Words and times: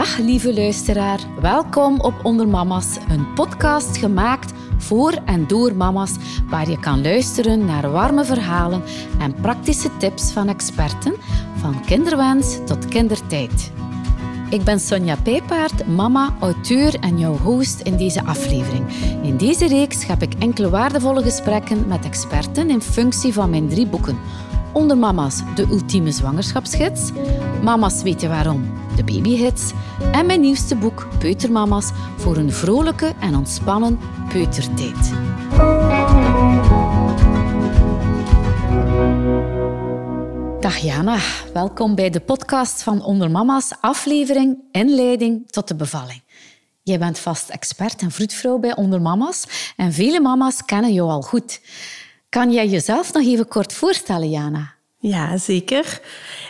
Dag 0.00 0.18
lieve 0.18 0.54
luisteraar, 0.54 1.20
welkom 1.40 2.00
op 2.00 2.14
Onder 2.22 2.48
Mama's, 2.48 2.96
een 3.08 3.32
podcast 3.34 3.96
gemaakt 3.96 4.52
voor 4.78 5.12
en 5.24 5.46
door 5.46 5.74
mama's, 5.74 6.16
waar 6.48 6.70
je 6.70 6.80
kan 6.80 7.02
luisteren 7.02 7.64
naar 7.64 7.90
warme 7.90 8.24
verhalen 8.24 8.82
en 9.18 9.34
praktische 9.34 9.96
tips 9.96 10.32
van 10.32 10.48
experten, 10.48 11.14
van 11.56 11.84
kinderwens 11.84 12.58
tot 12.64 12.88
kindertijd. 12.88 13.72
Ik 14.50 14.64
ben 14.64 14.80
Sonja 14.80 15.16
Pijpaard, 15.16 15.86
mama, 15.86 16.34
auteur 16.40 16.94
en 17.00 17.18
jouw 17.18 17.36
host 17.36 17.80
in 17.80 17.96
deze 17.96 18.24
aflevering. 18.24 18.84
In 19.22 19.36
deze 19.36 19.66
reeks 19.66 20.06
heb 20.06 20.22
ik 20.22 20.34
enkele 20.38 20.70
waardevolle 20.70 21.22
gesprekken 21.22 21.88
met 21.88 22.04
experten 22.04 22.70
in 22.70 22.82
functie 22.82 23.32
van 23.32 23.50
mijn 23.50 23.68
drie 23.68 23.86
boeken. 23.86 24.18
Onder 24.72 24.98
Mama's, 24.98 25.42
de 25.54 25.66
ultieme 25.70 26.10
zwangerschapsgids. 26.10 27.10
Mama's 27.62 28.02
weten 28.02 28.28
waarom, 28.28 28.72
de 28.96 29.04
babyhits. 29.04 29.72
En 30.12 30.26
mijn 30.26 30.40
nieuwste 30.40 30.76
boek, 30.76 31.08
Peutermama's, 31.18 31.90
voor 32.16 32.36
een 32.36 32.52
vrolijke 32.52 33.12
en 33.20 33.36
ontspannen 33.36 33.98
peutertijd. 34.28 35.12
Dag 40.60 40.76
Jana, 40.76 41.18
welkom 41.52 41.94
bij 41.94 42.10
de 42.10 42.20
podcast 42.20 42.82
van 42.82 43.02
Onder 43.04 43.30
Mama's, 43.30 43.72
aflevering 43.80 44.58
Inleiding 44.72 45.50
tot 45.50 45.68
de 45.68 45.76
bevalling. 45.76 46.22
Jij 46.82 46.98
bent 46.98 47.18
vast 47.18 47.48
expert 47.48 48.02
en 48.02 48.10
vroedvrouw 48.10 48.58
bij 48.58 48.76
Onder 48.76 49.00
Mama's 49.00 49.72
en 49.76 49.92
vele 49.92 50.20
mama's 50.20 50.64
kennen 50.64 50.92
jou 50.92 51.10
al 51.10 51.22
goed. 51.22 51.60
Kan 52.30 52.52
jij 52.52 52.68
jezelf 52.68 53.12
nog 53.12 53.22
even 53.26 53.48
kort 53.48 53.72
voorstellen, 53.72 54.30
Jana? 54.30 54.74
Ja, 54.98 55.36
zeker. 55.36 56.00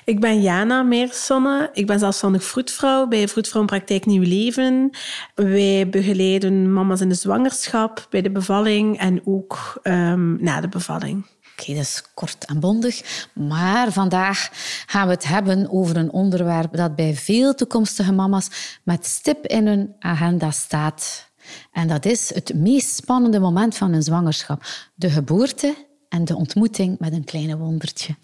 Ik 0.05 0.21
ben 0.21 0.43
Jana 0.43 0.83
Meersonne. 0.83 1.71
Ik 1.73 1.87
ben 1.87 1.99
zelfstandig 1.99 2.45
vroedvrouw 2.45 3.07
bij 3.07 3.29
Vroedvrouwenpraktijk 3.29 4.07
Nieuw 4.07 4.23
Leven. 4.23 4.91
Wij 5.35 5.89
begeleiden 5.89 6.73
mama's 6.73 7.01
in 7.01 7.09
de 7.09 7.15
zwangerschap, 7.15 8.07
bij 8.11 8.23
de 8.23 8.31
bevalling 8.31 8.99
en 8.99 9.27
ook 9.27 9.81
um, 9.83 10.39
na 10.41 10.61
de 10.61 10.69
bevalling. 10.69 11.27
Oké, 11.59 11.75
dat 11.75 11.83
is 11.83 12.03
kort 12.15 12.45
en 12.45 12.61
bondig. 12.61 13.29
Maar 13.35 13.93
vandaag 13.93 14.49
gaan 14.87 15.07
we 15.07 15.13
het 15.13 15.27
hebben 15.27 15.71
over 15.71 15.97
een 15.97 16.11
onderwerp 16.11 16.77
dat 16.77 16.97
bij 16.97 17.15
veel 17.15 17.55
toekomstige 17.55 18.13
mama's 18.13 18.79
met 18.83 19.07
stip 19.07 19.47
in 19.47 19.67
hun 19.67 19.95
agenda 19.99 20.51
staat. 20.51 21.30
En 21.73 21.89
dat 21.89 22.05
is 22.05 22.35
het 22.35 22.55
meest 22.55 22.95
spannende 22.95 23.41
moment 23.41 23.77
van 23.77 23.93
een 23.93 24.03
zwangerschap. 24.03 24.65
De 24.95 25.11
geboorte 25.11 25.75
en 26.09 26.25
de 26.25 26.37
ontmoeting 26.37 26.99
met 26.99 27.13
een 27.13 27.25
kleine 27.25 27.57
wondertje. 27.57 28.15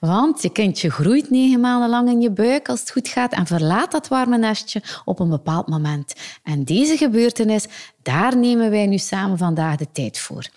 Want 0.00 0.42
je 0.42 0.52
kindje 0.52 0.90
groeit 0.90 1.30
negen 1.30 1.60
maanden 1.60 1.88
lang 1.88 2.08
in 2.08 2.20
je 2.20 2.30
buik 2.30 2.68
als 2.68 2.80
het 2.80 2.90
goed 2.90 3.08
gaat 3.08 3.32
en 3.32 3.46
verlaat 3.46 3.92
dat 3.92 4.08
warme 4.08 4.38
nestje 4.38 4.82
op 5.04 5.20
een 5.20 5.28
bepaald 5.28 5.68
moment. 5.68 6.12
En 6.42 6.64
deze 6.64 6.96
gebeurtenis, 6.96 7.66
daar 8.02 8.36
nemen 8.36 8.70
wij 8.70 8.86
nu 8.86 8.98
samen 8.98 9.38
vandaag 9.38 9.76
de 9.76 9.90
tijd 9.92 10.18
voor. 10.18 10.48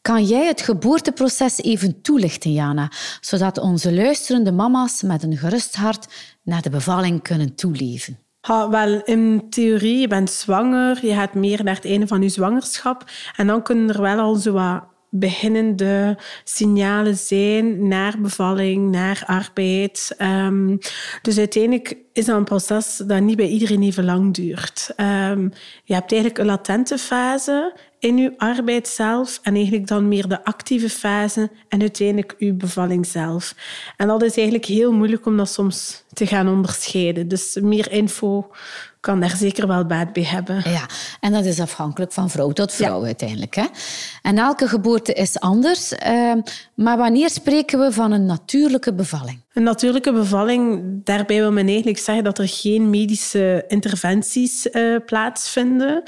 Kan 0.00 0.24
jij 0.24 0.46
het 0.46 0.60
geboorteproces 0.60 1.58
even 1.58 2.00
toelichten, 2.00 2.52
Jana, 2.52 2.90
zodat 3.20 3.58
onze 3.58 3.92
luisterende 3.92 4.52
mama's 4.52 5.02
met 5.02 5.22
een 5.22 5.36
gerust 5.36 5.76
hart 5.76 6.06
naar 6.42 6.62
de 6.62 6.70
bevalling 6.70 7.22
kunnen 7.22 7.54
toeleven? 7.54 8.18
Ha, 8.40 8.68
wel, 8.68 9.02
in 9.04 9.46
theorie, 9.50 9.98
je 9.98 10.08
bent 10.08 10.30
zwanger, 10.30 11.06
je 11.06 11.14
gaat 11.14 11.34
meer 11.34 11.64
naar 11.64 11.74
het 11.74 11.84
einde 11.84 12.06
van 12.06 12.22
je 12.22 12.28
zwangerschap 12.28 13.04
en 13.36 13.46
dan 13.46 13.62
kunnen 13.62 13.88
er 13.88 14.00
wel 14.00 14.18
al 14.18 14.34
zo 14.34 14.52
wat 14.52 14.82
beginnende 15.10 16.18
signalen 16.44 17.16
zijn 17.16 17.88
naar 17.88 18.20
bevalling, 18.20 18.90
naar 18.90 19.22
arbeid. 19.26 20.16
Um, 20.18 20.78
dus 21.22 21.38
uiteindelijk 21.38 21.96
is 22.12 22.24
dat 22.24 22.36
een 22.36 22.44
proces 22.44 22.96
dat 22.96 23.20
niet 23.20 23.36
bij 23.36 23.48
iedereen 23.48 23.82
even 23.82 24.04
lang 24.04 24.34
duurt. 24.34 24.90
Um, 24.96 25.52
je 25.84 25.94
hebt 25.94 26.12
eigenlijk 26.12 26.40
een 26.40 26.46
latente 26.46 26.98
fase 26.98 27.76
in 27.98 28.16
je 28.16 28.34
arbeid 28.36 28.88
zelf 28.88 29.40
en 29.42 29.54
eigenlijk 29.54 29.86
dan 29.86 30.08
meer 30.08 30.28
de 30.28 30.44
actieve 30.44 30.90
fase 30.90 31.50
en 31.68 31.80
uiteindelijk 31.80 32.34
je 32.38 32.52
bevalling 32.52 33.06
zelf. 33.06 33.54
En 33.96 34.06
dat 34.08 34.22
is 34.22 34.36
eigenlijk 34.36 34.66
heel 34.66 34.92
moeilijk 34.92 35.26
om 35.26 35.36
dat 35.36 35.48
soms 35.48 36.04
te 36.12 36.26
gaan 36.26 36.48
onderscheiden. 36.48 37.28
Dus 37.28 37.58
meer 37.60 37.92
info 37.92 38.50
kan 39.00 39.20
daar 39.20 39.36
zeker 39.36 39.66
wel 39.66 39.86
baat 39.86 40.12
bij 40.12 40.22
hebben. 40.22 40.70
Ja, 40.70 40.86
en 41.20 41.32
dat 41.32 41.44
is 41.44 41.60
afhankelijk 41.60 42.12
van 42.12 42.30
vrouw 42.30 42.50
tot 42.50 42.72
vrouw 42.72 43.04
uiteindelijk. 43.04 43.54
Hè? 43.54 43.66
En 44.22 44.38
elke 44.38 44.68
geboorte 44.68 45.12
is 45.12 45.40
anders. 45.40 45.92
Uh, 45.92 46.32
maar 46.74 46.96
wanneer 46.96 47.30
spreken 47.30 47.78
we 47.78 47.92
van 47.92 48.12
een 48.12 48.26
natuurlijke 48.26 48.94
bevalling? 48.94 49.40
Een 49.58 49.64
natuurlijke 49.64 50.12
bevalling, 50.12 50.82
daarbij 51.04 51.36
wil 51.36 51.52
men 51.52 51.66
eigenlijk 51.66 51.98
zeggen 51.98 52.24
dat 52.24 52.38
er 52.38 52.48
geen 52.48 52.90
medische 52.90 53.64
interventies 53.68 54.66
uh, 54.66 54.96
plaatsvinden. 55.06 56.02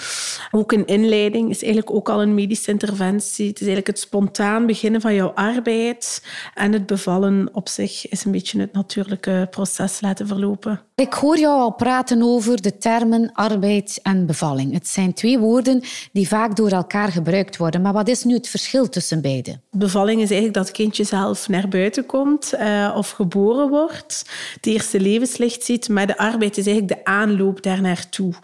Ook 0.50 0.72
een 0.72 0.86
inleiding 0.86 1.50
is 1.50 1.62
eigenlijk 1.62 1.94
ook 1.94 2.08
al 2.08 2.22
een 2.22 2.34
medische 2.34 2.70
interventie. 2.70 3.46
Het 3.46 3.60
is 3.60 3.66
eigenlijk 3.66 3.86
het 3.86 3.98
spontaan 3.98 4.66
beginnen 4.66 5.00
van 5.00 5.14
jouw 5.14 5.32
arbeid. 5.34 6.24
En 6.54 6.72
het 6.72 6.86
bevallen 6.86 7.48
op 7.52 7.68
zich 7.68 8.08
is 8.08 8.24
een 8.24 8.32
beetje 8.32 8.60
het 8.60 8.72
natuurlijke 8.72 9.46
proces 9.50 10.00
laten 10.00 10.26
verlopen. 10.26 10.80
Ik 10.94 11.12
hoor 11.12 11.38
jou 11.38 11.60
al 11.60 11.72
praten 11.72 12.22
over 12.22 12.62
de 12.62 12.78
termen 12.78 13.30
arbeid 13.32 14.00
en 14.02 14.26
bevalling. 14.26 14.72
Het 14.72 14.88
zijn 14.88 15.14
twee 15.14 15.38
woorden 15.38 15.82
die 16.12 16.28
vaak 16.28 16.56
door 16.56 16.70
elkaar 16.70 17.08
gebruikt 17.08 17.56
worden. 17.56 17.82
Maar 17.82 17.92
wat 17.92 18.08
is 18.08 18.24
nu 18.24 18.34
het 18.34 18.48
verschil 18.48 18.88
tussen 18.88 19.20
beide? 19.20 19.60
Bevalling 19.70 20.20
is 20.20 20.30
eigenlijk 20.30 20.54
dat 20.54 20.66
het 20.66 20.76
kindje 20.76 21.04
zelf 21.04 21.48
naar 21.48 21.68
buiten 21.68 22.06
komt 22.06 22.54
uh, 22.54 22.94
of 22.96 23.10
geboren 23.10 23.38
wordt, 23.48 24.30
het 24.54 24.66
eerste 24.66 25.00
levenslicht 25.00 25.64
ziet. 25.64 25.88
Maar 25.88 26.06
de 26.06 26.18
arbeid 26.18 26.56
is 26.56 26.66
eigenlijk 26.66 26.98
de 26.98 27.10
aanloop 27.10 27.62
daar 27.62 27.80
naartoe. 27.80 28.34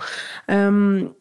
Um, 0.46 1.14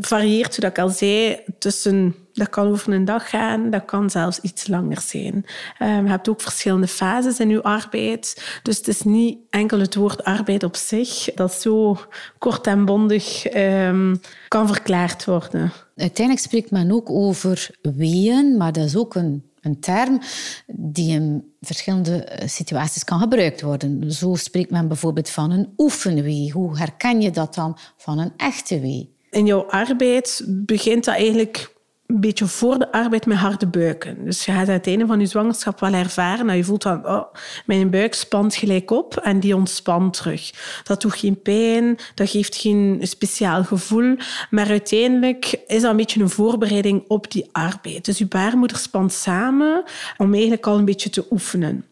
varieert, 0.00 0.54
zoals 0.54 0.70
ik 0.70 0.78
al 0.78 0.88
zei, 0.88 1.40
tussen 1.58 2.14
dat 2.32 2.48
kan 2.48 2.68
over 2.68 2.92
een 2.92 3.04
dag 3.04 3.30
gaan, 3.30 3.70
dat 3.70 3.84
kan 3.84 4.10
zelfs 4.10 4.40
iets 4.40 4.66
langer 4.66 5.00
zijn. 5.00 5.44
Um, 5.82 6.04
je 6.04 6.10
hebt 6.10 6.28
ook 6.28 6.40
verschillende 6.40 6.86
fases 6.86 7.40
in 7.40 7.48
je 7.48 7.62
arbeid. 7.62 8.58
Dus 8.62 8.76
het 8.76 8.88
is 8.88 9.02
niet 9.02 9.38
enkel 9.50 9.78
het 9.78 9.94
woord 9.94 10.24
arbeid 10.24 10.62
op 10.62 10.76
zich 10.76 11.28
dat 11.34 11.52
zo 11.52 11.98
kort 12.38 12.66
en 12.66 12.84
bondig 12.84 13.54
um, 13.54 14.20
kan 14.48 14.66
verklaard 14.66 15.24
worden. 15.24 15.72
Uiteindelijk 15.96 16.46
spreekt 16.46 16.70
men 16.70 16.92
ook 16.92 17.10
over 17.10 17.70
weeën, 17.82 18.56
maar 18.56 18.72
dat 18.72 18.84
is 18.84 18.96
ook 18.96 19.14
een, 19.14 19.44
een 19.62 19.80
term 19.80 20.20
die 20.66 21.10
in 21.10 21.54
verschillende 21.60 22.24
eh, 22.24 22.48
situaties 22.48 23.04
kan 23.04 23.18
gebruikt 23.18 23.62
worden. 23.62 24.12
Zo 24.12 24.34
spreekt 24.34 24.70
men 24.70 24.88
bijvoorbeeld 24.88 25.30
van 25.30 25.50
een 25.50 25.72
oefenwee. 25.76 26.50
Hoe 26.50 26.78
herken 26.78 27.20
je 27.20 27.30
dat 27.30 27.54
dan 27.54 27.78
van 27.96 28.18
een 28.18 28.32
echte 28.36 28.80
wee? 28.80 29.16
In 29.30 29.46
jouw 29.46 29.66
arbeid 29.66 30.42
begint 30.46 31.04
dat 31.04 31.14
eigenlijk 31.14 31.71
beetje 32.20 32.46
voor 32.46 32.78
de 32.78 32.92
arbeid 32.92 33.26
met 33.26 33.36
harde 33.36 33.66
buiken. 33.66 34.24
Dus 34.24 34.44
je 34.44 34.52
gaat 34.52 34.66
het 34.66 34.86
einde 34.86 35.06
van 35.06 35.20
je 35.20 35.26
zwangerschap 35.26 35.80
wel 35.80 35.92
ervaren 35.92 36.46
dat 36.46 36.56
je 36.56 36.64
voelt 36.64 36.82
van 36.82 37.06
oh, 37.06 37.34
mijn 37.66 37.90
buik 37.90 38.14
spant 38.14 38.54
gelijk 38.54 38.90
op 38.90 39.16
en 39.16 39.40
die 39.40 39.56
ontspant 39.56 40.14
terug. 40.14 40.50
Dat 40.82 41.00
doet 41.00 41.14
geen 41.14 41.42
pijn, 41.42 41.96
dat 42.14 42.30
geeft 42.30 42.56
geen 42.56 42.98
speciaal 43.02 43.64
gevoel, 43.64 44.16
maar 44.50 44.68
uiteindelijk 44.68 45.60
is 45.66 45.82
dat 45.82 45.90
een 45.90 45.96
beetje 45.96 46.20
een 46.20 46.30
voorbereiding 46.30 47.04
op 47.08 47.30
die 47.30 47.48
arbeid. 47.52 48.04
Dus 48.04 48.18
je 48.18 48.26
baarmoeder 48.26 48.76
spant 48.76 49.12
samen 49.12 49.84
om 50.16 50.32
eigenlijk 50.32 50.66
al 50.66 50.78
een 50.78 50.84
beetje 50.84 51.10
te 51.10 51.26
oefenen. 51.30 51.84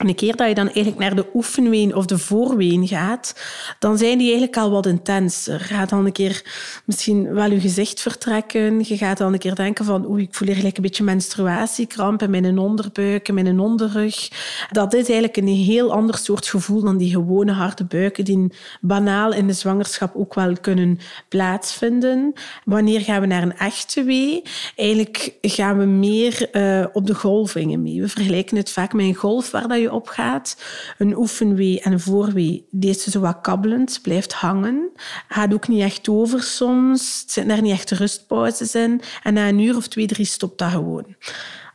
En 0.00 0.08
een 0.08 0.14
keer 0.14 0.36
dat 0.36 0.48
je 0.48 0.54
dan 0.54 0.64
eigenlijk 0.64 0.98
naar 0.98 1.14
de 1.14 1.26
oefenween 1.34 1.94
of 1.94 2.06
de 2.06 2.18
voorween 2.18 2.88
gaat, 2.88 3.34
dan 3.78 3.98
zijn 3.98 4.18
die 4.18 4.26
eigenlijk 4.26 4.56
al 4.56 4.70
wat 4.70 4.86
intenser. 4.86 5.58
Je 5.68 5.74
gaat 5.74 5.88
dan 5.88 6.06
een 6.06 6.12
keer 6.12 6.42
misschien 6.84 7.34
wel 7.34 7.50
je 7.50 7.60
gezicht 7.60 8.00
vertrekken. 8.00 8.78
Je 8.78 8.96
gaat 8.96 9.18
dan 9.18 9.32
een 9.32 9.38
keer 9.38 9.54
denken 9.54 9.84
van 9.84 10.10
oei, 10.10 10.22
ik 10.22 10.34
voel 10.34 10.48
hier 10.48 10.56
gelijk 10.56 10.76
een 10.76 10.82
beetje 10.82 11.04
menstruatiekramp 11.04 12.22
in 12.22 12.30
mijn 12.30 12.58
onderbuik, 12.58 13.28
in 13.28 13.34
mijn 13.34 13.60
onderrug. 13.60 14.28
Dat 14.70 14.94
is 14.94 15.04
eigenlijk 15.04 15.36
een 15.36 15.46
heel 15.46 15.92
ander 15.92 16.18
soort 16.18 16.46
gevoel 16.46 16.80
dan 16.80 16.96
die 16.96 17.10
gewone 17.10 17.52
harde 17.52 17.84
buiken 17.84 18.24
die 18.24 18.52
banaal 18.80 19.32
in 19.32 19.46
de 19.46 19.52
zwangerschap 19.52 20.16
ook 20.16 20.34
wel 20.34 20.52
kunnen 20.60 20.98
plaatsvinden. 21.28 22.32
Wanneer 22.64 23.00
gaan 23.00 23.20
we 23.20 23.26
naar 23.26 23.42
een 23.42 23.56
echte 23.56 24.02
wee? 24.02 24.42
Eigenlijk 24.76 25.34
gaan 25.40 25.78
we 25.78 25.84
meer 25.84 26.48
uh, 26.52 26.86
op 26.92 27.06
de 27.06 27.14
golvingen 27.14 27.82
mee. 27.82 28.00
We 28.00 28.08
vergelijken 28.08 28.56
het 28.56 28.70
vaak 28.70 28.92
met 28.92 29.06
een 29.06 29.14
golf 29.14 29.50
waar 29.50 29.68
dat 29.68 29.80
je 29.80 29.88
opgaat. 29.90 30.56
Een 30.98 31.16
oefenwee 31.16 31.80
en 31.80 31.92
een 31.92 32.00
voorwee, 32.00 32.66
deze 32.70 33.10
zo 33.10 33.20
wat 33.20 33.40
kabbelend, 33.40 33.98
blijft 34.02 34.32
hangen. 34.32 34.90
Gaat 35.28 35.54
ook 35.54 35.68
niet 35.68 35.82
echt 35.82 36.08
over 36.08 36.42
soms. 36.42 37.20
Het 37.20 37.32
zitten 37.32 37.56
er 37.56 37.62
niet 37.62 37.72
echt 37.72 37.90
rustpauzes 37.90 38.74
in. 38.74 39.00
En 39.22 39.34
na 39.34 39.48
een 39.48 39.58
uur 39.58 39.76
of 39.76 39.88
twee, 39.88 40.06
drie 40.06 40.26
stopt 40.26 40.58
dat 40.58 40.70
gewoon. 40.70 41.16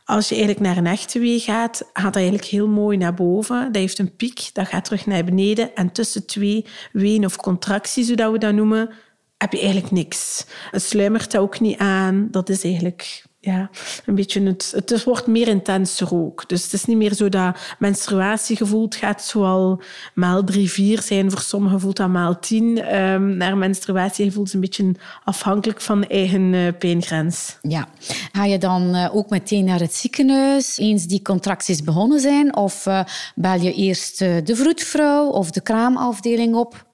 Als 0.04 0.28
je 0.28 0.34
eigenlijk 0.34 0.66
naar 0.66 0.76
een 0.76 0.92
echte 0.92 1.18
wee 1.18 1.40
gaat, 1.40 1.82
gaat 1.92 2.04
dat 2.04 2.16
eigenlijk 2.16 2.44
heel 2.44 2.68
mooi 2.68 2.96
naar 2.96 3.14
boven. 3.14 3.64
Dat 3.64 3.82
heeft 3.82 3.98
een 3.98 4.16
piek, 4.16 4.50
dat 4.52 4.68
gaat 4.68 4.84
terug 4.84 5.06
naar 5.06 5.24
beneden. 5.24 5.74
En 5.74 5.92
tussen 5.92 6.26
twee 6.26 6.64
ween 6.92 7.24
of 7.24 7.36
contracties, 7.36 8.06
zodat 8.06 8.32
we 8.32 8.38
dat 8.38 8.54
noemen, 8.54 8.90
heb 9.38 9.52
je 9.52 9.58
eigenlijk 9.58 9.90
niks. 9.90 10.46
Het 10.70 10.82
sluimert 10.82 11.36
ook 11.36 11.60
niet 11.60 11.78
aan. 11.78 12.28
Dat 12.30 12.48
is 12.48 12.64
eigenlijk 12.64 13.24
ja, 13.38 13.70
een 14.04 14.14
beetje 14.14 14.42
het, 14.42 14.72
het 14.74 15.04
wordt 15.04 15.26
meer 15.26 15.48
intenser 15.48 16.14
ook. 16.14 16.48
Dus 16.48 16.62
het 16.62 16.72
is 16.72 16.84
niet 16.84 16.96
meer 16.96 17.14
zo 17.14 17.28
dat 17.28 17.56
menstruatiegevoel 17.78 18.84
het 18.84 18.94
gaat 18.94 19.22
zoal 19.22 19.82
maal 20.14 20.44
drie, 20.44 20.70
vier 20.70 21.02
zijn. 21.02 21.30
Voor 21.30 21.40
sommigen 21.40 21.80
voelt 21.80 21.96
dat 21.96 22.08
maal 22.08 22.38
tien. 22.38 22.96
Um, 22.96 23.36
naar 23.36 23.56
menstruatiegevoel 23.56 24.44
is 24.44 24.52
een 24.52 24.60
beetje 24.60 24.94
afhankelijk 25.24 25.80
van 25.80 26.04
eigen 26.04 26.52
uh, 26.52 26.68
pijngrens. 26.78 27.58
Ja. 27.62 27.88
Ga 28.32 28.44
je 28.44 28.58
dan 28.58 28.94
uh, 28.94 29.16
ook 29.16 29.30
meteen 29.30 29.64
naar 29.64 29.80
het 29.80 29.94
ziekenhuis 29.94 30.78
eens 30.78 31.06
die 31.06 31.22
contracties 31.22 31.82
begonnen 31.82 32.20
zijn? 32.20 32.56
Of 32.56 32.86
uh, 32.86 33.00
bel 33.34 33.60
je 33.60 33.72
eerst 33.72 34.18
de 34.18 34.56
vroedvrouw 34.56 35.26
of 35.26 35.50
de 35.50 35.60
kraamafdeling 35.60 36.54
op? 36.54 36.84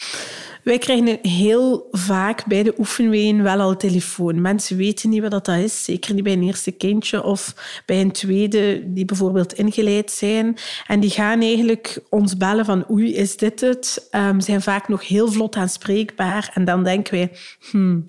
Wij 0.62 0.78
krijgen 0.78 1.18
heel 1.22 1.88
vaak 1.90 2.46
bij 2.46 2.62
de 2.62 2.74
oefenween 2.78 3.42
wel 3.42 3.60
al 3.60 3.76
telefoon. 3.76 4.40
Mensen 4.40 4.76
weten 4.76 5.10
niet 5.10 5.20
wat 5.20 5.30
dat 5.30 5.48
is, 5.48 5.84
zeker 5.84 6.14
niet 6.14 6.24
bij 6.24 6.32
een 6.32 6.42
eerste 6.42 6.70
kindje 6.70 7.22
of 7.22 7.54
bij 7.86 8.00
een 8.00 8.12
tweede 8.12 8.82
die 8.92 9.04
bijvoorbeeld 9.04 9.52
ingeleid 9.52 10.10
zijn. 10.10 10.56
En 10.86 11.00
die 11.00 11.10
gaan 11.10 11.40
eigenlijk 11.40 11.98
ons 12.08 12.36
bellen 12.36 12.64
van 12.64 12.90
oei, 12.90 13.14
is 13.14 13.36
dit 13.36 13.60
het? 13.60 14.08
Um, 14.10 14.40
zijn 14.40 14.62
vaak 14.62 14.88
nog 14.88 15.08
heel 15.08 15.32
vlot 15.32 15.56
aanspreekbaar. 15.56 16.50
En 16.54 16.64
dan 16.64 16.84
denken 16.84 17.14
wij, 17.14 17.32
hmm, 17.70 18.04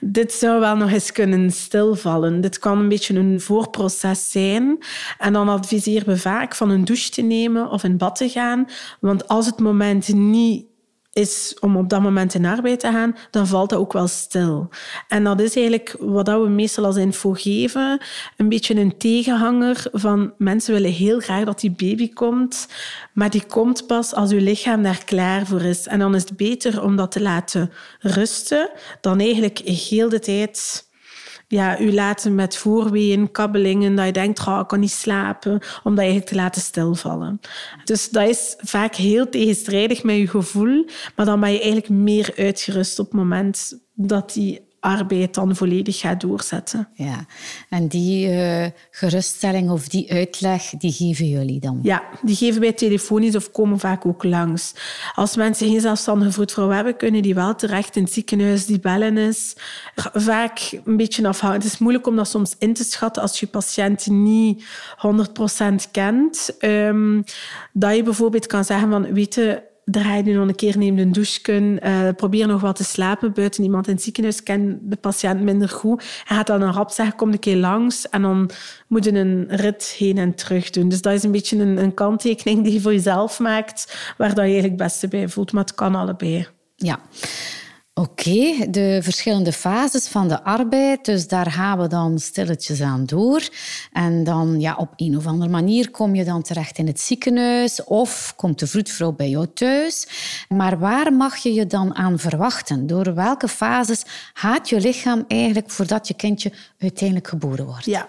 dit 0.00 0.32
zou 0.32 0.60
wel 0.60 0.76
nog 0.76 0.90
eens 0.90 1.12
kunnen 1.12 1.50
stilvallen. 1.50 2.40
Dit 2.40 2.58
kan 2.58 2.78
een 2.78 2.88
beetje 2.88 3.14
een 3.14 3.40
voorproces 3.40 4.30
zijn. 4.30 4.78
En 5.18 5.32
dan 5.32 5.48
adviseren 5.48 6.06
we 6.06 6.16
vaak 6.16 6.54
van 6.54 6.70
een 6.70 6.84
douche 6.84 7.10
te 7.10 7.22
nemen 7.22 7.70
of 7.70 7.84
in 7.84 7.96
bad 7.96 8.16
te 8.16 8.28
gaan. 8.28 8.66
Want 9.00 9.28
als 9.28 9.46
het 9.46 9.58
moment 9.58 10.14
niet 10.14 10.70
is 11.12 11.56
om 11.60 11.76
op 11.76 11.88
dat 11.88 12.02
moment 12.02 12.34
in 12.34 12.44
arbeid 12.44 12.80
te 12.80 12.90
gaan, 12.90 13.16
dan 13.30 13.46
valt 13.46 13.70
dat 13.70 13.78
ook 13.78 13.92
wel 13.92 14.06
stil. 14.06 14.68
En 15.08 15.24
dat 15.24 15.40
is 15.40 15.56
eigenlijk 15.56 15.96
wat 15.98 16.28
we 16.28 16.48
meestal 16.48 16.84
als 16.84 16.96
info 16.96 17.32
geven. 17.32 18.00
Een 18.36 18.48
beetje 18.48 18.74
een 18.74 18.96
tegenhanger 18.96 19.84
van 19.92 20.32
mensen 20.38 20.74
willen 20.74 20.90
heel 20.90 21.20
graag 21.20 21.44
dat 21.44 21.60
die 21.60 21.70
baby 21.70 22.12
komt, 22.12 22.68
maar 23.12 23.30
die 23.30 23.46
komt 23.46 23.86
pas 23.86 24.14
als 24.14 24.30
uw 24.30 24.40
lichaam 24.40 24.82
daar 24.82 25.04
klaar 25.04 25.46
voor 25.46 25.62
is. 25.62 25.86
En 25.86 25.98
dan 25.98 26.14
is 26.14 26.22
het 26.22 26.36
beter 26.36 26.82
om 26.82 26.96
dat 26.96 27.12
te 27.12 27.20
laten 27.20 27.70
rusten 28.00 28.70
dan 29.00 29.20
eigenlijk 29.20 29.58
heel 29.58 30.08
de 30.08 30.18
tijd 30.18 30.90
ja, 31.52 31.80
u 31.80 31.92
laten 31.92 32.34
met 32.34 32.56
voorweeën, 32.56 33.30
kabbelingen, 33.30 33.94
dat 33.94 34.06
je 34.06 34.12
denkt, 34.12 34.46
oh, 34.46 34.58
ik 34.60 34.66
kan 34.66 34.80
niet 34.80 34.90
slapen, 34.90 35.60
om 35.82 35.94
dat 35.94 35.98
eigenlijk 35.98 36.28
te 36.28 36.34
laten 36.34 36.62
stilvallen. 36.62 37.40
Dus 37.84 38.08
dat 38.08 38.28
is 38.28 38.54
vaak 38.58 38.94
heel 38.94 39.28
tegenstrijdig 39.28 40.02
met 40.02 40.16
je 40.16 40.28
gevoel, 40.28 40.86
maar 41.16 41.26
dan 41.26 41.40
ben 41.40 41.52
je 41.52 41.60
eigenlijk 41.60 41.88
meer 41.88 42.32
uitgerust 42.36 42.98
op 42.98 43.06
het 43.06 43.14
moment 43.14 43.78
dat 43.94 44.32
die 44.32 44.71
arbeid 44.82 45.34
dan 45.34 45.56
volledig 45.56 45.98
gaat 45.98 46.20
doorzetten. 46.20 46.88
Ja, 46.94 47.26
en 47.68 47.88
die 47.88 48.28
uh, 48.28 48.66
geruststelling 48.90 49.70
of 49.70 49.88
die 49.88 50.12
uitleg, 50.12 50.62
die 50.78 50.92
geven 50.92 51.28
jullie 51.28 51.60
dan? 51.60 51.78
Ja, 51.82 52.02
die 52.22 52.36
geven 52.36 52.60
wij 52.60 52.72
telefonisch 52.72 53.36
of 53.36 53.50
komen 53.50 53.78
vaak 53.78 54.06
ook 54.06 54.24
langs. 54.24 54.74
Als 55.14 55.36
mensen 55.36 55.68
geen 55.68 55.80
zelfstandige 55.80 56.32
vroedvrouw 56.32 56.68
hebben, 56.68 56.96
kunnen 56.96 57.22
die 57.22 57.34
wel 57.34 57.54
terecht 57.54 57.96
in 57.96 58.02
het 58.02 58.12
ziekenhuis. 58.12 58.66
Die 58.66 58.80
bellen 58.80 59.16
is 59.16 59.56
vaak 60.12 60.80
een 60.84 60.96
beetje 60.96 61.28
afhankelijk. 61.28 61.64
Het 61.64 61.72
is 61.72 61.78
moeilijk 61.78 62.06
om 62.06 62.16
dat 62.16 62.28
soms 62.28 62.54
in 62.58 62.74
te 62.74 62.84
schatten 62.84 63.22
als 63.22 63.40
je 63.40 63.46
patiënt 63.46 64.06
niet 64.06 64.64
100% 65.86 65.90
kent. 65.90 66.56
Um, 66.60 67.24
dat 67.72 67.96
je 67.96 68.02
bijvoorbeeld 68.02 68.46
kan 68.46 68.64
zeggen 68.64 68.90
van, 68.90 69.12
weet 69.12 69.34
je, 69.34 69.70
draai 69.84 70.24
je 70.24 70.32
nog 70.34 70.48
een 70.48 70.54
keer, 70.54 70.78
neem 70.78 70.98
een 70.98 71.12
douche. 71.12 71.40
Uh, 71.52 72.08
probeer 72.16 72.46
nog 72.46 72.60
wat 72.60 72.76
te 72.76 72.84
slapen 72.84 73.32
buiten 73.32 73.62
iemand 73.62 73.86
in 73.86 73.94
het 73.94 74.02
ziekenhuis. 74.02 74.42
Ken 74.42 74.78
de 74.82 74.96
patiënt 74.96 75.40
minder 75.40 75.68
goed. 75.68 76.22
Hij 76.24 76.36
gaat 76.36 76.46
dan 76.46 76.62
een 76.62 76.72
rap 76.72 76.90
zeggen, 76.90 77.16
kom 77.16 77.32
een 77.32 77.38
keer 77.38 77.56
langs. 77.56 78.08
En 78.08 78.22
dan 78.22 78.50
moet 78.86 79.04
je 79.04 79.12
een 79.12 79.46
rit 79.48 79.94
heen 79.98 80.18
en 80.18 80.34
terug 80.34 80.70
doen. 80.70 80.88
Dus 80.88 81.02
dat 81.02 81.12
is 81.12 81.22
een 81.22 81.32
beetje 81.32 81.58
een, 81.58 81.76
een 81.76 81.94
kanttekening 81.94 82.64
die 82.64 82.72
je 82.72 82.80
voor 82.80 82.92
jezelf 82.92 83.38
maakt, 83.38 84.14
waar 84.16 84.28
dat 84.28 84.36
je 84.36 84.42
eigenlijk 84.42 84.80
het 84.80 84.88
beste 84.88 85.08
bij 85.08 85.28
voelt. 85.28 85.52
Maar 85.52 85.64
het 85.64 85.74
kan 85.74 85.94
allebei. 85.94 86.46
Ja. 86.76 87.00
Oké, 87.94 88.70
de 88.70 88.98
verschillende 89.02 89.52
fases 89.52 90.08
van 90.08 90.28
de 90.28 90.42
arbeid, 90.42 91.04
dus 91.04 91.28
daar 91.28 91.50
gaan 91.50 91.78
we 91.78 91.88
dan 91.88 92.18
stilletjes 92.18 92.80
aan 92.80 93.04
door. 93.04 93.48
En 93.92 94.24
dan 94.24 94.60
ja, 94.60 94.74
op 94.76 94.92
een 94.96 95.16
of 95.16 95.26
andere 95.26 95.50
manier 95.50 95.90
kom 95.90 96.14
je 96.14 96.24
dan 96.24 96.42
terecht 96.42 96.78
in 96.78 96.86
het 96.86 97.00
ziekenhuis 97.00 97.84
of 97.84 98.32
komt 98.36 98.58
de 98.58 98.66
vroedvrouw 98.66 99.12
bij 99.12 99.28
jou 99.28 99.46
thuis. 99.54 100.06
Maar 100.48 100.78
waar 100.78 101.12
mag 101.12 101.36
je 101.36 101.52
je 101.52 101.66
dan 101.66 101.94
aan 101.94 102.18
verwachten? 102.18 102.86
Door 102.86 103.14
welke 103.14 103.48
fases 103.48 104.02
gaat 104.34 104.68
je 104.68 104.80
lichaam 104.80 105.24
eigenlijk 105.28 105.70
voordat 105.70 106.08
je 106.08 106.14
kindje 106.14 106.52
uiteindelijk 106.78 107.28
geboren 107.28 107.66
wordt? 107.66 107.84
Ja, 107.84 108.08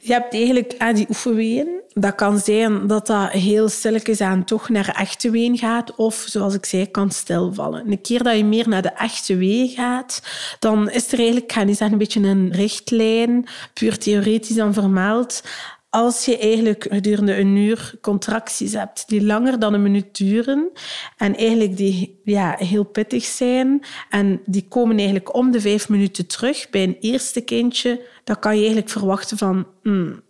je 0.00 0.12
hebt 0.12 0.34
eigenlijk 0.34 0.74
aan 0.78 0.94
die 0.94 1.06
oefenweeën. 1.08 1.68
Dat 1.92 2.14
kan 2.14 2.38
zijn 2.38 2.86
dat 2.86 3.06
dat 3.06 3.30
heel 3.30 3.68
stilletjes 3.68 4.20
aan 4.20 4.44
toch 4.44 4.68
naar 4.68 4.88
echte 4.88 5.30
ween 5.30 5.58
gaat. 5.58 5.94
Of, 5.94 6.24
zoals 6.28 6.54
ik 6.54 6.64
zei, 6.64 6.90
kan 6.90 7.10
stilvallen. 7.10 7.90
Een 7.90 8.00
keer 8.00 8.22
dat 8.22 8.36
je 8.36 8.44
meer 8.44 8.68
naar 8.68 8.82
de 8.82 8.92
echte 8.92 9.36
ween 9.36 9.68
gaat, 9.68 10.22
dan 10.58 10.90
is 10.90 11.12
er 11.12 11.18
eigenlijk, 11.18 11.46
ik 11.46 11.52
ga 11.52 11.66
zeggen, 11.66 11.92
een 11.92 11.98
beetje 11.98 12.20
een 12.20 12.52
richtlijn, 12.52 13.46
puur 13.74 13.98
theoretisch 13.98 14.56
dan 14.56 14.74
vermeld. 14.74 15.42
Als 15.90 16.24
je 16.24 16.38
eigenlijk 16.38 16.86
gedurende 16.90 17.36
een 17.36 17.56
uur 17.56 17.94
contracties 18.00 18.72
hebt 18.72 19.08
die 19.08 19.24
langer 19.24 19.58
dan 19.58 19.74
een 19.74 19.82
minuut 19.82 20.16
duren 20.16 20.70
en 21.16 21.36
eigenlijk 21.36 21.76
die 21.76 22.20
ja, 22.24 22.54
heel 22.58 22.84
pittig 22.84 23.24
zijn 23.24 23.82
en 24.10 24.40
die 24.46 24.66
komen 24.68 24.96
eigenlijk 24.96 25.34
om 25.34 25.50
de 25.50 25.60
vijf 25.60 25.88
minuten 25.88 26.26
terug 26.26 26.70
bij 26.70 26.82
een 26.82 26.96
eerste 27.00 27.40
kindje, 27.40 28.00
dan 28.30 28.38
kan 28.38 28.52
je 28.52 28.58
eigenlijk 28.58 28.90
verwachten 28.90 29.38
van, 29.38 29.66
hmm, 29.82 30.22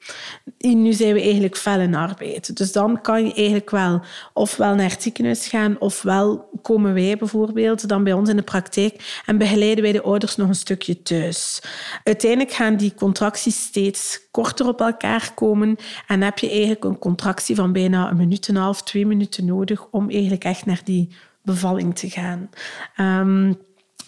nu 0.59 0.93
zijn 0.93 1.15
we 1.15 1.21
eigenlijk 1.21 1.57
fel 1.57 1.81
in 1.81 1.95
arbeid. 1.95 2.57
Dus 2.57 2.73
dan 2.73 3.01
kan 3.01 3.25
je 3.25 3.35
eigenlijk 3.35 3.71
wel 3.71 4.01
ofwel 4.33 4.75
naar 4.75 4.91
het 4.91 5.03
ziekenhuis 5.03 5.49
gaan, 5.49 5.77
ofwel 5.79 6.49
komen 6.63 6.95
wij 6.95 7.17
bijvoorbeeld 7.17 7.89
dan 7.89 8.05
bij 8.05 8.13
ons 8.13 8.29
in 8.29 8.37
de 8.37 8.43
praktijk 8.43 9.23
en 9.27 9.39
begeleiden 9.39 9.83
wij 9.83 9.93
de 9.93 10.03
ouders 10.03 10.37
nog 10.37 10.49
een 10.49 10.55
stukje 10.55 11.03
thuis. 11.03 11.63
Uiteindelijk 12.05 12.53
gaan 12.53 12.77
die 12.77 12.95
contracties 12.95 13.63
steeds 13.63 14.21
korter 14.31 14.67
op 14.69 14.81
elkaar 14.81 15.33
komen 15.35 15.77
en 16.07 16.23
heb 16.23 16.39
je 16.39 16.51
eigenlijk 16.51 16.85
een 16.85 16.99
contractie 16.99 17.55
van 17.55 17.73
bijna 17.73 18.11
een 18.11 18.17
minuut 18.17 18.49
en 18.49 18.57
een 18.57 18.63
half, 18.63 18.83
twee 18.83 19.07
minuten 19.07 19.45
nodig 19.45 19.87
om 19.91 20.11
eigenlijk 20.11 20.45
echt 20.45 20.67
naar 20.67 20.81
die 20.85 21.09
bevalling 21.43 21.99
te 21.99 22.11
gaan. 22.11 22.51
Um, 22.97 23.59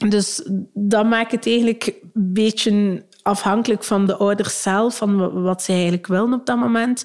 dus 0.09 0.49
dat 0.75 1.07
maakt 1.07 1.33
het 1.33 1.47
eigenlijk 1.47 1.87
een 2.15 2.33
beetje 2.33 3.05
afhankelijk 3.23 3.85
van 3.85 4.07
de 4.07 4.17
ouders 4.17 4.63
zelf, 4.63 4.97
van 4.97 5.43
wat 5.43 5.63
zij 5.63 5.75
eigenlijk 5.75 6.07
willen 6.07 6.33
op 6.33 6.47
dat 6.47 6.57
moment. 6.57 7.05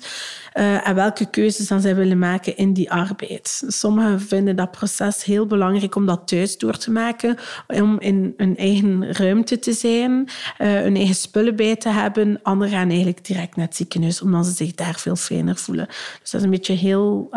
Uh, 0.54 0.88
en 0.88 0.96
welke 0.96 1.30
keuzes 1.30 1.68
dan 1.68 1.82
zij 1.82 1.96
willen 1.96 2.20
maken 2.20 2.58
in 2.58 2.74
die 2.74 2.92
arbeid. 2.92 3.64
Sommigen 3.68 4.22
vinden 4.22 4.56
dat 4.56 4.72
proces 4.72 5.24
heel 5.24 5.46
belangrijk 5.46 5.96
om 5.96 6.06
dat 6.06 6.28
thuis 6.28 6.58
door 6.58 6.78
te 6.78 6.92
maken, 6.92 7.38
om 7.68 8.00
in 8.00 8.34
een 8.38 8.58
eigen 8.58 9.14
ruimte 9.14 9.60
te 9.60 9.74
zijn, 9.74 10.12
uh, 10.12 10.28
hun 10.58 10.96
eigen 10.96 11.16
spullen 11.16 11.56
bij 11.56 11.76
te 11.76 11.90
hebben. 11.90 12.40
Anderen 12.44 12.74
gaan 12.74 12.90
eigenlijk 12.90 13.26
direct 13.26 13.56
naar 13.56 13.66
het 13.66 13.76
ziekenhuis, 13.76 14.22
omdat 14.22 14.46
ze 14.46 14.52
zich 14.52 14.74
daar 14.74 14.96
veel 14.96 15.16
fijner 15.16 15.56
voelen. 15.56 15.86
Dus 16.22 16.32
dat 16.32 16.40
is 16.42 16.46
een 16.46 16.52
beetje 16.52 16.74
heel 16.74 17.30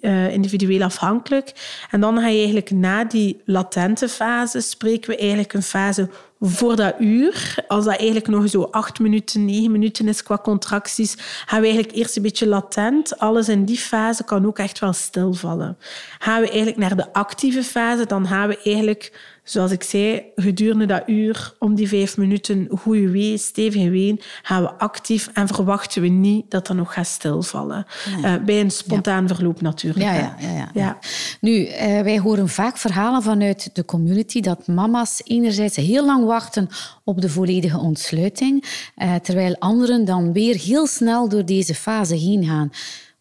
uh, 0.00 0.32
individueel 0.32 0.82
afhankelijk. 0.82 1.52
En 1.90 2.00
dan 2.00 2.18
ga 2.18 2.28
je 2.28 2.36
eigenlijk 2.36 2.70
na 2.70 3.04
die 3.04 3.40
latente 3.44 4.08
fase, 4.08 4.60
spreken 4.60 5.10
we 5.10 5.16
eigenlijk 5.16 5.52
een 5.52 5.62
fase 5.62 6.08
voor 6.46 6.76
dat 6.76 6.94
uur, 6.98 7.54
als 7.68 7.84
dat 7.84 7.96
eigenlijk 7.96 8.28
nog 8.28 8.48
zo 8.48 8.62
acht 8.62 8.98
minuten, 8.98 9.44
negen 9.44 9.70
minuten 9.70 10.08
is 10.08 10.22
qua 10.22 10.38
contracties, 10.38 11.14
gaan 11.46 11.60
we 11.60 11.66
eigenlijk 11.66 11.96
eerst 11.96 12.16
een 12.16 12.22
beetje 12.22 12.46
latent. 12.46 13.18
Alles 13.18 13.48
in 13.48 13.64
die 13.64 13.78
fase 13.78 14.24
kan 14.24 14.46
ook 14.46 14.58
echt 14.58 14.78
wel 14.78 14.92
stilvallen. 14.92 15.78
Gaan 16.18 16.40
we 16.40 16.46
eigenlijk 16.46 16.76
naar 16.76 16.96
de 16.96 17.12
actieve 17.12 17.62
fase, 17.62 18.06
dan 18.06 18.26
gaan 18.26 18.48
we 18.48 18.58
eigenlijk 18.62 19.33
zoals 19.44 19.70
ik 19.70 19.82
zei, 19.82 20.22
gedurende 20.34 20.86
dat 20.86 21.02
uur, 21.06 21.54
om 21.58 21.74
die 21.74 21.88
vijf 21.88 22.16
minuten, 22.16 22.68
goede 22.70 23.10
wee, 23.10 23.38
stevige 23.38 23.90
ween, 23.90 24.20
gaan 24.42 24.62
we 24.62 24.72
actief 24.72 25.30
en 25.34 25.48
verwachten 25.48 26.02
we 26.02 26.08
niet 26.08 26.50
dat 26.50 26.68
er 26.68 26.74
nog 26.74 26.92
gaat 26.92 27.06
stilvallen. 27.06 27.86
Uh, 28.20 28.34
bij 28.44 28.60
een 28.60 28.70
spontaan 28.70 29.28
verloop 29.28 29.60
natuurlijk. 29.60 30.04
Ja, 30.04 30.14
ja, 30.14 30.36
ja, 30.40 30.70
ja, 30.74 30.98
Nu, 31.40 31.66
uh, 31.66 31.76
wij 31.78 32.18
horen 32.18 32.48
vaak 32.48 32.76
verhalen 32.76 33.22
vanuit 33.22 33.70
de 33.72 33.84
community 33.84 34.40
dat 34.40 34.66
mama's 34.66 35.20
enerzijds 35.24 35.76
heel 35.76 36.06
lang 36.06 36.24
wachten 36.24 36.68
op 37.04 37.20
de 37.20 37.28
volledige 37.28 37.78
ontsluiting, 37.78 38.64
uh, 38.96 39.14
terwijl 39.14 39.56
anderen 39.58 40.04
dan 40.04 40.32
weer 40.32 40.56
heel 40.56 40.86
snel 40.86 41.28
door 41.28 41.44
deze 41.44 41.74
fase 41.74 42.14
heen 42.14 42.44
gaan. 42.44 42.70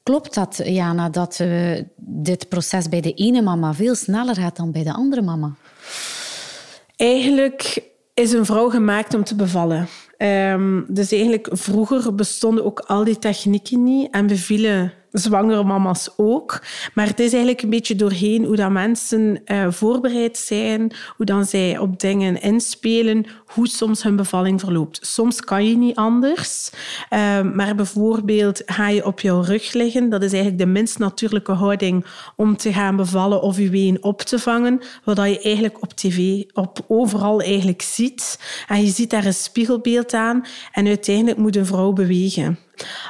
Klopt 0.03 0.33
dat, 0.33 0.61
Jana, 0.63 1.09
dat 1.09 1.43
dit 1.95 2.49
proces 2.49 2.89
bij 2.89 3.01
de 3.01 3.13
ene 3.13 3.41
mama 3.41 3.73
veel 3.73 3.95
sneller 3.95 4.35
gaat 4.35 4.55
dan 4.55 4.71
bij 4.71 4.83
de 4.83 4.93
andere 4.93 5.21
mama? 5.21 5.55
Eigenlijk 6.95 7.83
is 8.13 8.31
een 8.31 8.45
vrouw 8.45 8.69
gemaakt 8.69 9.13
om 9.13 9.23
te 9.23 9.35
bevallen. 9.35 9.87
Ehm, 10.17 10.81
dus 10.87 11.11
eigenlijk 11.11 11.47
vroeger 11.51 12.15
bestonden 12.15 12.65
ook 12.65 12.79
al 12.79 13.03
die 13.03 13.19
technieken 13.19 13.83
niet 13.83 14.11
en 14.11 14.27
bevielen 14.27 14.93
zwangere 15.13 15.63
mama's 15.63 16.09
ook. 16.17 16.61
Maar 16.93 17.07
het 17.07 17.19
is 17.19 17.31
eigenlijk 17.31 17.61
een 17.61 17.69
beetje 17.69 17.95
doorheen 17.95 18.45
hoe 18.45 18.55
dat 18.55 18.71
mensen 18.71 19.41
uh, 19.45 19.71
voorbereid 19.71 20.37
zijn, 20.37 20.91
hoe 21.15 21.25
dan 21.25 21.45
zij 21.45 21.77
op 21.77 21.99
dingen 21.99 22.41
inspelen, 22.41 23.25
hoe 23.45 23.67
soms 23.67 24.03
hun 24.03 24.15
bevalling 24.15 24.59
verloopt. 24.59 25.07
Soms 25.07 25.41
kan 25.41 25.67
je 25.67 25.77
niet 25.77 25.95
anders, 25.95 26.69
uh, 27.09 27.41
maar 27.41 27.75
bijvoorbeeld 27.75 28.61
ga 28.65 28.89
je 28.89 29.05
op 29.05 29.19
jouw 29.19 29.41
rug 29.41 29.73
liggen. 29.73 30.09
Dat 30.09 30.23
is 30.23 30.31
eigenlijk 30.31 30.63
de 30.63 30.69
minst 30.71 30.99
natuurlijke 30.99 31.51
houding 31.51 32.05
om 32.35 32.57
te 32.57 32.73
gaan 32.73 32.95
bevallen 32.95 33.41
of 33.41 33.57
je 33.57 33.69
ween 33.69 34.03
op 34.03 34.21
te 34.21 34.39
vangen, 34.39 34.81
wat 35.03 35.17
je 35.17 35.41
eigenlijk 35.41 35.81
op 35.81 35.93
tv, 35.93 36.43
op 36.53 36.79
overal 36.87 37.41
eigenlijk 37.41 37.81
ziet. 37.81 38.39
En 38.67 38.81
je 38.81 38.91
ziet 38.91 39.09
daar 39.09 39.25
een 39.25 39.33
spiegelbeeld 39.33 40.02
aan 40.11 40.45
en 40.71 40.87
uiteindelijk 40.87 41.37
moet 41.37 41.55
een 41.55 41.65
vrouw 41.65 41.91
bewegen. 41.91 42.59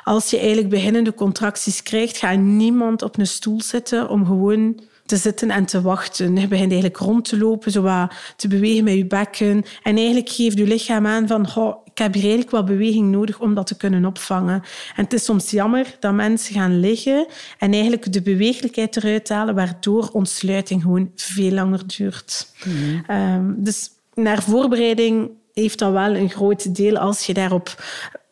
Als 0.04 0.30
je 0.30 0.38
eigenlijk 0.38 0.70
beginnende 0.70 1.14
contracties 1.14 1.84
krijgt, 1.84 2.18
gaat 2.18 2.38
niemand 2.38 3.02
op 3.02 3.18
een 3.18 3.28
stoel 3.28 3.62
zitten 3.62 4.10
om 4.10 4.26
gewoon 4.26 4.80
te 5.06 5.18
zitten 5.18 5.50
en 5.50 5.66
te 5.66 5.82
wachten. 5.82 6.36
Je 6.36 6.48
begint 6.48 6.72
eigenlijk 6.72 6.98
rond 6.98 7.26
te 7.26 7.38
lopen, 7.38 7.72
zo 7.72 7.82
wat 7.82 8.14
te 8.36 8.48
bewegen 8.48 8.84
met 8.84 8.94
je 8.94 9.06
bekken. 9.06 9.64
En 9.84 9.96
eigenlijk 9.96 10.30
geeft 10.30 10.58
je 10.58 10.68
lichaam 10.68 11.08
aan 11.08 11.28
van... 11.28 11.42
ik 11.84 11.98
heb 11.98 12.14
hier 12.14 12.24
eigenlijk 12.24 12.52
wat 12.52 12.66
beweging 12.66 13.12
nodig 13.12 13.40
om 13.40 13.54
dat 13.54 13.68
te 13.68 13.78
kunnen 13.78 14.06
opvangen. 14.06 14.64
En 14.96 15.04
het 15.04 15.14
is 15.14 15.26
soms 15.26 15.52
jammer 15.52 15.96
dat 16.00 16.14
mensen 16.14 16.56
gaan 16.56 16.80
liggen 16.80 17.28
en 17.58 17.74
eigenlijk 17.74 18.14
de 18.14 18.22
beweeglijkheid 18.22 18.96
eruit 18.96 19.30
halen, 19.30 19.56
waardoor 19.56 20.10
ontsluiting 20.12 20.82
gewoon 20.82 21.12
veel 21.16 21.52
langer 21.52 21.88
duurt. 21.88 22.54
Mhm. 22.64 23.12
Ehm, 23.12 23.54
dus 23.56 23.90
naar 24.14 24.44
voorbereiding 24.44 25.30
heeft 25.54 25.80
dat 25.80 25.92
wel 25.92 26.16
een 26.16 26.30
groot 26.30 26.76
deel 26.76 26.98
als 26.98 27.26
je 27.26 27.34
daarop 27.34 27.84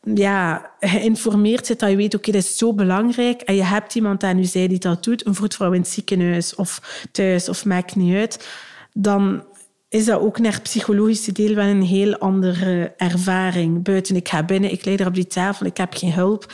ja, 0.04 0.72
geïnformeerd 0.80 1.66
zit, 1.66 1.80
dat 1.80 1.90
je 1.90 1.96
weet, 1.96 2.16
oké, 2.16 2.30
okay, 2.30 2.42
dat 2.42 2.50
is 2.50 2.58
zo 2.58 2.74
belangrijk 2.74 3.42
en 3.42 3.56
je 3.56 3.63
hebt 3.63 3.96
iemand 3.96 4.24
aan 4.24 4.38
je 4.38 4.46
zij 4.46 4.68
die 4.68 4.80
dat 4.80 5.04
doet, 5.04 5.25
een 5.25 5.36
vroedvrouw 5.36 5.72
in 5.72 5.82
het 5.82 5.90
ziekenhuis 5.90 6.56
of 6.56 7.06
thuis 7.12 7.50
of 7.50 7.66
maakt 7.66 7.96
niet 7.96 8.16
uit, 8.16 8.48
dan 8.94 9.44
is 9.92 10.06
dat 10.06 10.20
ook 10.20 10.40
naar 10.40 10.54
het 10.54 10.63
psychologische 10.63 11.32
deel 11.32 11.56
wel 11.56 11.66
een 11.66 11.82
heel 11.82 12.18
andere 12.18 12.94
ervaring. 12.98 13.84
Buiten, 13.84 14.16
ik 14.16 14.30
ga 14.30 14.44
binnen, 14.44 14.72
ik 14.72 14.86
lig 14.86 15.00
er 15.00 15.08
op 15.08 15.13
die 15.13 15.28
tafel, 15.28 15.66
ik 15.66 15.78
heb 15.78 15.94
geen 15.94 16.13
hulp. 16.13 16.54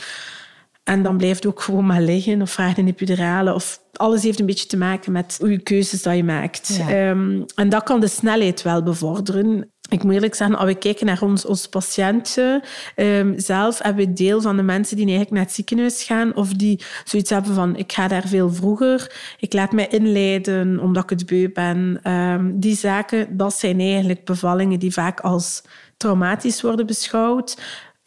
En 0.84 1.02
dan 1.02 1.16
blijft 1.16 1.46
ook 1.46 1.60
gewoon 1.60 1.86
maar 1.86 2.00
liggen 2.00 2.42
of 2.42 2.50
vraagt 2.50 2.78
een 2.78 2.88
epidurale. 2.88 3.54
Of 3.54 3.80
alles 3.92 4.22
heeft 4.22 4.40
een 4.40 4.46
beetje 4.46 4.66
te 4.66 4.76
maken 4.76 5.12
met 5.12 5.36
hoe 5.40 5.50
je 5.50 5.58
keuzes 5.58 6.02
dat 6.02 6.16
je 6.16 6.24
maakt. 6.24 6.80
Ehm, 6.88 7.42
en 7.54 7.68
dat 7.68 7.82
kan 7.82 8.00
de 8.00 8.08
snelheid 8.08 8.62
wel 8.62 8.82
bevorderen 8.82 9.72
ik 9.88 10.02
moet 10.02 10.12
eerlijk 10.12 10.34
zeggen, 10.34 10.56
als 10.56 10.66
we 10.66 10.74
kijken 10.74 11.06
naar 11.06 11.22
ons, 11.22 11.44
onze 11.44 11.68
patiënten, 11.68 12.62
um, 12.96 13.38
zelf 13.38 13.78
hebben 13.82 14.06
we 14.06 14.12
deel 14.12 14.40
van 14.40 14.56
de 14.56 14.62
mensen 14.62 14.96
die 14.96 15.06
eigenlijk 15.06 15.36
naar 15.36 15.44
het 15.44 15.54
ziekenhuis 15.54 16.02
gaan 16.02 16.34
of 16.34 16.52
die 16.52 16.80
zoiets 17.04 17.30
hebben 17.30 17.54
van 17.54 17.76
ik 17.76 17.92
ga 17.92 18.08
daar 18.08 18.26
veel 18.26 18.52
vroeger, 18.52 19.12
ik 19.38 19.52
laat 19.52 19.72
mij 19.72 19.88
inleiden 19.88 20.80
omdat 20.80 21.02
ik 21.02 21.10
het 21.10 21.26
beu 21.26 21.48
ben. 21.52 22.00
Um, 22.12 22.60
die 22.60 22.76
zaken, 22.76 23.36
dat 23.36 23.54
zijn 23.54 23.80
eigenlijk 23.80 24.24
bevallingen 24.24 24.78
die 24.78 24.92
vaak 24.92 25.20
als 25.20 25.62
traumatisch 25.96 26.62
worden 26.62 26.86
beschouwd. 26.86 27.56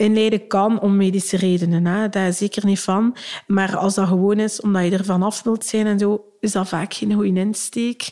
Inleiden 0.02 0.48
kan 0.48 0.80
om 0.80 0.96
medische 0.96 1.38
redenen, 1.38 1.86
hè. 1.86 2.10
daar 2.10 2.28
is 2.28 2.38
zeker 2.38 2.66
niet 2.66 2.80
van. 2.80 3.16
Maar 3.48 3.78
als 3.78 3.96
dat 3.96 4.08
gewoon 4.08 4.40
is 4.40 4.62
omdat 4.62 4.84
je 4.84 4.92
er 4.92 5.06
vanaf 5.06 5.44
wilt 5.44 5.66
zijn 5.66 5.88
en 5.88 6.00
zo, 6.00 6.24
is 6.40 6.52
dat 6.52 6.68
vaak 6.68 6.94
geen 6.94 7.14
goede 7.14 7.40
insteek. 7.40 8.10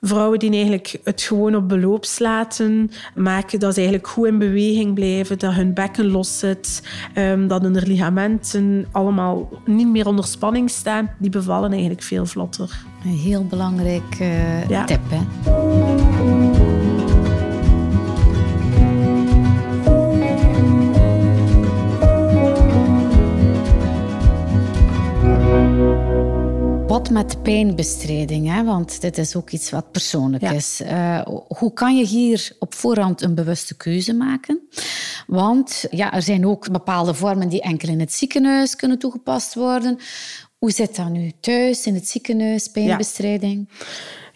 Vrouwen 0.00 0.38
die 0.38 0.50
eigenlijk 0.50 1.00
het 1.04 1.22
gewoon 1.22 1.54
op 1.54 1.68
beloop 1.68 2.04
laten, 2.18 2.90
maken 3.14 3.60
dat 3.60 3.74
ze 3.74 3.80
eigenlijk 3.80 4.08
goed 4.08 4.26
in 4.26 4.38
beweging 4.38 4.94
blijven, 4.94 5.38
dat 5.38 5.52
hun 5.52 5.74
bekken 5.74 6.10
los 6.10 6.38
zit, 6.38 6.82
ehm, 7.14 7.46
dat 7.46 7.62
hun 7.62 7.78
ligamenten 7.78 8.86
allemaal 8.92 9.48
niet 9.64 9.88
meer 9.88 10.06
onder 10.06 10.24
spanning 10.24 10.70
staan, 10.70 11.10
die 11.18 11.30
bevallen 11.30 11.70
eigenlijk 11.70 12.02
veel 12.02 12.26
vlotter. 12.26 12.84
Een 13.04 13.10
heel 13.10 13.44
belangrijk 13.44 14.18
uh, 14.20 14.84
tip, 14.84 15.00
hè? 15.08 16.57
Wat 26.88 27.10
met 27.10 27.42
pijnbestrijding, 27.42 28.48
hè? 28.48 28.64
want 28.64 29.00
dit 29.00 29.18
is 29.18 29.36
ook 29.36 29.50
iets 29.50 29.70
wat 29.70 29.90
persoonlijk 29.90 30.42
is. 30.42 30.80
Uh, 30.80 31.20
hoe 31.48 31.72
kan 31.72 31.96
je 31.96 32.06
hier 32.06 32.52
op 32.58 32.74
voorhand 32.74 33.22
een 33.22 33.34
bewuste 33.34 33.76
keuze 33.76 34.14
maken? 34.14 34.68
Want 35.26 35.84
ja, 35.90 36.12
er 36.12 36.22
zijn 36.22 36.46
ook 36.46 36.72
bepaalde 36.72 37.14
vormen 37.14 37.48
die 37.48 37.60
enkel 37.60 37.88
in 37.88 38.00
het 38.00 38.12
ziekenhuis 38.12 38.76
kunnen 38.76 38.98
toegepast 38.98 39.54
worden. 39.54 39.98
Hoe 40.58 40.70
zit 40.70 40.96
dat 40.96 41.08
nu 41.08 41.32
thuis, 41.40 41.86
in 41.86 41.94
het 41.94 42.08
ziekenhuis, 42.08 42.68
pijnbestrijding? 42.68 43.68
Ja. 43.70 43.84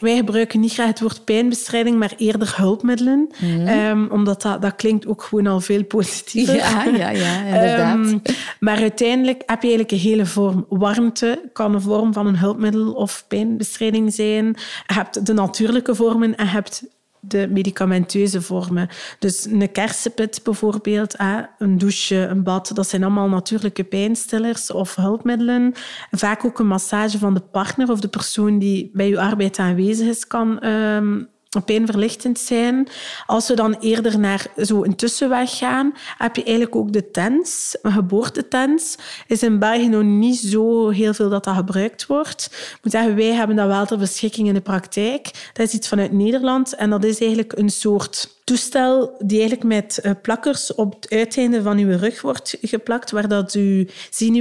Wij 0.03 0.17
gebruiken 0.17 0.61
niet 0.61 0.73
graag 0.73 0.87
het 0.87 1.01
woord 1.01 1.25
pijnbestrijding, 1.25 1.99
maar 1.99 2.13
eerder 2.17 2.55
hulpmiddelen. 2.57 3.29
Mhm. 3.41 3.67
Ehm, 3.67 4.07
omdat 4.11 4.43
dat, 4.43 4.63
dat 4.63 4.77
klinkt 4.77 5.07
ook 5.07 5.23
gewoon 5.23 5.47
al 5.47 5.61
veel 5.61 5.85
positiever. 5.85 6.55
Ja, 6.55 6.85
ja, 6.85 7.11
ja 7.11 7.45
inderdaad. 7.55 7.97
Um, 7.97 8.23
maar 8.61 8.77
uiteindelijk 8.77 9.43
heb 9.47 9.63
je 9.63 9.69
eigenlijk 9.69 9.91
een 9.91 10.11
hele 10.11 10.27
vorm. 10.27 10.67
Warmte 10.69 11.51
kan 11.53 11.75
een 11.75 11.81
vorm 11.81 12.13
van 12.13 12.27
een 12.27 12.39
hulpmiddel 12.39 12.93
of 12.93 13.25
pijnbestrijding 13.29 14.15
zijn. 14.15 14.45
Je 14.87 14.95
hebt 14.95 15.27
de 15.27 15.33
natuurlijke 15.33 15.95
vormen 15.95 16.37
en 16.37 16.45
je 16.45 16.51
hebt 16.51 16.83
de 17.25 17.49
medicamenteuze 17.51 18.43
vormen. 18.43 18.89
Dus 19.19 19.45
een 19.45 19.73
kersenpit 19.73 20.41
bijvoorbeeld, 20.45 21.15
een 21.59 21.79
douche, 21.79 22.17
een 22.17 22.43
bad, 22.43 22.71
dat 22.75 22.89
zijn 22.89 23.03
allemaal 23.03 23.29
natuurlijke 23.29 23.85
pijnstillers 23.85 24.71
of 24.73 24.95
hulpmiddelen. 24.95 25.73
Vaak 26.11 26.45
ook 26.45 26.59
een 26.59 26.67
massage 26.67 27.19
van 27.19 27.35
de 27.35 27.41
partner 27.41 27.91
of 27.91 28.01
de 28.01 28.09
persoon 28.09 28.59
die 28.59 28.91
bij 28.93 29.09
je 29.09 29.21
arbeid 29.21 29.59
aanwezig 29.59 30.07
is, 30.09 30.27
kan 30.27 30.67
um, 30.67 31.29
pijnverlichtend 31.61 32.39
zijn. 32.39 32.89
Als 33.27 33.49
we 33.49 33.55
dan 33.55 33.77
eerder 33.81 34.19
naar 34.19 34.47
zo'n 34.57 34.95
tussenweg 34.95 35.59
gaan, 35.59 35.95
heb 36.19 36.37
je 36.37 36.43
eigenlijk 36.45 36.77
ook 36.77 36.93
de 36.93 37.11
TENS. 37.11 37.77
Een 37.83 37.93
geboortetens 37.93 38.97
is 39.27 39.43
in 39.43 39.59
België 39.59 39.89
nog 39.89 40.03
niet 40.03 40.39
zo 40.39 40.89
heel 40.89 41.15
veel 41.15 41.29
dat 41.29 41.45
dat 41.45 41.55
gebruikt 41.55 42.07
wordt. 42.07 42.49
Ik 42.53 42.79
moet 42.83 42.93
zeggen, 42.93 43.17
wij 43.17 43.33
hebben 43.33 43.57
dat 43.57 43.67
wel 43.67 43.87
ter 43.87 43.99
beschikking 43.99 44.49
in 44.49 44.55
de 44.55 44.61
praktijk. 44.61 45.51
Dat 45.53 45.67
is 45.67 45.73
iets 45.73 45.89
vanuit 45.89 46.13
Nederland 46.13 46.75
en 46.75 46.91
dat 46.91 47.05
is 47.05 47.19
eigenlijk 47.19 47.53
een 47.53 47.71
soort 47.71 48.41
toestel 48.45 49.15
die 49.19 49.39
eigenlijk 49.39 49.69
met 49.69 49.99
eh, 49.99 50.13
plakkers 50.23 50.75
op 50.75 50.95
het 50.95 51.11
uiteinde 51.11 51.63
van 51.63 51.79
uw 51.79 51.97
rug 51.97 52.23
wordt 52.23 52.57
geplakt, 52.61 53.11
waar 53.11 53.29
dat 53.29 53.55
u 53.55 53.89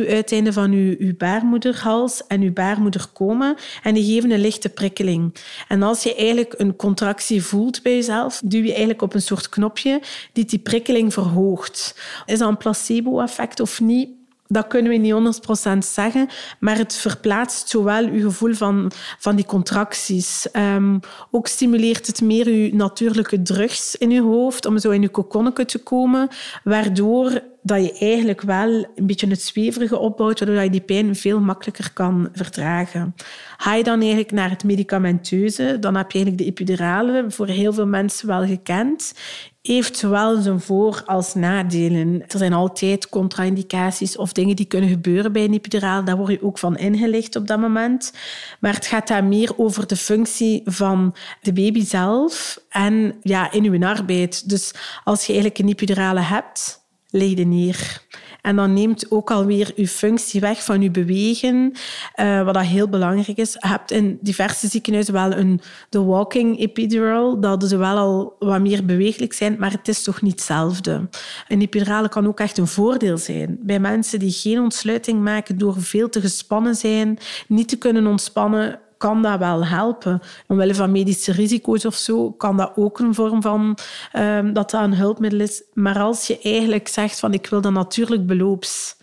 uiteinde 0.08 0.53
van 0.53 0.72
uw, 0.72 0.96
uw 1.00 1.15
baarmoederhals 1.17 2.27
en 2.27 2.41
uw 2.41 2.53
baarmoeder 2.53 3.05
komen 3.13 3.55
en 3.84 3.93
die 3.93 4.13
geven 4.13 4.31
een 4.31 4.39
lichte 4.39 4.70
prikkeling. 4.70 5.36
En 5.67 5.84
als 5.84 6.03
je 6.03 6.15
eigenlijk 6.15 6.53
een 6.58 6.75
contractie 6.75 7.43
voelt 7.43 7.81
bij 7.81 7.96
jezelf, 7.96 8.41
duw 8.43 8.62
je 8.62 8.70
eigenlijk 8.70 9.01
op 9.01 9.13
een 9.13 9.22
soort 9.22 9.50
knopje 9.50 10.01
die 10.34 10.46
die 10.46 10.60
prikkeling 10.60 11.13
verhoogt. 11.13 11.96
Is 12.25 12.39
dat 12.39 12.50
een 12.50 12.58
placebo-effect 12.58 13.60
of 13.60 13.79
niet? 13.81 14.21
Dat 14.51 14.67
kunnen 14.67 14.91
we 14.91 14.98
niet 14.98 15.41
100% 15.74 15.77
zeggen, 15.77 16.27
maar 16.60 16.77
het 16.77 16.96
verplaatst 16.96 17.70
zowel 17.70 18.05
uw 18.05 18.22
gevoel 18.22 18.53
van, 18.53 18.91
van 19.20 19.36
die 19.36 19.46
contracties. 19.46 20.48
Um, 20.53 21.00
ook 21.31 21.48
stimuleert 21.48 22.08
het 22.08 22.22
meer 22.22 22.48
uw 22.48 22.75
natuurlijke 22.75 23.41
drugs 23.41 23.96
in 23.96 24.12
uw 24.12 24.31
hoofd, 24.31 24.65
om 24.65 24.79
zo 24.79 24.89
in 24.89 25.01
uw 25.01 25.10
kokonnetje 25.10 25.65
te 25.65 25.84
komen, 25.84 26.27
waardoor 26.63 27.41
dat 27.62 27.86
je 27.86 27.98
eigenlijk 28.00 28.41
wel 28.41 28.86
een 28.96 29.08
beetje 29.08 29.27
het 29.27 29.41
zweverige 29.41 29.98
opbouwt, 29.98 30.39
waardoor 30.39 30.63
je 30.63 30.70
die 30.70 30.81
pijn 30.81 31.15
veel 31.15 31.39
makkelijker 31.39 31.93
kan 31.93 32.29
verdragen. 32.34 33.15
Ga 33.58 33.75
je 33.75 33.84
dan 33.84 34.00
eigenlijk 34.00 34.31
naar 34.31 34.50
het 34.50 34.63
medicamenteuze, 34.63 35.77
dan 35.79 35.96
heb 35.96 36.12
je 36.12 36.17
eigenlijk 36.17 36.38
de 36.38 36.50
epidurale, 36.50 37.25
voor 37.27 37.48
heel 37.48 37.74
veel 37.74 37.88
mensen 37.88 38.27
wel 38.27 38.46
gekend 38.46 39.13
heeft 39.62 39.98
zowel 39.98 40.41
zijn 40.41 40.60
voor- 40.60 41.03
als 41.06 41.34
nadelen. 41.34 42.24
Er 42.27 42.38
zijn 42.38 42.53
altijd 42.53 43.10
contra-indicaties 43.10 44.18
of 44.18 44.34
dingen 44.34 44.56
die 44.56 44.65
kunnen 44.65 44.89
gebeuren 44.89 45.32
bij 45.32 45.44
een 45.44 45.53
epiduraal. 45.53 46.03
Daar 46.03 46.18
word 46.18 46.32
je 46.32 46.44
ook 46.44 46.58
van 46.58 46.77
ingelicht 46.77 47.36
op 47.36 47.48
dat 47.48 47.60
moment. 47.60 48.13
Maar 48.60 48.74
het 48.74 48.86
gaat 48.86 49.08
daar 49.08 49.24
meer 49.24 49.58
over 49.58 49.88
de 49.88 49.96
functie 49.96 50.62
van 50.65 51.15
de 51.41 51.53
baby 51.53 51.86
zelf 51.86 52.60
en 52.70 53.15
ja, 53.22 53.51
in 53.51 53.63
uw 53.63 53.86
arbeid. 53.86 54.50
Dus 54.50 54.74
als 55.03 55.25
je 55.25 55.34
eigenlijk 55.34 55.62
een 55.62 55.70
epidurale 55.70 56.20
hebt, 56.20 56.82
leg 57.10 57.30
je 57.30 57.46
neer. 57.46 58.01
En 58.41 58.55
dan 58.55 58.74
neemt 58.74 59.12
ook 59.12 59.31
alweer 59.31 59.71
je 59.75 59.88
functie 59.88 60.41
weg 60.41 60.63
van 60.63 60.81
je 60.81 60.91
bewegen, 60.91 61.74
uh, 62.15 62.43
wat 62.43 62.53
dat 62.53 62.63
heel 62.63 62.89
belangrijk 62.89 63.38
is. 63.38 63.53
Je 63.53 63.67
hebt 63.67 63.91
in 63.91 64.17
diverse 64.21 64.67
ziekenhuizen 64.67 65.13
wel 65.13 65.33
een 65.33 65.62
de 65.89 66.01
walking 66.01 66.60
epidural, 66.60 67.39
dat 67.39 67.63
ze 67.63 67.77
wel 67.77 67.98
al 67.98 68.36
wat 68.39 68.62
meer 68.62 68.86
bewegelijk 68.86 69.33
zijn, 69.33 69.55
maar 69.60 69.71
het 69.71 69.88
is 69.88 70.03
toch 70.03 70.21
niet 70.21 70.31
hetzelfde. 70.31 71.10
Een 71.48 71.62
epidurale 71.62 72.10
kan 72.10 72.27
ook 72.27 72.39
echt 72.39 72.57
een 72.57 72.67
voordeel 72.67 73.17
zijn 73.17 73.57
bij 73.62 73.79
mensen 73.79 74.19
die 74.19 74.31
geen 74.31 74.60
ontsluiting 74.60 75.21
maken 75.21 75.57
door 75.57 75.81
veel 75.81 76.10
te 76.10 76.21
gespannen 76.21 76.75
zijn, 76.75 77.17
niet 77.48 77.67
te 77.67 77.77
kunnen 77.77 78.07
ontspannen 78.07 78.79
kan 79.01 79.22
dat 79.22 79.39
wel 79.39 79.65
helpen. 79.65 80.22
Omwille 80.48 80.75
van 80.75 80.91
medische 80.91 81.31
risico's 81.31 81.86
of 81.86 81.96
zo, 81.96 82.31
kan 82.31 82.58
dat 82.58 82.72
ook 82.75 83.00
een 83.00 83.13
vorm 83.13 83.41
van 83.41 83.77
um, 84.13 84.53
dat 84.53 84.72
dat 84.72 84.81
een 84.81 84.96
hulpmiddel 84.96 85.39
is. 85.39 85.63
Maar 85.74 86.00
als 86.00 86.27
je 86.27 86.39
eigenlijk 86.43 86.88
zegt 86.88 87.20
van 87.20 87.34
ik 87.34 87.48
wil 87.48 87.62
dat 87.62 87.72
natuurlijk 87.72 88.25
beloops 88.25 88.96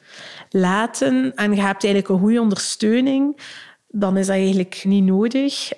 laten 0.51 1.33
en 1.35 1.55
je 1.55 1.61
hebt 1.61 1.85
eigenlijk 1.85 2.09
een 2.09 2.19
goede 2.19 2.41
ondersteuning, 2.41 3.41
dan 3.89 4.17
is 4.17 4.27
dat 4.27 4.37
eigenlijk 4.37 4.83
niet 4.85 5.05
nodig. 5.05 5.73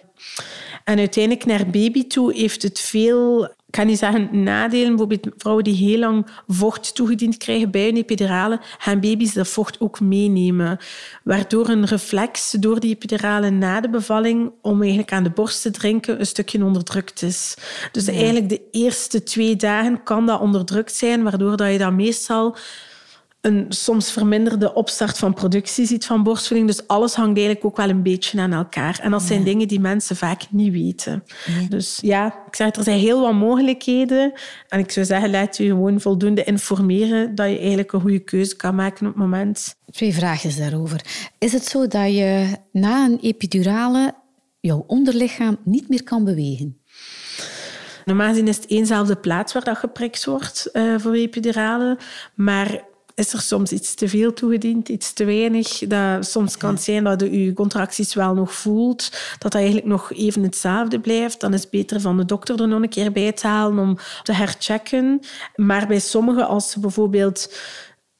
En 0.84 0.98
uiteindelijk 0.98 1.46
naar 1.46 1.66
baby 1.66 2.06
toe 2.06 2.34
heeft 2.34 2.62
het 2.62 2.80
veel, 2.80 3.54
ik 3.70 3.76
kan 3.76 3.86
niet 3.86 3.98
zeggen 3.98 4.42
nadelen. 4.42 4.88
Bijvoorbeeld 4.88 5.28
vrouwen 5.36 5.64
die 5.64 5.74
heel 5.74 5.98
lang 5.98 6.26
vocht 6.48 6.94
toegediend 6.94 7.36
krijgen 7.36 7.70
bij 7.70 7.88
een 7.88 7.96
epidurale, 7.96 8.60
gaan 8.78 9.00
baby's 9.00 9.32
dat 9.32 9.48
vocht 9.48 9.80
ook 9.80 10.00
meenemen. 10.00 10.78
Waardoor 11.24 11.68
een 11.68 11.84
reflex 11.84 12.50
door 12.50 12.80
die 12.80 12.94
epidurale 12.94 13.50
na 13.50 13.80
de 13.80 13.90
bevalling 13.90 14.52
om 14.62 14.80
eigenlijk 14.80 15.12
aan 15.12 15.22
de 15.22 15.30
borst 15.30 15.62
te 15.62 15.70
drinken 15.70 16.20
een 16.20 16.26
stukje 16.26 16.64
onderdrukt 16.64 17.22
is. 17.22 17.56
Dus 17.92 18.06
eigenlijk 18.06 18.48
de 18.48 18.60
eerste 18.70 19.22
twee 19.22 19.56
dagen 19.56 20.02
kan 20.02 20.26
dat 20.26 20.40
onderdrukt 20.40 20.94
zijn, 20.94 21.22
waardoor 21.22 21.56
dat 21.56 21.72
je 21.72 21.78
dat 21.78 21.92
meestal 21.92 22.56
een 23.40 23.66
soms 23.68 24.12
verminderde 24.12 24.74
opstart 24.74 25.18
van 25.18 25.34
productie 25.34 25.86
ziet 25.86 26.06
van 26.06 26.22
borstvoeding. 26.22 26.68
Dus 26.68 26.86
alles 26.86 27.14
hangt 27.14 27.36
eigenlijk 27.36 27.66
ook 27.66 27.76
wel 27.76 27.88
een 27.88 28.02
beetje 28.02 28.40
aan 28.40 28.52
elkaar. 28.52 28.98
En 29.02 29.10
dat 29.10 29.22
zijn 29.22 29.44
dingen 29.44 29.68
die 29.68 29.80
mensen 29.80 30.16
vaak 30.16 30.42
niet 30.50 30.72
weten. 30.72 31.24
Dus 31.68 31.98
ja, 32.02 32.26
ik 32.46 32.56
zeg, 32.56 32.76
er 32.76 32.82
zijn 32.82 32.98
heel 32.98 33.20
wat 33.20 33.34
mogelijkheden. 33.34 34.32
En 34.68 34.78
ik 34.78 34.90
zou 34.90 35.06
zeggen, 35.06 35.30
laat 35.30 35.56
je 35.56 35.64
gewoon 35.64 36.00
voldoende 36.00 36.44
informeren 36.44 37.34
dat 37.34 37.48
je 37.48 37.58
eigenlijk 37.58 37.92
een 37.92 38.00
goede 38.00 38.18
keuze 38.18 38.56
kan 38.56 38.74
maken 38.74 39.06
op 39.06 39.12
het 39.12 39.22
moment. 39.22 39.74
Twee 39.90 40.14
vragen 40.14 40.58
daarover. 40.58 41.00
Is 41.38 41.52
het 41.52 41.64
zo 41.64 41.86
dat 41.86 42.14
je 42.14 42.56
na 42.72 43.04
een 43.04 43.18
epidurale 43.20 44.14
jouw 44.60 44.84
onderlichaam 44.86 45.58
niet 45.64 45.88
meer 45.88 46.02
kan 46.02 46.24
bewegen? 46.24 46.78
Normaal 48.04 48.28
gezien 48.28 48.48
is 48.48 48.56
het 48.56 48.66
éénzelfde 48.66 49.16
plaats 49.16 49.52
waar 49.52 49.64
dat 49.64 49.76
geprikt 49.76 50.24
wordt 50.24 50.68
uh, 50.72 50.98
voor 50.98 51.12
epidurale. 51.12 51.98
Maar 52.34 52.88
is 53.20 53.32
er 53.32 53.40
soms 53.40 53.72
iets 53.72 53.94
te 53.94 54.08
veel 54.08 54.32
toegediend, 54.32 54.88
iets 54.88 55.12
te 55.12 55.24
weinig. 55.24 55.78
Dat, 55.78 56.26
soms 56.26 56.56
kan 56.56 56.74
het 56.74 56.82
zijn 56.82 57.04
dat 57.04 57.20
je 57.20 57.44
je 57.44 57.52
contracties 57.52 58.14
wel 58.14 58.34
nog 58.34 58.54
voelt, 58.54 59.10
dat 59.38 59.52
dat 59.52 59.54
eigenlijk 59.54 59.86
nog 59.86 60.12
even 60.12 60.42
hetzelfde 60.42 61.00
blijft. 61.00 61.40
Dan 61.40 61.54
is 61.54 61.60
het 61.60 61.70
beter 61.70 62.00
van 62.00 62.16
de 62.16 62.24
dokter 62.24 62.60
er 62.60 62.68
nog 62.68 62.82
een 62.82 62.88
keer 62.88 63.12
bij 63.12 63.32
te 63.32 63.46
halen 63.46 63.78
om 63.78 63.98
te 64.22 64.32
herchecken. 64.32 65.20
Maar 65.56 65.86
bij 65.86 65.98
sommigen, 65.98 66.46
als 66.46 66.70
ze 66.70 66.80
bijvoorbeeld 66.80 67.54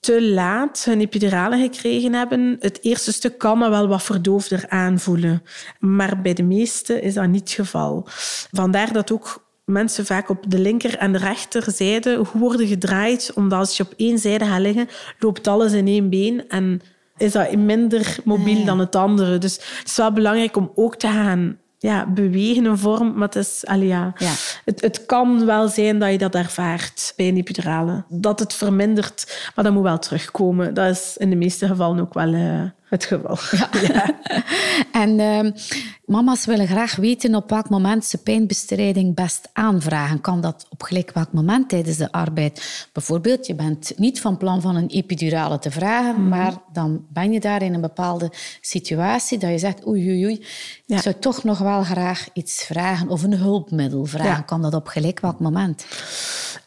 te 0.00 0.22
laat 0.22 0.84
hun 0.84 1.00
epidurale 1.00 1.56
gekregen 1.56 2.12
hebben, 2.12 2.56
het 2.60 2.78
eerste 2.82 3.12
stuk 3.12 3.38
kan 3.38 3.58
maar 3.58 3.70
wel 3.70 3.88
wat 3.88 4.02
verdoofder 4.02 4.68
aanvoelen. 4.68 5.42
Maar 5.78 6.20
bij 6.20 6.34
de 6.34 6.42
meesten 6.42 7.02
is 7.02 7.14
dat 7.14 7.28
niet 7.28 7.40
het 7.40 7.50
geval. 7.50 8.06
Vandaar 8.50 8.92
dat 8.92 9.12
ook 9.12 9.49
mensen 9.70 10.06
vaak 10.06 10.28
op 10.28 10.44
de 10.48 10.58
linker 10.58 10.96
en 10.96 11.12
de 11.12 11.18
rechterzijde 11.18 12.24
worden 12.32 12.66
gedraaid, 12.66 13.32
omdat 13.34 13.58
als 13.58 13.76
je 13.76 13.82
op 13.82 13.94
één 13.96 14.18
zijde 14.18 14.44
gaat 14.44 14.60
liggen, 14.60 14.88
loopt 15.18 15.48
alles 15.48 15.72
in 15.72 15.86
één 15.86 16.10
been 16.10 16.48
en 16.48 16.80
is 17.16 17.32
dat 17.32 17.56
minder 17.56 18.16
mobiel 18.24 18.58
ah, 18.58 18.66
dan 18.66 18.78
het 18.78 18.96
andere. 18.96 19.38
Dus 19.38 19.54
het 19.54 19.88
is 19.88 19.96
wel 19.96 20.12
belangrijk 20.12 20.56
om 20.56 20.72
ook 20.74 20.96
te 20.96 21.06
gaan 21.06 21.58
ja, 21.78 22.06
bewegen 22.06 22.64
een 22.64 22.78
vorm, 22.78 23.12
maar 23.12 23.26
het, 23.26 23.36
is, 23.36 23.62
allee, 23.66 23.88
ja. 23.88 24.12
Het, 24.64 24.80
het 24.80 25.06
kan 25.06 25.46
wel 25.46 25.68
zijn 25.68 25.98
dat 25.98 26.10
je 26.10 26.18
dat 26.18 26.34
ervaart 26.34 27.12
bij 27.16 27.28
een 27.28 27.36
epidurale. 27.36 28.04
Dat 28.08 28.38
het 28.38 28.54
vermindert, 28.54 29.50
maar 29.54 29.64
dat 29.64 29.74
moet 29.74 29.82
wel 29.82 29.98
terugkomen. 29.98 30.74
Dat 30.74 30.90
is 30.90 31.16
in 31.16 31.30
de 31.30 31.36
meeste 31.36 31.66
gevallen 31.66 32.00
ook 32.00 32.14
wel 32.14 32.28
uh, 32.28 32.62
het 32.90 33.04
geval. 33.04 33.38
Ja. 33.88 34.20
en 34.92 35.18
uh, 35.18 35.52
mama's 36.04 36.46
willen 36.46 36.66
graag 36.66 36.96
weten 36.96 37.34
op 37.34 37.50
welk 37.50 37.68
moment 37.68 38.04
ze 38.04 38.18
pijnbestrijding 38.18 39.14
best 39.14 39.48
aanvragen. 39.52 40.20
Kan 40.20 40.40
dat 40.40 40.66
op 40.68 40.82
gelijk 40.82 41.10
welk 41.12 41.32
moment 41.32 41.68
tijdens 41.68 41.96
de 41.96 42.12
arbeid? 42.12 42.88
Bijvoorbeeld, 42.92 43.46
je 43.46 43.54
bent 43.54 43.92
niet 43.96 44.20
van 44.20 44.36
plan 44.36 44.60
van 44.60 44.76
een 44.76 44.88
epidurale 44.88 45.58
te 45.58 45.70
vragen, 45.70 46.20
mhm. 46.20 46.28
maar 46.28 46.54
dan 46.72 47.06
ben 47.08 47.32
je 47.32 47.40
daar 47.40 47.62
in 47.62 47.74
een 47.74 47.80
bepaalde 47.80 48.32
situatie 48.60 49.38
dat 49.38 49.50
je 49.50 49.58
zegt, 49.58 49.86
oei, 49.86 50.08
oei, 50.08 50.24
oei, 50.24 50.46
ik 50.96 51.02
zou 51.02 51.14
toch 51.18 51.44
nog 51.44 51.58
wel 51.58 51.82
graag 51.82 52.28
iets 52.32 52.64
vragen 52.64 53.08
of 53.08 53.22
een 53.22 53.34
hulpmiddel 53.34 54.04
vragen. 54.04 54.44
Kan 54.44 54.62
dat 54.62 54.74
op 54.74 54.86
gelijk 54.86 55.20
welk 55.20 55.40
moment? 55.40 55.86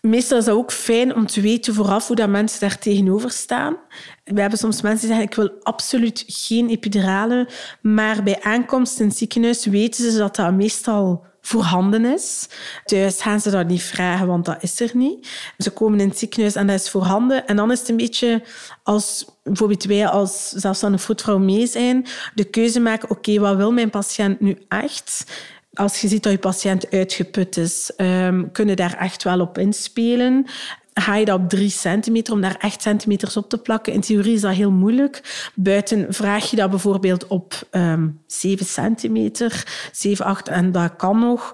Meestal 0.01 0.37
is 0.37 0.45
het 0.45 0.55
ook 0.55 0.71
fijn 0.71 1.15
om 1.15 1.27
te 1.27 1.41
weten 1.41 1.73
vooraf 1.73 2.07
hoe 2.07 2.15
dat 2.15 2.29
mensen 2.29 2.59
daar 2.59 2.77
tegenover 2.77 3.31
staan. 3.31 3.77
We 4.23 4.41
hebben 4.41 4.59
soms 4.59 4.81
mensen 4.81 4.99
die 4.99 5.15
zeggen, 5.15 5.27
ik 5.27 5.35
wil 5.35 5.51
absoluut 5.61 6.23
geen 6.27 6.69
epidurale, 6.69 7.49
maar 7.81 8.23
bij 8.23 8.41
aankomst 8.41 8.99
in 8.99 9.07
het 9.07 9.17
ziekenhuis 9.17 9.65
weten 9.65 10.11
ze 10.11 10.17
dat 10.17 10.35
dat 10.35 10.53
meestal 10.53 11.25
voorhanden 11.45 12.05
is. 12.05 12.47
Thuis 12.85 13.21
gaan 13.21 13.39
ze 13.39 13.49
dat 13.49 13.67
niet 13.67 13.83
vragen, 13.83 14.27
want 14.27 14.45
dat 14.45 14.63
is 14.63 14.79
er 14.79 14.91
niet. 14.93 15.27
Ze 15.57 15.71
komen 15.71 15.99
in 15.99 16.07
het 16.07 16.17
ziekenhuis 16.17 16.55
en 16.55 16.67
dat 16.67 16.79
is 16.79 16.89
voorhanden. 16.89 17.47
En 17.47 17.55
dan 17.55 17.71
is 17.71 17.79
het 17.79 17.89
een 17.89 17.97
beetje 17.97 18.43
als 18.83 19.25
bijvoorbeeld 19.43 19.83
wij 19.83 20.07
als 20.07 20.49
zelfstandige 20.49 21.03
voetvrouw 21.03 21.37
mee 21.37 21.67
zijn, 21.67 22.05
de 22.35 22.43
keuze 22.43 22.79
maken, 22.79 23.09
oké, 23.09 23.39
wat 23.39 23.55
wil 23.55 23.71
mijn 23.71 23.89
patiënt 23.89 24.39
nu 24.39 24.57
echt? 24.67 25.25
Als 25.73 26.01
je 26.01 26.07
ziet 26.07 26.23
dat 26.23 26.31
je 26.31 26.37
patiënt 26.37 26.91
uitgeput 26.91 27.57
is, 27.57 27.91
um, 27.97 28.51
kunnen 28.51 28.75
daar 28.75 28.97
echt 28.97 29.23
wel 29.23 29.39
op 29.39 29.57
inspelen 29.57 30.45
ga 30.93 31.15
je 31.15 31.25
dat 31.25 31.39
op 31.39 31.49
drie 31.49 31.69
centimeter 31.69 32.33
om 32.33 32.41
daar 32.41 32.55
echt 32.59 32.81
centimeters 32.81 33.37
op 33.37 33.49
te 33.49 33.57
plakken. 33.57 33.93
In 33.93 34.01
theorie 34.01 34.33
is 34.33 34.41
dat 34.41 34.53
heel 34.53 34.71
moeilijk. 34.71 35.49
Buiten 35.55 36.13
vraag 36.13 36.49
je 36.49 36.55
dat 36.55 36.69
bijvoorbeeld 36.69 37.27
op 37.27 37.67
um, 37.71 38.21
7 38.27 38.65
centimeter, 38.65 39.63
7, 39.91 40.25
8 40.25 40.47
en 40.47 40.71
dat 40.71 40.95
kan 40.95 41.19
nog. 41.19 41.51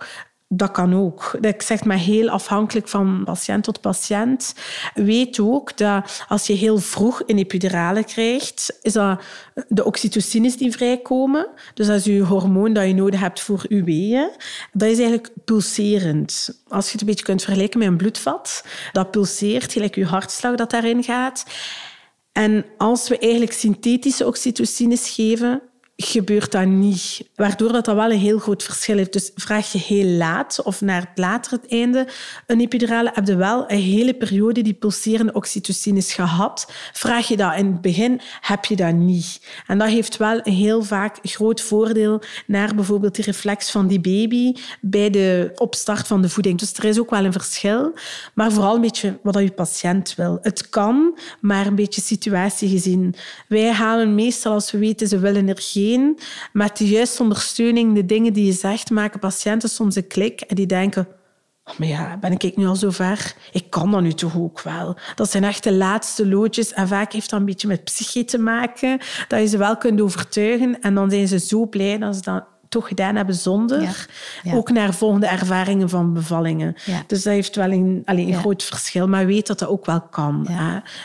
Dat 0.52 0.72
kan 0.72 0.96
ook. 0.96 1.38
Ik 1.42 1.62
zeg 1.62 1.84
maar 1.84 1.98
heel 1.98 2.30
afhankelijk 2.30 2.88
van 2.88 3.22
patiënt 3.26 3.64
tot 3.64 3.82
patiënt. 3.82 4.56
Weet 4.94 5.40
ook 5.40 5.78
dat 5.78 6.26
als 6.28 6.48
je 6.48 6.54
heel 6.54 6.78
vroeg 6.78 7.22
een 7.26 7.38
epidurale 7.38 8.04
krijgt, 8.04 8.80
is 8.82 8.94
dat 8.94 9.22
de 9.68 9.86
oxytocines 9.86 10.58
die 10.58 10.72
vrijkomen. 10.72 11.48
Dus 11.74 11.88
dat 11.88 11.96
is 11.96 12.04
je 12.04 12.22
hormoon 12.22 12.74
dat 12.74 12.86
je 12.86 12.94
nodig 12.94 13.20
hebt 13.20 13.40
voor 13.40 13.66
je 13.68 13.84
weeën. 13.84 14.30
Dat 14.72 14.90
is 14.90 14.98
eigenlijk 14.98 15.30
pulserend. 15.46 16.62
Als 16.68 16.86
je 16.86 16.92
het 16.92 17.02
een 17.02 17.08
beetje 17.08 17.26
kunt 17.26 17.44
vergelijken 17.44 17.80
met 17.80 17.88
een 17.88 17.98
bloedvat. 17.98 18.66
Dat 18.92 19.12
pulseert, 19.12 19.72
gelijk 19.72 19.96
je 19.96 20.06
hartslag 20.06 20.56
dat 20.56 20.72
daarin 20.72 21.04
gaat. 21.04 21.46
En 22.32 22.66
als 22.78 23.10
we 23.10 23.18
eigenlijk 23.18 23.52
synthetische 23.52 24.28
oxytocines 24.28 25.10
geven, 25.10 25.62
gebeurt 26.02 26.52
dat 26.52 26.66
niet. 26.66 27.30
Waardoor 27.36 27.72
dat, 27.72 27.86
dat 27.86 27.96
wel 27.96 28.12
een 28.12 28.20
heel 28.20 28.40
groot 28.40 28.64
verschil 28.64 28.98
heeft. 28.98 29.14
Dus 29.14 29.32
vraag 29.36 29.72
je 29.72 29.78
heel 29.78 30.06
laat 30.06 30.62
of 30.64 30.82
naar 30.82 31.02
het 31.02 31.10
later 31.16 31.52
het 31.52 31.72
einde 31.72 32.08
een 32.48 32.60
epidurale, 32.60 33.12
heb 33.14 33.28
je 33.28 33.36
wel 33.36 33.72
een 33.72 33.80
hele 33.80 34.14
periode 34.14 34.62
die 34.62 34.74
pulserende 34.74 35.34
oxytocines 35.34 36.14
gehad. 36.14 36.72
Vraag 36.94 37.28
je 37.28 37.38
dat 37.38 37.58
in 37.58 37.66
het 37.66 37.82
begin, 37.82 38.22
heb 38.42 38.66
je 38.66 38.76
dat 38.76 38.94
niet. 38.94 39.42
En 39.68 39.78
dat 39.78 39.88
heeft 39.88 40.18
wel 40.18 40.40
een 40.44 40.54
heel 40.54 40.84
vaak 40.84 41.18
groot 41.24 41.62
voordeel 41.62 42.22
naar 42.48 42.76
bijvoorbeeld 42.76 43.16
die 43.16 43.26
reflex 43.26 43.72
van 43.72 43.88
die 43.88 44.00
baby 44.00 44.54
bij 44.82 45.10
de 45.10 45.52
opstart 45.56 46.08
van 46.08 46.22
de 46.22 46.30
voeding. 46.30 46.60
Dus 46.60 46.74
er 46.74 46.84
is 46.84 47.00
ook 47.00 47.10
wel 47.10 47.26
een 47.26 47.32
verschil. 47.32 47.94
Maar 48.34 48.52
vooral 48.52 48.76
een 48.76 48.82
beetje 48.82 49.20
wat 49.24 49.38
je 49.40 49.52
patiënt 49.52 50.16
wil. 50.16 50.40
Het 50.42 50.70
kan, 50.70 51.20
maar 51.40 51.68
een 51.68 51.76
beetje 51.76 52.02
situatie 52.02 52.70
gezien. 52.70 53.16
Wij 53.48 53.72
halen 53.72 54.16
meestal 54.16 54.54
als 54.54 54.72
we 54.72 54.78
weten 54.78 55.08
ze 55.08 55.20
willen 55.20 55.48
er 55.48 55.58
geen 55.60 55.88
met 56.54 56.78
de 56.78 56.88
juiste 56.88 57.24
ondersteuning, 57.24 57.96
de 57.96 58.06
dingen 58.06 58.34
die 58.34 58.46
je 58.46 58.52
zegt, 58.52 58.90
maken 58.90 59.20
patiënten 59.20 59.70
soms 59.70 59.96
een 59.96 60.08
klik 60.08 60.42
en 60.42 60.56
die 60.56 60.66
denken... 60.66 61.08
Oh, 61.64 61.78
maar 61.78 61.88
ja, 61.88 62.18
ben 62.18 62.32
ik 62.32 62.56
nu 62.56 62.66
al 62.66 62.76
zo 62.76 62.90
ver? 62.90 63.34
Ik 63.52 63.70
kan 63.70 63.92
dat 63.92 64.02
nu 64.02 64.14
toch 64.14 64.38
ook 64.38 64.62
wel. 64.62 64.98
Dat 65.16 65.32
zijn 65.32 65.44
echt 65.44 65.64
de 65.64 65.74
laatste 65.74 66.28
loodjes. 66.28 66.74
En 66.74 66.88
vaak 66.88 67.14
heeft 67.14 67.30
dat 67.30 67.40
een 67.40 67.46
beetje 67.46 67.68
met 67.68 67.84
psyche 67.84 68.26
te 68.26 68.38
maken. 68.38 69.00
Dat 69.28 69.40
je 69.40 69.48
ze 69.48 69.58
wel 69.58 69.78
kunt 69.78 70.02
overtuigen. 70.02 70.82
En 70.82 70.96
dan 70.96 71.10
zijn 71.10 71.28
ze 71.28 71.40
zo 71.40 71.68
blij 71.68 71.98
dat 71.98 72.16
ze 72.16 72.22
dat 72.22 72.44
toch 72.70 72.88
gedaan 72.88 73.16
hebben 73.16 73.36
zonder. 73.36 74.08
Ook 74.54 74.72
naar 74.72 74.94
volgende 74.94 75.28
ervaringen 75.28 75.90
van 75.90 76.14
bevallingen. 76.14 76.76
Dus 77.08 77.24
dat 77.24 77.34
heeft 77.34 77.56
wel 77.56 77.72
een, 77.72 78.02
alleen 78.06 78.28
een 78.28 78.40
groot 78.40 78.64
verschil. 78.64 79.08
Maar 79.08 79.26
weet 79.26 79.48
dat 79.48 79.60
dat 79.60 79.70
ook 79.70 79.86
wel 79.86 80.02
kan. 80.02 80.48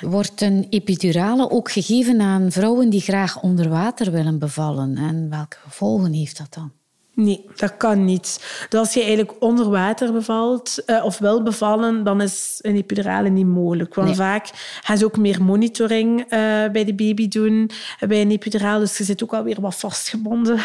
Wordt 0.01 0.41
een 0.41 0.67
epidurale 0.71 1.51
ook 1.51 1.71
gegeven 1.71 2.21
aan 2.21 2.51
vrouwen 2.51 2.91
die 2.91 3.01
graag 3.01 3.41
onder 3.41 3.69
water 3.69 4.11
willen 4.11 4.39
bevallen? 4.39 4.97
En 4.97 5.31
welke 5.31 5.57
gevolgen 5.65 6.13
heeft 6.13 6.39
dat 6.39 6.55
dan? 6.55 6.73
Nee, 7.17 7.45
dat 7.57 7.77
kan 7.77 8.05
niet. 8.05 8.45
Dus 8.69 8.81
als 8.81 8.95
je 8.95 9.01
eigenlijk 9.01 9.33
onder 9.39 9.71
water 9.71 10.13
bevalt 10.13 10.83
uh, 10.87 11.05
of 11.05 11.19
wil 11.19 11.43
bevallen, 11.43 12.05
dan 12.05 12.21
is 12.21 12.59
een 12.61 12.77
epidurale 12.77 13.29
niet 13.29 13.47
mogelijk. 13.47 13.95
Want 13.95 14.17
vaak 14.17 14.51
gaan 14.83 14.99
ze 14.99 15.05
ook 15.05 15.17
meer 15.17 15.43
monitoring 15.43 16.21
uh, 16.21 16.29
bij 16.73 16.85
de 16.85 16.95
baby 16.95 17.29
doen 17.29 17.71
bij 18.09 18.21
een 18.21 18.31
epiduraal. 18.31 18.79
Dus 18.79 18.99
je 18.99 19.05
zit 19.05 19.23
ook 19.23 19.35
alweer 19.35 19.61
wat 19.61 19.75
vastgebonden. 19.75 20.59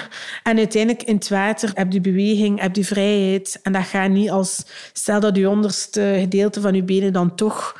En 0.43 0.57
uiteindelijk 0.57 1.03
in 1.03 1.15
het 1.15 1.29
water 1.29 1.71
heb 1.73 1.91
je 1.91 2.01
beweging, 2.01 2.61
heb 2.61 2.75
je 2.75 2.85
vrijheid. 2.85 3.59
En 3.63 3.71
dat 3.71 3.85
gaat 3.85 4.09
niet 4.09 4.29
als... 4.29 4.65
Stel 4.93 5.19
dat 5.19 5.35
je 5.35 5.49
onderste 5.49 6.15
gedeelte 6.19 6.61
van 6.61 6.73
je 6.73 6.83
benen 6.83 7.13
dan 7.13 7.35
toch 7.35 7.75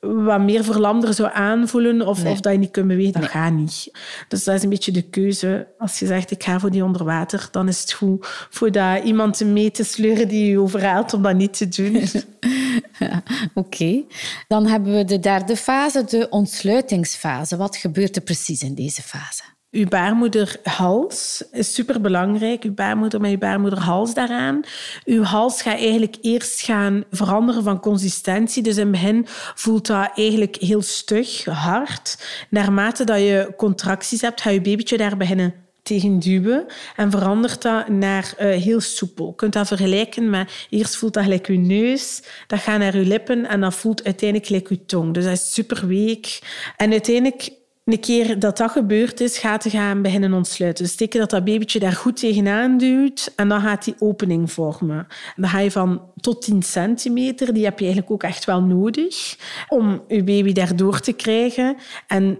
wat 0.00 0.40
meer 0.40 0.64
verlamder 0.64 1.14
zou 1.14 1.30
aanvoelen 1.32 2.06
of, 2.06 2.24
of 2.24 2.40
dat 2.40 2.52
je 2.52 2.58
niet 2.58 2.70
kunt 2.70 2.88
bewegen, 2.88 3.20
dat 3.20 3.30
gaat 3.30 3.52
niet. 3.52 3.90
Dus 4.28 4.44
dat 4.44 4.54
is 4.54 4.62
een 4.62 4.68
beetje 4.68 4.92
de 4.92 5.02
keuze. 5.02 5.66
Als 5.78 5.98
je 5.98 6.06
zegt, 6.06 6.30
ik 6.30 6.42
ga 6.42 6.60
voor 6.60 6.70
die 6.70 6.84
onder 6.84 7.04
water, 7.04 7.48
dan 7.50 7.68
is 7.68 7.80
het 7.80 7.92
goed 7.92 8.26
voor 8.50 8.72
dat 8.72 9.04
iemand 9.04 9.44
mee 9.44 9.70
te 9.70 9.84
sleuren 9.84 10.28
die 10.28 10.50
je 10.50 10.60
overhaalt 10.60 11.14
om 11.14 11.22
dat 11.22 11.34
niet 11.34 11.56
te 11.56 11.68
doen. 11.68 12.02
Oké. 13.54 14.04
Dan 14.48 14.66
hebben 14.66 14.94
we 14.94 15.04
de 15.04 15.18
derde 15.18 15.56
fase, 15.56 16.04
de 16.04 16.26
ontsluitingsfase. 16.30 17.56
Wat 17.56 17.76
gebeurt 17.76 18.16
er 18.16 18.22
precies 18.22 18.62
in 18.62 18.74
deze 18.74 19.02
fase? 19.02 19.42
Uw 19.70 19.86
baarmoederhals 19.86 21.44
is 21.50 21.74
superbelangrijk. 21.74 22.62
Uw 22.62 22.74
baarmoeder 22.74 23.20
met 23.20 23.30
uw 23.30 23.38
baarmoederhals 23.38 24.14
daaraan. 24.14 24.60
Uw 25.04 25.22
hals 25.22 25.62
gaat 25.62 25.78
eigenlijk 25.78 26.16
eerst 26.20 26.60
gaan 26.60 27.04
veranderen 27.10 27.62
van 27.62 27.80
consistentie. 27.80 28.62
Dus 28.62 28.76
in 28.76 28.82
het 28.82 28.90
begin 28.90 29.26
voelt 29.54 29.86
dat 29.86 30.10
eigenlijk 30.14 30.56
heel 30.56 30.82
stug, 30.82 31.44
hard. 31.44 32.26
Naarmate 32.50 33.04
dat 33.04 33.18
je 33.18 33.52
contracties 33.56 34.20
hebt, 34.20 34.40
gaat 34.40 34.52
je 34.52 34.60
babytje 34.60 34.96
daar 34.96 35.16
beginnen 35.16 35.54
tegen 35.82 36.18
duwen 36.18 36.66
en 36.96 37.10
verandert 37.10 37.62
dat 37.62 37.88
naar 37.88 38.34
uh, 38.40 38.62
heel 38.62 38.80
soepel. 38.80 39.26
Je 39.26 39.34
kunt 39.34 39.52
dat 39.52 39.66
vergelijken 39.66 40.30
met 40.30 40.66
eerst 40.70 40.96
voelt 40.96 41.14
dat 41.14 41.22
gelijk 41.22 41.46
je 41.46 41.58
neus, 41.58 42.22
dat 42.46 42.58
gaat 42.58 42.78
naar 42.78 42.96
je 42.96 43.06
lippen 43.06 43.46
en 43.46 43.60
dat 43.60 43.74
voelt 43.74 44.04
uiteindelijk 44.04 44.48
gelijk 44.48 44.68
je 44.68 44.84
tong. 44.84 45.14
Dus 45.14 45.24
dat 45.24 45.32
is 45.32 45.52
super 45.52 45.86
week. 45.86 46.38
En 46.76 46.90
uiteindelijk 46.90 47.50
een 47.92 48.00
keer 48.00 48.38
dat 48.38 48.56
dat 48.56 48.70
gebeurd 48.70 49.20
is, 49.20 49.38
gaat 49.38 49.62
hij 49.62 49.72
gaan 49.72 50.02
beginnen 50.02 50.32
ontsluiten. 50.32 50.84
Dus 50.84 50.96
teken 50.96 51.20
dat 51.20 51.30
dat 51.30 51.44
babytje 51.44 51.78
daar 51.78 51.92
goed 51.92 52.16
tegenaan 52.16 52.78
duwt 52.78 53.32
en 53.36 53.48
dan 53.48 53.60
gaat 53.60 53.84
die 53.84 53.94
opening 53.98 54.52
vormen. 54.52 54.98
En 54.98 55.42
dan 55.42 55.48
ga 55.48 55.58
je 55.58 55.70
van 55.70 56.02
tot 56.20 56.42
10 56.42 56.62
centimeter, 56.62 57.54
die 57.54 57.64
heb 57.64 57.78
je 57.78 57.84
eigenlijk 57.84 58.12
ook 58.12 58.22
echt 58.22 58.44
wel 58.44 58.62
nodig 58.62 59.36
om 59.68 60.04
je 60.08 60.24
baby 60.24 60.52
daardoor 60.52 61.00
te 61.00 61.12
krijgen. 61.12 61.76
En 62.06 62.38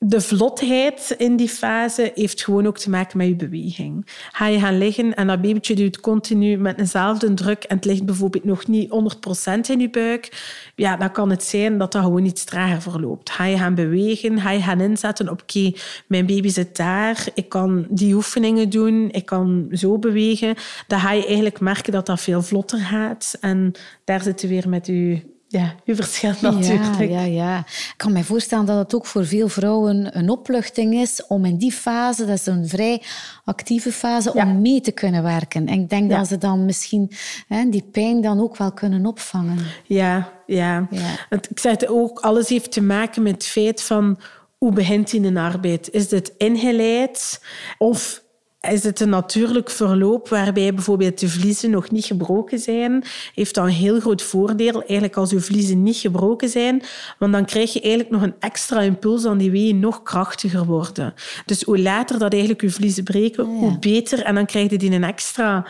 de 0.00 0.20
vlotheid 0.20 1.14
in 1.16 1.36
die 1.36 1.48
fase 1.48 2.10
heeft 2.14 2.44
gewoon 2.44 2.66
ook 2.66 2.78
te 2.78 2.90
maken 2.90 3.18
met 3.18 3.26
je 3.26 3.36
beweging. 3.36 4.06
Ga 4.32 4.46
je 4.46 4.58
gaan 4.58 4.78
liggen 4.78 5.14
en 5.14 5.26
dat 5.26 5.40
babytje 5.40 5.74
doet 5.74 6.00
continu 6.00 6.56
met 6.56 6.78
eenzelfde 6.78 7.34
druk 7.34 7.64
en 7.64 7.76
het 7.76 7.84
ligt 7.84 8.04
bijvoorbeeld 8.04 8.44
nog 8.44 8.66
niet 8.66 8.90
100% 8.90 9.70
in 9.70 9.80
je 9.80 9.90
buik, 9.90 10.28
ja, 10.74 10.96
dan 10.96 11.12
kan 11.12 11.30
het 11.30 11.42
zijn 11.44 11.78
dat 11.78 11.92
dat 11.92 12.02
gewoon 12.02 12.24
iets 12.24 12.44
trager 12.44 12.82
verloopt. 12.82 13.30
Ga 13.30 13.44
je 13.44 13.58
gaan 13.58 13.74
bewegen, 13.74 14.40
ga 14.40 14.50
je 14.50 14.62
gaan 14.62 14.80
inzetten 14.80 15.28
op 15.28 15.42
oké, 15.42 15.72
mijn 16.06 16.26
baby 16.26 16.48
zit 16.48 16.76
daar, 16.76 17.28
ik 17.34 17.48
kan 17.48 17.86
die 17.88 18.14
oefeningen 18.14 18.70
doen, 18.70 19.08
ik 19.10 19.26
kan 19.26 19.68
zo 19.72 19.98
bewegen, 19.98 20.54
dan 20.86 21.00
ga 21.00 21.12
je 21.12 21.26
eigenlijk 21.26 21.60
merken 21.60 21.92
dat 21.92 22.06
dat 22.06 22.20
veel 22.20 22.42
vlotter 22.42 22.78
gaat 22.78 23.36
en 23.40 23.72
daar 24.04 24.22
zit 24.22 24.40
je 24.40 24.48
weer 24.48 24.68
met 24.68 24.86
je 24.86 25.36
ja, 25.50 25.74
u 25.84 25.96
verschilt 25.96 26.40
natuurlijk. 26.40 26.98
Ja, 26.98 27.04
ja, 27.04 27.22
ja. 27.22 27.58
Ik 27.58 27.94
kan 27.96 28.12
me 28.12 28.24
voorstellen 28.24 28.66
dat 28.66 28.78
het 28.78 28.94
ook 28.94 29.06
voor 29.06 29.26
veel 29.26 29.48
vrouwen 29.48 30.18
een 30.18 30.30
opluchting 30.30 30.94
is 30.94 31.26
om 31.26 31.44
in 31.44 31.56
die 31.56 31.72
fase, 31.72 32.26
dat 32.26 32.38
is 32.38 32.46
een 32.46 32.68
vrij 32.68 33.02
actieve 33.44 33.92
fase, 33.92 34.32
om 34.32 34.60
mee 34.60 34.80
te 34.80 34.92
kunnen 34.92 35.22
werken. 35.22 35.66
En 35.66 35.80
ik 35.80 35.88
denk 35.88 36.10
dat 36.10 36.28
ze 36.28 36.38
dan 36.38 36.64
misschien 36.64 37.10
hè, 37.46 37.68
die 37.68 37.88
pijn 37.92 38.20
dan 38.20 38.40
ook 38.40 38.56
wel 38.56 38.72
kunnen 38.72 39.06
opvangen. 39.06 39.58
Ja, 39.84 40.32
ja. 40.46 40.88
Ik 41.30 41.58
zeg 41.58 41.72
het 41.72 41.88
ook, 41.88 42.18
alles 42.18 42.48
heeft 42.48 42.72
te 42.72 42.82
maken 42.82 43.22
met 43.22 43.32
het 43.32 43.44
feit 43.44 43.82
van 43.82 44.18
hoe 44.58 44.72
begint 44.72 45.12
in 45.12 45.24
een 45.24 45.36
arbeid? 45.36 45.90
Is 45.90 46.08
dit 46.08 46.32
ingeleid 46.36 47.42
of 47.78 48.22
is 48.60 48.82
het 48.82 49.00
een 49.00 49.08
natuurlijk 49.08 49.70
verloop 49.70 50.28
waarbij 50.28 50.74
bijvoorbeeld 50.74 51.20
de 51.20 51.28
vliezen 51.28 51.70
nog 51.70 51.90
niet 51.90 52.04
gebroken 52.04 52.58
zijn, 52.58 53.04
heeft 53.34 53.54
dan 53.54 53.64
een 53.64 53.70
heel 53.70 54.00
groot 54.00 54.22
voordeel 54.22 54.80
eigenlijk 54.80 55.16
als 55.16 55.30
je 55.30 55.40
vliezen 55.40 55.82
niet 55.82 55.96
gebroken 55.96 56.48
zijn, 56.48 56.82
want 57.18 57.32
dan 57.32 57.44
krijg 57.44 57.72
je 57.72 57.80
eigenlijk 57.80 58.10
nog 58.10 58.22
een 58.22 58.34
extra 58.38 58.80
impuls 58.80 59.24
aan 59.24 59.38
die 59.38 59.50
weeën 59.50 59.78
nog 59.78 60.02
krachtiger 60.02 60.64
worden. 60.64 61.14
Dus 61.46 61.62
hoe 61.62 61.78
later 61.78 62.18
dat 62.18 62.32
eigenlijk 62.32 62.62
je 62.62 62.70
vliezen 62.70 63.04
breken, 63.04 63.44
ah, 63.44 63.58
hoe 63.58 63.78
beter. 63.78 64.22
En 64.22 64.34
dan 64.34 64.46
krijg 64.46 64.70
je 64.70 64.78
die 64.78 64.92
een 64.92 65.04
extra 65.04 65.66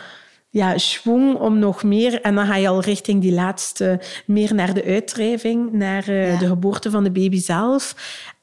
ja, 0.49 0.77
schwung 0.77 1.35
om 1.35 1.59
nog 1.59 1.83
meer. 1.83 2.21
En 2.21 2.35
dan 2.35 2.45
ga 2.45 2.55
je 2.55 2.67
al 2.67 2.81
richting 2.81 3.21
die 3.21 3.31
laatste, 3.31 4.01
meer 4.25 4.53
naar 4.53 4.73
de 4.73 4.83
uitdrijving, 4.83 5.71
naar 5.71 6.09
uh, 6.09 6.39
de 6.39 6.47
geboorte 6.47 6.89
van 6.89 7.03
de 7.03 7.11
baby 7.11 7.39
zelf. 7.39 7.95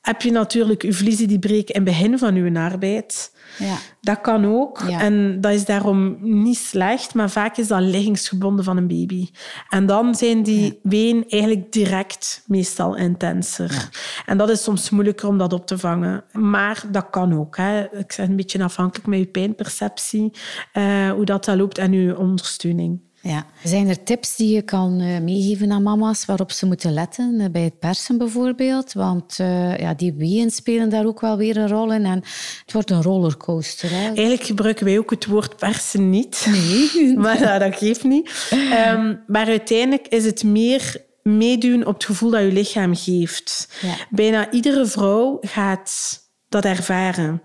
Heb 0.07 0.23
je 0.23 0.31
natuurlijk 0.31 0.83
je 0.83 0.93
vliezen 0.93 1.29
die 1.29 1.39
breken 1.39 1.75
in 1.75 1.81
het 1.81 1.91
begin 1.91 2.19
van 2.19 2.35
je 2.35 2.59
arbeid. 2.59 3.33
Ja. 3.59 3.77
Dat 4.01 4.21
kan 4.21 4.45
ook. 4.45 4.81
En 4.81 5.41
dat 5.41 5.53
is 5.53 5.65
daarom 5.65 6.17
niet 6.21 6.59
slecht, 6.59 7.15
maar 7.15 7.31
vaak 7.31 7.57
is 7.57 7.67
dat 7.69 7.81
liggingsgebonden 7.81 8.65
van 8.65 8.77
een 8.77 8.87
baby. 8.87 9.29
En 9.69 9.87
dan 9.87 10.15
zijn 10.15 10.43
die 10.43 10.65
ja. 10.65 10.73
ween 10.83 11.25
eigenlijk 11.29 11.73
direct 11.73 12.43
meestal 12.47 12.97
intenser. 12.97 13.89
En 14.27 14.39
dat 14.39 14.51
is 14.51 14.63
soms 14.63 14.91
moeilijker 14.91 15.29
om 15.29 15.39
dat 15.39 15.53
op 15.53 15.67
te 15.67 15.79
vangen. 15.79 16.25
Maar 16.33 16.85
dat 16.91 17.11
kan 17.11 17.39
ook. 17.39 17.57
Hè. 17.57 17.99
Ik 17.99 18.13
zeg 18.13 18.29
een 18.29 18.37
beetje 18.37 18.63
afhankelijk 18.63 19.09
met 19.09 19.19
je 19.19 19.27
pijnperceptie, 19.27 20.33
uh, 20.75 21.11
hoe 21.11 21.25
dat, 21.25 21.45
dat 21.45 21.57
loopt 21.57 21.79
en 21.79 21.93
je 21.93 22.19
ondersteuning. 22.19 23.06
Ja. 23.27 23.47
Zijn 23.63 23.89
er 23.89 24.03
tips 24.03 24.37
die 24.37 24.55
je 24.55 24.63
kan 24.63 25.01
uh, 25.01 25.19
meegeven 25.19 25.73
aan 25.73 25.83
mama's 25.83 26.25
waarop 26.25 26.53
ze 26.53 26.67
moeten 26.67 26.93
letten? 26.93 27.41
Uh, 27.41 27.47
bij 27.51 27.63
het 27.63 27.79
persen 27.79 28.19
bijvoorbeeld. 28.19 28.93
Want 28.93 29.39
uh, 29.41 29.79
ja, 29.79 29.95
die 29.95 30.15
weeën 30.15 30.51
spelen 30.51 30.89
daar 30.89 31.07
ook 31.07 31.21
wel 31.21 31.37
weer 31.37 31.57
een 31.57 31.69
rol 31.69 31.93
in. 31.93 32.05
En 32.05 32.23
het 32.65 32.73
wordt 32.73 32.91
een 32.91 33.03
rollercoaster. 33.03 33.91
Hè? 33.91 34.05
Eigenlijk 34.05 34.43
gebruiken 34.43 34.85
wij 34.85 34.99
ook 34.99 35.11
het 35.11 35.27
woord 35.27 35.57
persen 35.57 36.11
niet. 36.11 36.47
Nee. 36.51 37.17
maar 37.19 37.59
dat 37.59 37.77
geeft 37.77 38.05
niet. 38.05 38.51
Um, 38.89 39.23
maar 39.27 39.47
uiteindelijk 39.47 40.07
is 40.09 40.25
het 40.25 40.45
meer 40.45 41.05
meedoen 41.23 41.87
op 41.87 41.95
het 41.95 42.05
gevoel 42.05 42.31
dat 42.31 42.41
je 42.41 42.53
lichaam 42.53 42.97
geeft. 42.97 43.69
Ja. 43.81 43.95
Bijna 44.11 44.51
iedere 44.51 44.87
vrouw 44.87 45.39
gaat 45.41 46.21
dat 46.49 46.65
ervaren. 46.65 47.43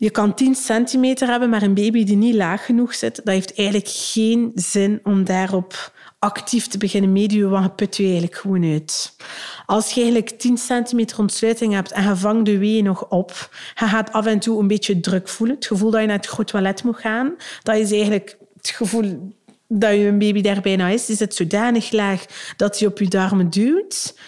Je 0.00 0.10
kan 0.10 0.34
10 0.34 0.54
centimeter 0.54 1.28
hebben, 1.28 1.50
maar 1.50 1.62
een 1.62 1.74
baby 1.74 2.04
die 2.04 2.16
niet 2.16 2.34
laag 2.34 2.64
genoeg 2.64 2.94
zit, 2.94 3.16
dat 3.16 3.34
heeft 3.34 3.54
eigenlijk 3.54 3.88
geen 3.92 4.50
zin 4.54 5.00
om 5.02 5.24
daarop 5.24 5.92
actief 6.18 6.66
te 6.66 6.78
beginnen. 6.78 7.12
Meeduwen, 7.12 7.50
want 7.50 7.64
je 7.64 7.70
put 7.70 7.96
je 7.96 8.02
eigenlijk 8.02 8.34
gewoon 8.34 8.72
uit. 8.72 9.16
Als 9.66 9.92
je 9.92 10.00
eigenlijk 10.00 10.38
10 10.38 10.58
centimeter 10.58 11.18
ontsluiting 11.18 11.72
hebt 11.72 11.92
en 11.92 12.02
je 12.02 12.16
vangt 12.16 12.46
de 12.46 12.58
wee 12.58 12.82
nog 12.82 13.08
op, 13.08 13.50
je 13.74 13.86
gaat 13.86 14.12
af 14.12 14.26
en 14.26 14.38
toe 14.38 14.60
een 14.60 14.66
beetje 14.66 15.00
druk 15.00 15.28
voelen, 15.28 15.56
het 15.56 15.66
gevoel 15.66 15.90
dat 15.90 16.00
je 16.00 16.06
naar 16.06 16.16
het 16.16 16.26
groot 16.26 16.46
toilet 16.46 16.84
moet 16.84 16.98
gaan, 16.98 17.34
dat 17.62 17.76
is 17.76 17.92
eigenlijk 17.92 18.36
het 18.56 18.68
gevoel 18.68 19.32
dat 19.68 19.92
je 19.92 20.06
een 20.06 20.18
baby 20.18 20.40
daar 20.40 20.60
bijna 20.60 20.88
is, 20.88 21.10
is 21.10 21.18
het 21.18 21.34
zodanig 21.34 21.90
laag 21.90 22.24
dat 22.56 22.78
hij 22.78 22.88
op 22.88 22.98
je 22.98 23.08
darmen 23.08 23.50
duwt, 23.50 24.18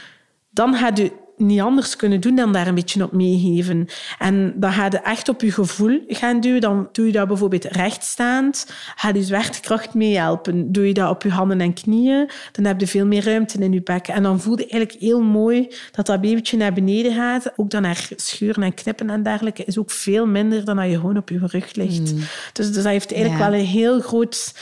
dan 0.50 0.74
gaat 0.74 0.98
je 0.98 1.21
niet 1.42 1.60
anders 1.60 1.96
kunnen 1.96 2.20
doen 2.20 2.34
dan 2.34 2.52
daar 2.52 2.66
een 2.66 2.74
beetje 2.74 3.04
op 3.04 3.12
meegeven. 3.12 3.86
En 4.18 4.52
dan 4.56 4.72
ga 4.72 4.84
je 4.84 4.98
echt 4.98 5.28
op 5.28 5.40
je 5.40 5.52
gevoel 5.52 6.00
gaan 6.06 6.40
duwen. 6.40 6.60
Dan 6.60 6.88
doe 6.92 7.06
je 7.06 7.12
dat 7.12 7.28
bijvoorbeeld 7.28 7.64
rechtstaand. 7.64 8.66
Ga 8.96 9.08
je 9.08 9.22
zwaartekracht 9.22 9.94
meehelpen. 9.94 10.72
Doe 10.72 10.86
je 10.86 10.94
dat 10.94 11.10
op 11.10 11.22
je 11.22 11.30
handen 11.30 11.60
en 11.60 11.72
knieën, 11.72 12.30
dan 12.52 12.64
heb 12.64 12.80
je 12.80 12.86
veel 12.86 13.06
meer 13.06 13.24
ruimte 13.24 13.58
in 13.58 13.72
je 13.72 13.82
bek. 13.82 14.08
En 14.08 14.22
dan 14.22 14.40
voel 14.40 14.58
je 14.58 14.66
eigenlijk 14.68 15.00
heel 15.00 15.22
mooi 15.22 15.68
dat 15.90 16.06
dat 16.06 16.20
babytje 16.20 16.56
naar 16.56 16.72
beneden 16.72 17.14
gaat. 17.14 17.52
Ook 17.56 17.70
dan 17.70 17.82
naar 17.82 18.08
schuren 18.16 18.62
en 18.62 18.74
knippen 18.74 19.10
en 19.10 19.22
dergelijke 19.22 19.64
is 19.64 19.78
ook 19.78 19.90
veel 19.90 20.26
minder 20.26 20.64
dan 20.64 20.76
dat 20.76 20.90
je 20.90 20.96
gewoon 20.96 21.16
op 21.16 21.28
je 21.28 21.38
rug 21.46 21.74
ligt. 21.74 22.12
Mm. 22.12 22.18
Dus, 22.52 22.66
dus, 22.66 22.72
dat 22.72 22.84
heeft 22.84 23.12
eigenlijk 23.12 23.50
wel 23.50 23.58
een 23.58 23.66
heel 23.66 24.00
groot 24.00 24.54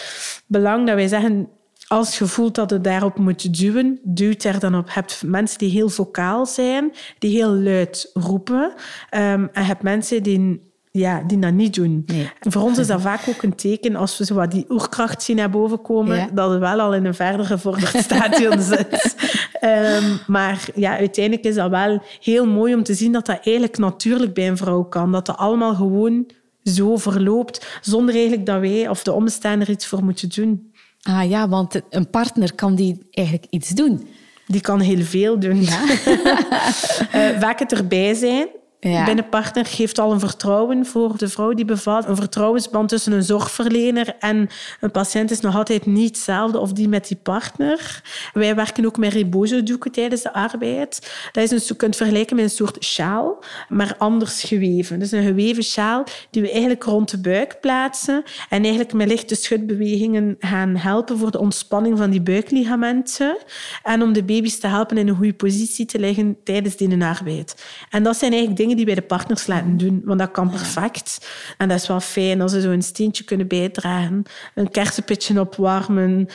belang 0.46 0.86
dat 0.86 0.94
wij 0.94 1.08
zeggen 1.08 1.48
als 1.92 2.18
je 2.18 2.26
voelt 2.26 2.54
dat 2.54 2.70
het 2.70 2.84
daarop 2.84 3.18
moet 3.18 3.58
duwen, 3.58 3.98
duwt 4.02 4.44
er 4.44 4.60
dan 4.60 4.74
op. 4.76 4.86
Je 4.86 4.92
hebt 4.92 5.22
mensen 5.26 5.58
die 5.58 5.70
heel 5.70 5.88
vocaal 5.88 6.46
zijn, 6.46 6.92
die 7.18 7.36
heel 7.36 7.52
luid 7.52 8.10
roepen. 8.14 8.62
Um, 8.64 8.72
en 9.10 9.50
je 9.52 9.60
hebt 9.60 9.82
mensen 9.82 10.22
die 10.22 10.68
ja, 10.90 11.22
die 11.26 11.38
dat 11.38 11.52
niet 11.52 11.74
doen. 11.74 12.02
Nee. 12.06 12.30
Voor 12.40 12.62
ons 12.62 12.78
is 12.78 12.86
dat 12.86 13.00
vaak 13.00 13.28
ook 13.28 13.42
een 13.42 13.54
teken, 13.54 13.96
als 13.96 14.18
we 14.18 14.24
zo 14.24 14.34
wat 14.34 14.50
die 14.50 14.64
oerkracht 14.68 15.22
zien 15.22 15.36
naar 15.36 15.50
boven 15.50 15.82
komen, 15.82 16.34
dat 16.34 16.50
het 16.50 16.60
wel 16.60 16.80
al 16.80 16.94
in 16.94 17.04
een 17.04 17.14
verder 17.14 17.46
gevorderd 17.46 17.96
stadium 18.04 18.60
zit. 18.60 19.16
Um, 19.60 20.18
maar 20.26 20.68
ja, 20.74 20.96
uiteindelijk 20.96 21.46
is 21.46 21.54
dat 21.54 21.70
wel 21.70 22.02
heel 22.20 22.46
mooi 22.46 22.74
om 22.74 22.82
te 22.82 22.94
zien 22.94 23.12
dat 23.12 23.26
dat 23.26 23.40
eigenlijk 23.42 23.78
natuurlijk 23.78 24.34
bij 24.34 24.48
een 24.48 24.56
vrouw 24.56 24.82
kan. 24.82 25.12
Dat 25.12 25.26
dat 25.26 25.36
allemaal 25.36 25.74
gewoon 25.74 26.26
zo 26.64 26.96
verloopt, 26.96 27.78
zonder 27.80 28.14
eigenlijk 28.14 28.46
dat 28.46 28.60
wij 28.60 28.88
of 28.88 29.02
de 29.02 29.12
omstander 29.12 29.70
iets 29.70 29.86
voor 29.86 30.04
moeten 30.04 30.28
doen. 30.28 30.69
Ah 31.02 31.28
ja, 31.28 31.48
want 31.48 31.80
een 31.90 32.10
partner 32.10 32.54
kan 32.54 32.74
die 32.74 33.06
eigenlijk 33.10 33.46
iets 33.50 33.68
doen. 33.68 34.08
Die 34.46 34.60
kan 34.60 34.80
heel 34.80 35.02
veel 35.04 35.38
doen. 35.38 35.62
Ja. 35.62 35.82
uh, 35.82 37.40
vaak 37.42 37.58
het 37.58 37.72
erbij 37.72 38.14
zijn 38.14 38.48
ja. 38.80 39.04
binnen 39.04 39.28
partner 39.28 39.66
geeft 39.66 39.98
al 39.98 40.12
een 40.12 40.20
vertrouwen 40.20 40.86
voor 40.86 41.16
de 41.16 41.28
vrouw 41.28 41.52
die 41.52 41.64
bevalt. 41.64 42.06
Een 42.06 42.16
vertrouwensband 42.16 42.88
tussen 42.88 43.12
een 43.12 43.22
zorgverlener 43.22 44.16
en 44.18 44.48
een 44.80 44.90
patiënt 44.90 45.30
is 45.30 45.40
nog 45.40 45.56
altijd 45.56 45.86
niet 45.86 46.08
hetzelfde 46.08 46.58
of 46.58 46.72
die 46.72 46.88
met 46.88 47.08
die 47.08 47.16
partner. 47.16 48.02
Wij 48.32 48.54
werken 48.54 48.86
ook 48.86 48.96
met 48.96 49.12
rebozo-doeken 49.12 49.92
tijdens 49.92 50.22
de 50.22 50.32
arbeid. 50.32 51.12
Dat 51.32 51.44
is 51.44 51.50
een, 51.50 51.60
je 51.66 51.76
kunt 51.76 51.96
vergelijken 51.96 52.36
met 52.36 52.44
een 52.44 52.50
soort 52.50 52.84
sjaal, 52.84 53.44
maar 53.68 53.94
anders 53.98 54.42
geweven. 54.42 54.98
Dus 54.98 55.12
een 55.12 55.24
geweven 55.24 55.62
sjaal 55.62 56.04
die 56.30 56.42
we 56.42 56.50
eigenlijk 56.50 56.84
rond 56.84 57.10
de 57.10 57.20
buik 57.20 57.60
plaatsen 57.60 58.22
en 58.48 58.62
eigenlijk 58.62 58.92
met 58.92 59.08
lichte 59.08 59.34
schudbewegingen 59.34 60.36
gaan 60.38 60.76
helpen 60.76 61.18
voor 61.18 61.30
de 61.30 61.38
ontspanning 61.38 61.98
van 61.98 62.10
die 62.10 62.20
buikligamenten 62.20 63.36
en 63.82 64.02
om 64.02 64.12
de 64.12 64.22
baby's 64.22 64.58
te 64.58 64.66
helpen 64.66 64.98
in 64.98 65.08
een 65.08 65.16
goede 65.16 65.34
positie 65.34 65.86
te 65.86 65.98
liggen 65.98 66.36
tijdens 66.44 66.76
die 66.76 67.04
arbeid. 67.04 67.64
En 67.90 68.02
dat 68.02 68.16
zijn 68.16 68.30
eigenlijk 68.30 68.60
dingen 68.60 68.69
die 68.76 68.84
bij 68.84 68.94
de 68.94 69.02
partners 69.02 69.46
laten 69.46 69.76
doen. 69.76 70.02
Want 70.04 70.18
dat 70.18 70.30
kan 70.30 70.50
perfect. 70.50 71.28
En 71.58 71.68
dat 71.68 71.80
is 71.80 71.88
wel 71.88 72.00
fijn 72.00 72.40
als 72.40 72.52
ze 72.52 72.60
zo 72.60 72.70
een 72.70 72.82
steentje 72.82 73.24
kunnen 73.24 73.48
bijdragen. 73.48 74.22
Een 74.54 74.70
kersenpitje 74.70 75.40
opwarmen. 75.40 76.28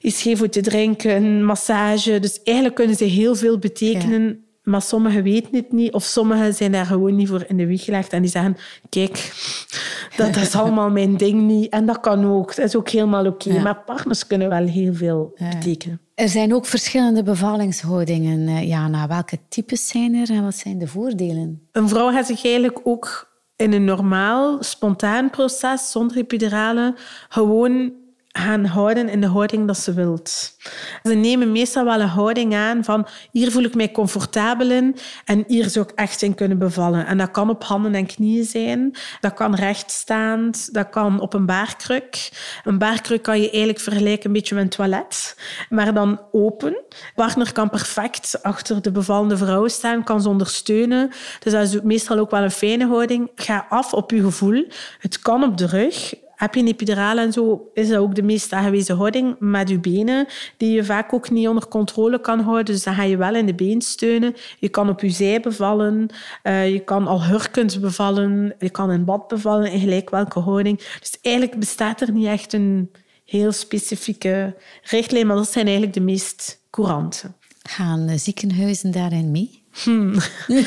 Iets 0.00 0.22
geven 0.22 0.50
te 0.50 0.60
drinken. 0.60 1.44
Massage. 1.44 2.20
Dus 2.20 2.42
eigenlijk 2.42 2.76
kunnen 2.76 2.96
ze 2.96 3.04
heel 3.04 3.34
veel 3.34 3.58
betekenen. 3.58 4.44
Maar 4.62 4.82
sommigen 4.82 5.22
weten 5.22 5.56
het 5.56 5.72
niet, 5.72 5.92
of 5.92 6.02
sommigen 6.04 6.54
zijn 6.54 6.72
daar 6.72 6.86
gewoon 6.86 7.16
niet 7.16 7.28
voor 7.28 7.44
in 7.48 7.56
de 7.56 7.66
wieg 7.66 7.84
gelegd. 7.84 8.12
En 8.12 8.22
die 8.22 8.30
zeggen, 8.30 8.56
kijk, 8.88 9.32
dat 10.16 10.36
is 10.36 10.54
allemaal 10.54 10.90
mijn 10.90 11.16
ding 11.16 11.42
niet. 11.42 11.72
En 11.72 11.86
dat 11.86 12.00
kan 12.00 12.24
ook. 12.24 12.56
Dat 12.56 12.64
is 12.64 12.76
ook 12.76 12.88
helemaal 12.88 13.26
oké. 13.26 13.60
Maar 13.60 13.82
partners 13.84 14.26
kunnen 14.26 14.48
wel 14.48 14.66
heel 14.66 14.94
veel 14.94 15.36
betekenen. 15.38 16.00
Er 16.16 16.28
zijn 16.28 16.54
ook 16.54 16.66
verschillende 16.66 17.22
bevallingshoudingen, 17.22 18.48
eh, 18.48 18.68
Jana. 18.68 19.06
Welke 19.06 19.38
types 19.48 19.88
zijn 19.88 20.14
er 20.14 20.30
en 20.30 20.44
wat 20.44 20.54
zijn 20.54 20.78
de 20.78 20.86
voordelen? 20.86 21.68
Een 21.72 21.88
vrouw 21.88 22.10
gaat 22.10 22.26
zich 22.26 22.44
eigenlijk 22.44 22.80
ook 22.84 23.34
in 23.56 23.72
een 23.72 23.84
normaal, 23.84 24.62
spontaan 24.62 25.30
proces, 25.30 25.90
zonder 25.90 26.16
epidurale, 26.16 26.94
gewoon 27.28 27.92
gaan 28.36 28.64
houden 28.64 29.08
in 29.08 29.20
de 29.20 29.26
houding 29.26 29.66
dat 29.66 29.78
ze 29.78 29.92
wilt. 29.92 30.56
Ze 31.02 31.14
nemen 31.14 31.52
meestal 31.52 31.84
wel 31.84 32.00
een 32.00 32.08
houding 32.08 32.54
aan 32.54 32.84
van 32.84 33.06
hier 33.30 33.50
voel 33.50 33.62
ik 33.62 33.74
mij 33.74 33.92
comfortabel 33.92 34.70
in 34.70 34.96
en 35.24 35.44
hier 35.46 35.68
zou 35.68 35.86
ik 35.88 35.92
echt 35.94 36.22
in 36.22 36.34
kunnen 36.34 36.58
bevallen. 36.58 37.06
En 37.06 37.18
dat 37.18 37.30
kan 37.30 37.50
op 37.50 37.64
handen 37.64 37.94
en 37.94 38.06
knieën 38.06 38.44
zijn, 38.44 38.96
dat 39.20 39.34
kan 39.34 39.54
rechtstaand, 39.54 40.74
dat 40.74 40.90
kan 40.90 41.20
op 41.20 41.34
een 41.34 41.46
baarkruk. 41.46 42.30
Een 42.64 42.78
baarkruk 42.78 43.22
kan 43.22 43.40
je 43.40 43.50
eigenlijk 43.50 43.80
vergelijken 43.80 44.26
een 44.26 44.32
beetje 44.32 44.54
met 44.54 44.64
een 44.64 44.70
toilet, 44.70 45.36
maar 45.68 45.94
dan 45.94 46.20
open. 46.32 46.84
Partner 47.14 47.52
kan 47.52 47.70
perfect 47.70 48.42
achter 48.42 48.82
de 48.82 48.90
bevallende 48.90 49.36
vrouw 49.36 49.68
staan, 49.68 50.04
kan 50.04 50.22
ze 50.22 50.28
ondersteunen. 50.28 51.10
Dus 51.38 51.52
dat 51.52 51.62
is 51.62 51.80
meestal 51.80 52.18
ook 52.18 52.30
wel 52.30 52.42
een 52.42 52.50
fijne 52.50 52.86
houding. 52.86 53.30
Ga 53.34 53.66
af 53.68 53.92
op 53.92 54.10
je 54.10 54.20
gevoel. 54.20 54.66
Het 54.98 55.18
kan 55.18 55.42
op 55.42 55.56
de 55.56 55.66
rug, 55.66 56.14
heb 56.36 56.54
je 56.54 56.60
een 56.60 56.66
epiduraal 56.66 57.18
en 57.18 57.32
zo, 57.32 57.70
is 57.74 57.88
dat 57.88 57.98
ook 57.98 58.14
de 58.14 58.22
meest 58.22 58.52
aangewezen 58.52 58.96
houding 58.96 59.36
met 59.38 59.68
je 59.68 59.78
benen, 59.78 60.26
die 60.56 60.72
je 60.72 60.84
vaak 60.84 61.12
ook 61.12 61.30
niet 61.30 61.48
onder 61.48 61.68
controle 61.68 62.20
kan 62.20 62.40
houden. 62.40 62.64
Dus 62.64 62.82
dan 62.82 62.94
ga 62.94 63.02
je 63.02 63.16
wel 63.16 63.34
in 63.34 63.46
de 63.46 63.54
been 63.54 63.82
steunen. 63.82 64.34
Je 64.58 64.68
kan 64.68 64.88
op 64.88 65.00
je 65.00 65.10
zij 65.10 65.40
bevallen, 65.40 66.08
uh, 66.42 66.72
je 66.72 66.80
kan 66.80 67.06
al 67.06 67.24
hurkend 67.24 67.80
bevallen, 67.80 68.54
je 68.58 68.70
kan 68.70 68.92
in 68.92 69.04
bad 69.04 69.28
bevallen, 69.28 69.72
in 69.72 69.80
gelijk 69.80 70.10
welke 70.10 70.40
houding. 70.40 70.78
Dus 71.00 71.18
eigenlijk 71.22 71.58
bestaat 71.58 72.00
er 72.00 72.12
niet 72.12 72.26
echt 72.26 72.52
een 72.52 72.90
heel 73.24 73.52
specifieke 73.52 74.56
richtlijn, 74.82 75.26
maar 75.26 75.36
dat 75.36 75.52
zijn 75.52 75.64
eigenlijk 75.64 75.94
de 75.94 76.02
meest 76.02 76.60
courante. 76.70 77.32
Gaan 77.62 78.18
ziekenhuizen 78.18 78.90
daarin 78.90 79.30
mee? 79.30 79.62
Hmm. 79.82 80.12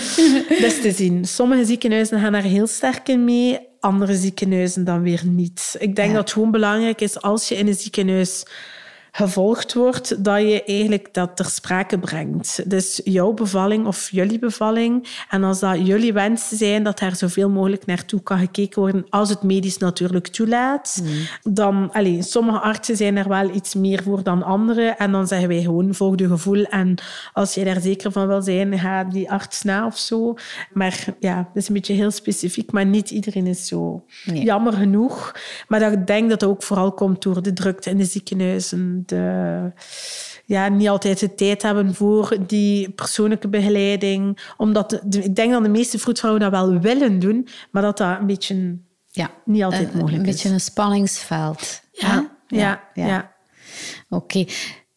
dat 0.61 0.71
is 0.71 0.81
te 0.81 0.91
zien. 0.95 1.25
Sommige 1.25 1.65
ziekenhuizen 1.65 2.19
gaan 2.19 2.31
daar 2.31 2.41
heel 2.41 2.67
sterk 2.67 3.07
in 3.07 3.23
mee 3.23 3.68
andere 3.79 4.15
ziekenhuizen 4.15 4.85
dan 4.85 5.01
weer 5.01 5.21
niet. 5.25 5.75
Ik 5.79 5.95
denk 5.95 6.11
dat 6.13 6.21
het 6.21 6.31
gewoon 6.31 6.51
belangrijk 6.51 7.01
is 7.01 7.21
als 7.21 7.47
je 7.47 7.55
in 7.55 7.67
een 7.67 7.75
ziekenhuis 7.75 8.43
gevolgd 9.11 9.73
wordt, 9.73 10.23
dat 10.23 10.41
je 10.41 10.63
eigenlijk 10.63 11.13
dat 11.13 11.35
ter 11.35 11.45
sprake 11.45 11.99
brengt. 11.99 12.69
Dus 12.69 13.01
jouw 13.03 13.33
bevalling 13.33 13.85
of 13.85 14.09
jullie 14.11 14.39
bevalling. 14.39 15.07
En 15.29 15.43
als 15.43 15.59
dat 15.59 15.87
jullie 15.87 16.13
wensen 16.13 16.57
zijn, 16.57 16.83
dat 16.83 16.99
er 16.99 17.15
zoveel 17.15 17.49
mogelijk 17.49 17.85
naartoe 17.85 18.21
kan 18.21 18.39
gekeken 18.39 18.81
worden, 18.81 19.05
als 19.09 19.29
het 19.29 19.43
medisch 19.43 19.77
natuurlijk 19.77 20.27
toelaat. 20.27 21.01
Mm. 21.03 21.53
Dan, 21.53 21.89
allez, 21.91 22.31
sommige 22.31 22.59
artsen 22.59 22.97
zijn 22.97 23.17
er 23.17 23.27
wel 23.27 23.55
iets 23.55 23.73
meer 23.73 24.03
voor 24.03 24.23
dan 24.23 24.43
anderen. 24.43 24.97
En 24.97 25.11
dan 25.11 25.27
zeggen 25.27 25.47
wij 25.47 25.61
gewoon, 25.61 25.93
volg 25.93 26.19
je 26.19 26.27
gevoel. 26.27 26.63
En 26.63 26.95
als 27.33 27.53
je 27.53 27.65
daar 27.65 27.81
zeker 27.81 28.11
van 28.11 28.27
wil 28.27 28.41
zijn, 28.41 28.79
ga 28.79 29.03
die 29.03 29.31
arts 29.31 29.61
na 29.61 29.85
of 29.85 29.97
zo. 29.97 30.35
Maar 30.73 31.05
ja, 31.19 31.35
dat 31.35 31.63
is 31.63 31.67
een 31.67 31.73
beetje 31.73 31.93
heel 31.93 32.11
specifiek. 32.11 32.71
Maar 32.71 32.85
niet 32.85 33.09
iedereen 33.09 33.47
is 33.47 33.67
zo. 33.67 34.03
Jammer 34.23 34.73
genoeg. 34.73 35.35
Maar 35.67 35.79
dat, 35.79 35.93
ik 35.93 36.07
denk 36.07 36.29
dat 36.29 36.39
dat 36.39 36.49
ook 36.49 36.63
vooral 36.63 36.91
komt 36.91 37.21
door 37.21 37.41
de 37.41 37.53
drukte 37.53 37.89
in 37.89 37.97
de 37.97 38.05
ziekenhuizen 38.05 39.03
de, 39.09 39.71
ja, 40.45 40.67
niet 40.67 40.89
altijd 40.89 41.19
de 41.19 41.35
tijd 41.35 41.61
hebben 41.61 41.95
voor 41.95 42.37
die 42.47 42.89
persoonlijke 42.89 43.47
begeleiding. 43.47 44.51
Omdat 44.57 45.01
ik 45.09 45.35
denk 45.35 45.51
dat 45.51 45.63
de 45.63 45.69
meeste 45.69 45.99
vroedvrouwen 45.99 46.41
dat 46.41 46.51
wel 46.51 46.79
willen 46.79 47.19
doen, 47.19 47.47
maar 47.71 47.81
dat 47.81 47.97
dat 47.97 48.19
een 48.19 48.25
beetje 48.25 48.77
ja, 49.11 49.31
niet 49.45 49.63
altijd 49.63 49.93
mogelijk 49.93 50.11
is. 50.11 50.17
Een 50.17 50.23
beetje 50.23 50.49
een 50.49 50.59
spanningsveld. 50.59 51.81
Ja, 51.91 52.31
ja, 52.47 52.83
ja. 52.93 53.07
ja. 53.07 53.33
Oké. 54.09 54.45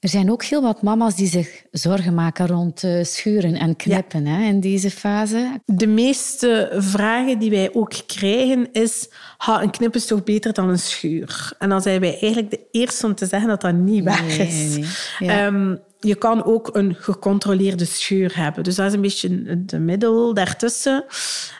Er 0.03 0.09
zijn 0.09 0.31
ook 0.31 0.45
heel 0.45 0.63
wat 0.63 0.83
mama's 0.83 1.15
die 1.15 1.27
zich 1.27 1.63
zorgen 1.71 2.15
maken 2.15 2.47
rond 2.47 2.83
uh, 2.83 3.05
schuren 3.05 3.55
en 3.55 3.77
knippen 3.77 4.27
hè, 4.27 4.45
in 4.45 4.61
deze 4.61 4.91
fase. 4.91 5.61
De 5.67 5.87
meeste 5.87 6.73
vragen 6.77 7.39
die 7.39 7.51
wij 7.51 7.75
ook 7.75 7.93
krijgen 8.07 8.73
is... 8.73 9.09
Ha, 9.37 9.63
een 9.63 9.71
knip 9.71 9.95
is 9.95 10.07
toch 10.07 10.25
beter 10.25 10.53
dan 10.53 10.69
een 10.69 10.79
schuur? 10.79 11.53
En 11.59 11.69
dan 11.69 11.83
zijn 11.83 12.01
wij 12.01 12.19
eigenlijk 12.21 12.51
de 12.51 12.61
eerste 12.71 13.07
om 13.07 13.15
te 13.15 13.27
zeggen 13.27 13.49
dat 13.49 13.61
dat 13.61 13.75
niet 13.75 14.05
waar 14.05 14.29
is. 14.39 14.77
Nee, 15.19 15.31
ehm, 15.31 15.77
je 16.05 16.15
kan 16.15 16.45
ook 16.45 16.71
een 16.73 16.95
gecontroleerde 16.95 17.85
scheur 17.85 18.37
hebben. 18.37 18.65
Dus 18.65 18.75
dat 18.75 18.87
is 18.87 18.93
een 18.93 19.01
beetje 19.01 19.65
de 19.65 19.79
middel 19.79 20.35
daartussen. 20.35 21.05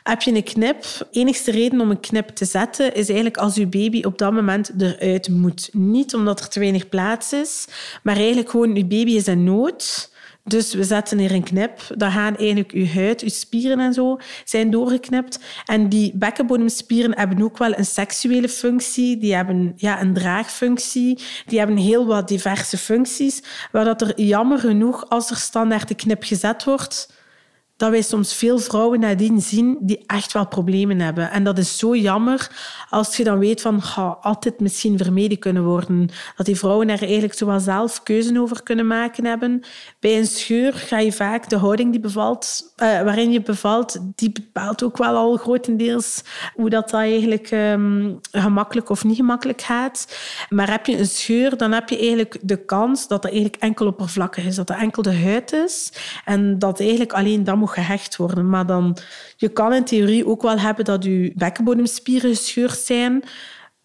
Heb 0.03 0.21
je 0.21 0.35
een 0.35 0.43
knip? 0.43 0.85
Enigste 1.11 1.51
reden 1.51 1.81
om 1.81 1.89
een 1.89 1.99
knip 1.99 2.27
te 2.27 2.45
zetten 2.45 2.93
is 2.93 3.05
eigenlijk 3.05 3.37
als 3.37 3.55
je 3.55 3.67
baby 3.67 4.03
op 4.03 4.17
dat 4.17 4.33
moment 4.33 4.71
eruit 4.77 5.29
moet. 5.29 5.69
Niet 5.71 6.13
omdat 6.13 6.39
er 6.39 6.47
te 6.47 6.59
weinig 6.59 6.89
plaats 6.89 7.33
is, 7.33 7.67
maar 8.03 8.15
eigenlijk 8.15 8.49
gewoon 8.49 8.75
je 8.75 8.85
baby 8.85 9.11
is 9.11 9.27
in 9.27 9.43
nood. 9.43 10.11
Dus 10.45 10.73
we 10.73 10.83
zetten 10.83 11.17
hier 11.17 11.31
een 11.31 11.43
knip. 11.43 11.81
Dan 11.97 12.11
gaan 12.11 12.37
eigenlijk 12.37 12.73
je 12.73 12.89
huid, 12.89 13.21
je 13.21 13.29
spieren 13.29 13.79
en 13.79 13.93
zo 13.93 14.19
zijn 14.43 14.71
doorgeknipt. 14.71 15.39
En 15.65 15.89
die 15.89 16.11
bekkenbodemspieren 16.15 17.17
hebben 17.17 17.41
ook 17.41 17.57
wel 17.57 17.77
een 17.77 17.85
seksuele 17.85 18.49
functie. 18.49 19.17
Die 19.17 19.35
hebben 19.35 19.73
ja, 19.75 20.01
een 20.01 20.13
draagfunctie. 20.13 21.19
Die 21.45 21.59
hebben 21.59 21.77
heel 21.77 22.05
wat 22.05 22.27
diverse 22.27 22.77
functies. 22.77 23.43
Waar 23.71 23.85
dat 23.85 24.01
er 24.01 24.21
jammer 24.21 24.59
genoeg, 24.59 25.09
als 25.09 25.29
er 25.29 25.35
standaard 25.37 25.87
de 25.87 25.95
knip 25.95 26.23
gezet 26.23 26.63
wordt, 26.63 27.13
dat 27.83 27.91
wij 27.91 28.01
soms 28.01 28.35
veel 28.35 28.59
vrouwen 28.59 28.99
nadien 28.99 29.41
zien 29.41 29.77
die 29.81 30.03
echt 30.05 30.33
wel 30.33 30.47
problemen 30.47 30.99
hebben. 30.99 31.31
En 31.31 31.43
dat 31.43 31.57
is 31.57 31.77
zo 31.77 31.95
jammer 31.95 32.51
als 32.89 33.17
je 33.17 33.23
dan 33.23 33.39
weet 33.39 33.61
van, 33.61 33.81
ga 33.81 34.17
altijd 34.21 34.59
misschien 34.59 34.97
vermeden 34.97 35.39
kunnen 35.39 35.63
worden. 35.63 36.09
Dat 36.35 36.45
die 36.45 36.57
vrouwen 36.57 36.89
er 36.89 37.01
eigenlijk 37.01 37.33
zo 37.33 37.45
wel 37.45 37.59
zelf 37.59 38.03
keuze 38.03 38.39
over 38.39 38.63
kunnen 38.63 38.87
maken 38.87 39.25
hebben. 39.25 39.61
Bij 39.99 40.17
een 40.17 40.27
scheur 40.27 40.73
ga 40.73 40.99
je 40.99 41.11
vaak 41.11 41.49
de 41.49 41.57
houding 41.57 41.91
die 41.91 41.99
bevalt, 41.99 42.73
uh, 42.77 43.01
waarin 43.01 43.31
je 43.31 43.41
bevalt, 43.41 43.99
die 44.15 44.31
bepaalt 44.31 44.83
ook 44.83 44.97
wel 44.97 45.15
al 45.15 45.37
grotendeels 45.37 46.23
hoe 46.53 46.69
dat, 46.69 46.89
dat 46.89 46.99
eigenlijk 46.99 47.51
um, 47.51 48.19
gemakkelijk 48.31 48.89
of 48.89 49.03
niet 49.03 49.15
gemakkelijk 49.15 49.61
gaat. 49.61 50.17
Maar 50.49 50.71
heb 50.71 50.85
je 50.85 50.97
een 50.97 51.05
scheur, 51.05 51.57
dan 51.57 51.71
heb 51.71 51.89
je 51.89 51.97
eigenlijk 51.97 52.37
de 52.41 52.65
kans 52.65 53.07
dat 53.07 53.23
er 53.23 53.31
eigenlijk 53.31 53.61
enkel 53.61 53.87
oppervlakkig 53.87 54.45
is. 54.45 54.55
Dat 54.55 54.69
er 54.69 54.75
enkel 54.75 55.01
de 55.01 55.15
huid 55.15 55.53
is. 55.53 55.93
En 56.25 56.59
dat 56.59 56.79
eigenlijk 56.79 57.13
alleen 57.13 57.43
dat 57.43 57.55
moet 57.55 57.71
gehecht 57.73 58.15
worden. 58.15 58.49
Maar 58.49 58.65
dan, 58.65 58.97
je 59.35 59.49
kan 59.49 59.73
in 59.73 59.83
theorie 59.83 60.27
ook 60.27 60.41
wel 60.41 60.59
hebben 60.59 60.85
dat 60.85 61.03
je 61.03 61.31
bekkenbodemspieren 61.35 62.35
gescheurd 62.35 62.77
zijn. 62.77 63.23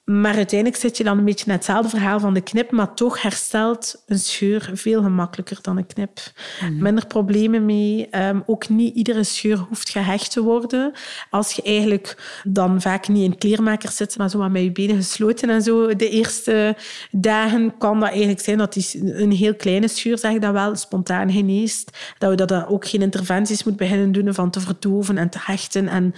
Maar 0.09 0.35
uiteindelijk 0.35 0.81
zit 0.81 0.97
je 0.97 1.05
dan 1.05 1.19
een 1.19 1.25
beetje 1.25 1.45
net 1.47 1.57
hetzelfde 1.57 1.89
verhaal 1.89 2.21
van 2.21 2.35
de 2.35 2.41
knip, 2.41 2.71
maar 2.71 2.95
toch 2.95 3.23
herstelt 3.23 4.03
een 4.07 4.19
scheur 4.19 4.71
veel 4.75 5.03
gemakkelijker 5.03 5.59
dan 5.63 5.77
een 5.77 5.87
knip. 5.87 6.21
Mhm. 6.61 6.83
Minder 6.83 7.07
problemen 7.07 7.65
mee. 7.65 8.09
Um, 8.11 8.43
ook 8.47 8.69
niet 8.69 8.95
iedere 8.95 9.25
scheur 9.25 9.59
hoeft 9.69 9.89
gehecht 9.89 10.31
te 10.31 10.43
worden. 10.43 10.93
Als 11.31 11.53
je 11.53 11.63
eigenlijk 11.63 12.41
dan 12.45 12.81
vaak 12.81 13.09
niet 13.09 13.25
in 13.25 13.39
kleermakers 13.39 13.97
zit, 13.97 14.19
maar 14.19 14.31
zo 14.31 14.49
met 14.49 14.63
je 14.63 14.73
benen 14.73 14.97
gesloten 14.97 15.51
en 15.51 15.63
zo, 15.63 15.97
de 15.97 16.09
eerste 16.09 16.77
dagen 17.11 17.79
kan 17.79 18.01
dat 18.01 18.09
eigenlijk 18.09 18.41
zijn 18.41 18.59
dat 18.59 18.73
die, 18.73 18.87
een 19.03 19.33
heel 19.33 19.55
kleine 19.55 19.89
scheur, 19.89 20.19
zeg 20.19 20.33
ik 20.33 20.41
dat 20.41 20.53
wel, 20.53 20.77
spontaan 20.77 21.33
geneest. 21.33 21.99
Dat 22.19 22.31
we 22.31 22.47
dat 22.47 22.67
ook 22.67 22.87
geen 22.87 23.03
interventies 23.03 23.65
moeten 23.65 23.87
beginnen 23.87 24.13
doen 24.13 24.35
van 24.35 24.51
te 24.51 24.61
verdoven 24.61 25.19
en 25.19 25.29
te 25.29 25.39
hechten. 25.41 25.89
En 25.89 26.15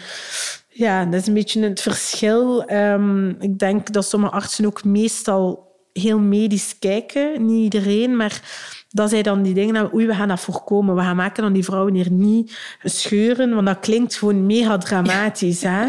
ja, 0.81 1.05
dat 1.05 1.21
is 1.21 1.27
een 1.27 1.35
beetje 1.35 1.63
het 1.63 1.81
verschil. 1.81 2.65
Ehm, 2.65 3.29
ik 3.29 3.59
denk 3.59 3.93
dat 3.93 4.05
sommige 4.05 4.33
artsen 4.33 4.65
ook 4.65 4.85
meestal 4.85 5.69
heel 5.93 6.19
medisch 6.19 6.79
kijken. 6.79 7.47
Niet 7.47 7.63
iedereen, 7.63 8.17
maar 8.17 8.43
dat 8.93 9.11
zijn 9.11 9.23
dan 9.23 9.43
die 9.43 9.55
dingen, 9.55 9.75
dat, 9.75 9.95
oei, 9.95 10.07
we 10.07 10.15
gaan 10.15 10.29
dat 10.29 10.41
voorkomen. 10.41 10.95
We 10.95 11.01
gaan 11.01 11.17
maken 11.17 11.43
dan 11.43 11.53
die 11.53 11.65
vrouwen 11.65 11.95
hier 11.95 12.11
niet 12.11 12.59
scheuren, 12.85 13.55
want 13.55 13.67
dat 13.67 13.81
klinkt 13.81 14.15
gewoon 14.15 14.47
mega 14.47 14.79
dramatisch. 14.79 15.63
Hè? 15.63 15.87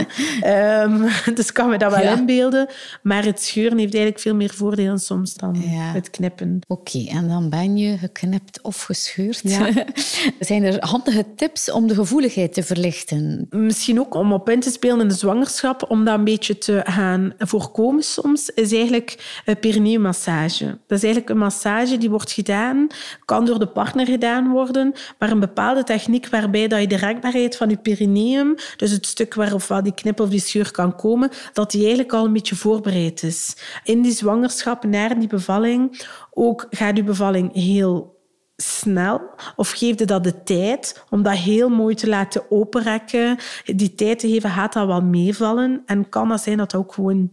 um, 0.83 1.07
dus 1.35 1.51
kan 1.51 1.69
me 1.69 1.77
dat 1.77 1.95
wel 1.95 2.17
inbeelden. 2.17 2.67
Maar 3.01 3.25
het 3.25 3.41
scheuren 3.41 3.77
heeft 3.77 3.93
eigenlijk 3.93 4.23
veel 4.23 4.35
meer 4.35 4.53
voordelen 4.53 4.99
soms 4.99 5.33
dan 5.33 5.55
het 5.65 6.09
knippen. 6.09 6.59
Oké, 6.67 7.05
en 7.09 7.27
dan 7.27 7.49
ben 7.49 7.77
je 7.77 7.97
geknipt 7.97 8.61
of 8.61 8.83
gescheurd. 8.83 9.41
zijn 10.39 10.63
er 10.63 10.85
handige 10.85 11.25
tips 11.35 11.71
om 11.71 11.87
de 11.87 11.95
gevoeligheid 11.95 12.53
te 12.53 12.63
verlichten? 12.63 13.47
Misschien 13.49 13.99
ook 13.99 14.15
om 14.15 14.33
op 14.33 14.49
in 14.49 14.59
te 14.59 14.69
spelen 14.69 14.99
in 14.99 15.07
de 15.07 15.13
zwangerschap, 15.13 15.85
om 15.89 16.05
dat 16.05 16.17
een 16.17 16.23
beetje 16.23 16.57
te 16.57 16.81
gaan 16.83 17.33
voorkomen 17.37 18.03
soms, 18.03 18.49
is 18.49 18.73
eigenlijk 18.73 19.41
een 19.45 19.59
perineummassage. 19.59 20.65
Dat 20.65 20.97
is 20.97 21.03
eigenlijk 21.03 21.29
een 21.29 21.37
massage 21.37 21.97
die 21.97 22.09
wordt 22.09 22.31
gedaan 22.31 22.89
kan 23.25 23.45
door 23.45 23.59
de 23.59 23.67
partner 23.67 24.05
gedaan 24.05 24.49
worden, 24.49 24.93
maar 25.19 25.31
een 25.31 25.39
bepaalde 25.39 25.83
techniek 25.83 26.27
waarbij 26.27 26.67
dat 26.67 26.81
je 26.81 26.87
de 26.87 26.95
rekbaarheid 26.95 27.57
van 27.57 27.69
je 27.69 27.77
perineum, 27.77 28.55
dus 28.77 28.91
het 28.91 29.05
stuk 29.05 29.33
waarop 29.33 29.63
waar 29.63 29.83
die 29.83 29.93
knip 29.93 30.19
of 30.19 30.29
die 30.29 30.39
scheur 30.39 30.71
kan 30.71 30.95
komen, 30.95 31.29
dat 31.53 31.71
die 31.71 31.81
eigenlijk 31.81 32.13
al 32.13 32.25
een 32.25 32.33
beetje 32.33 32.55
voorbereid 32.55 33.23
is. 33.23 33.55
In 33.83 34.01
die 34.01 34.11
zwangerschap, 34.11 34.83
naar 34.83 35.19
die 35.19 35.27
bevalling, 35.27 36.05
ook 36.31 36.65
gaat 36.69 36.97
je 36.97 37.03
bevalling 37.03 37.53
heel 37.53 38.19
snel 38.61 39.21
of 39.55 39.69
geef 39.69 39.99
je 39.99 40.05
dat 40.05 40.23
de 40.23 40.43
tijd 40.43 41.03
om 41.09 41.23
dat 41.23 41.37
heel 41.37 41.69
mooi 41.69 41.95
te 41.95 42.07
laten 42.07 42.43
openrekken. 42.49 43.37
Die 43.65 43.95
tijd 43.95 44.19
te 44.19 44.27
geven 44.27 44.49
gaat 44.49 44.73
dat 44.73 44.87
wel 44.87 45.01
meevallen 45.01 45.83
en 45.85 46.09
kan 46.09 46.29
dat 46.29 46.41
zijn 46.41 46.57
dat 46.57 46.71
dat 46.71 46.81
ook 46.81 46.93
gewoon 46.93 47.31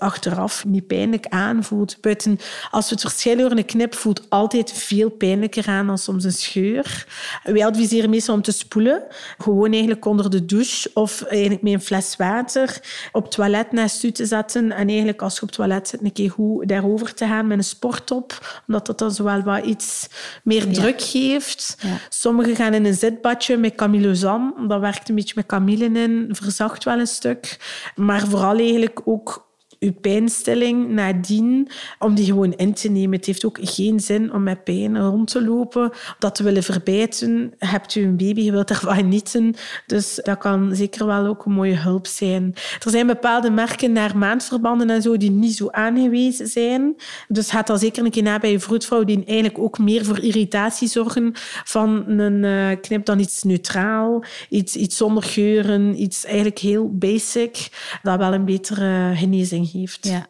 achteraf 0.00 0.64
niet 0.64 0.86
pijnlijk 0.86 1.26
aanvoelt. 1.28 1.96
Buiten, 2.00 2.38
als 2.70 2.88
we 2.88 2.94
het 2.94 3.00
verschil 3.00 3.38
horen, 3.38 3.58
een 3.58 3.64
knip 3.64 3.94
voelt 3.94 4.26
altijd 4.28 4.72
veel 4.72 5.10
pijnlijker 5.10 5.66
aan 5.68 5.86
dan 5.86 5.98
soms 5.98 6.24
een 6.24 6.32
scheur. 6.32 7.06
Wij 7.42 7.66
adviseren 7.66 8.10
meestal 8.10 8.34
om 8.34 8.42
te 8.42 8.52
spoelen. 8.52 9.02
Gewoon 9.38 9.70
eigenlijk 9.72 10.04
onder 10.04 10.30
de 10.30 10.44
douche 10.44 10.90
of 10.94 11.22
eigenlijk 11.22 11.62
met 11.62 11.72
een 11.72 11.80
fles 11.80 12.16
water 12.16 12.80
op 13.12 13.22
het 13.22 13.32
toilet 13.32 13.72
naast 13.72 14.04
u 14.04 14.12
te 14.12 14.26
zetten. 14.26 14.72
En 14.72 14.88
eigenlijk 14.88 15.22
als 15.22 15.34
je 15.34 15.42
op 15.42 15.48
het 15.48 15.56
toilet 15.56 15.88
zit, 15.88 16.02
een 16.02 16.12
keer 16.12 16.30
goed 16.30 16.68
daarover 16.68 17.14
te 17.14 17.26
gaan 17.26 17.46
met 17.46 17.58
een 17.58 17.64
sporttop. 17.64 18.62
Omdat 18.66 18.86
dat 18.86 18.98
dan 18.98 19.10
zowel 19.10 19.42
wat 19.42 19.64
iets 19.64 20.08
meer 20.42 20.72
druk 20.72 21.02
geeft. 21.02 21.76
Sommigen 22.08 22.56
gaan 22.56 22.74
in 22.74 22.84
een 22.84 22.94
zitbadje 22.94 23.56
met 23.56 23.74
camillozan. 23.74 24.54
Dat 24.68 24.80
werkt 24.80 25.08
een 25.08 25.14
beetje 25.14 25.34
met 25.36 25.46
kamille 25.46 25.84
in, 25.84 26.28
verzacht 26.30 26.84
wel 26.84 26.98
een 26.98 27.06
stuk. 27.06 27.58
Maar 27.94 28.26
vooral 28.26 28.56
eigenlijk 28.56 29.00
ook 29.04 29.48
je 29.80 29.92
pijnstilling 29.92 30.88
nadien, 30.88 31.68
om 31.98 32.14
die 32.14 32.24
gewoon 32.24 32.52
in 32.52 32.74
te 32.74 32.88
nemen. 32.88 33.16
Het 33.16 33.26
heeft 33.26 33.44
ook 33.44 33.58
geen 33.62 34.00
zin 34.00 34.32
om 34.32 34.42
met 34.42 34.64
pijn 34.64 35.00
rond 35.00 35.30
te 35.30 35.44
lopen, 35.44 35.90
dat 36.18 36.34
te 36.34 36.42
willen 36.42 36.62
verbijten. 36.62 37.52
Hebt 37.58 37.94
u 37.94 38.02
een 38.02 38.16
baby, 38.16 38.40
je 38.40 38.50
wilt 38.50 38.70
ervan 38.70 38.94
genieten. 38.94 39.54
Dus 39.86 40.20
dat 40.22 40.38
kan 40.38 40.74
zeker 40.74 41.06
wel 41.06 41.26
ook 41.26 41.44
een 41.44 41.52
mooie 41.52 41.76
hulp 41.76 42.06
zijn. 42.06 42.54
Er 42.84 42.90
zijn 42.90 43.06
bepaalde 43.06 43.50
merken 43.50 43.92
naar 43.92 44.16
maandverbanden 44.16 44.90
en 44.90 45.02
zo 45.02 45.16
die 45.16 45.30
niet 45.30 45.56
zo 45.56 45.68
aangewezen 45.70 46.46
zijn. 46.46 46.96
Dus 47.28 47.50
gaat 47.50 47.70
al 47.70 47.78
zeker 47.78 48.04
een 48.04 48.10
keer 48.10 48.22
na 48.22 48.38
bij 48.38 48.50
je 48.50 48.60
vroedvrouw 48.60 49.04
die 49.04 49.24
eigenlijk 49.24 49.58
ook 49.58 49.78
meer 49.78 50.04
voor 50.04 50.18
irritatie 50.18 50.88
zorgen 50.88 51.30
van 51.64 52.04
een 52.06 52.42
uh, 52.42 52.80
knip 52.80 53.04
dan 53.04 53.18
iets 53.18 53.42
neutraal, 53.42 54.24
iets, 54.48 54.76
iets 54.76 54.96
zonder 54.96 55.22
geuren, 55.22 56.02
iets 56.02 56.24
eigenlijk 56.24 56.58
heel 56.58 56.90
basic, 56.92 57.68
dat 58.02 58.18
wel 58.18 58.34
een 58.34 58.44
betere 58.44 59.12
genezing 59.14 59.68
ja. 60.00 60.26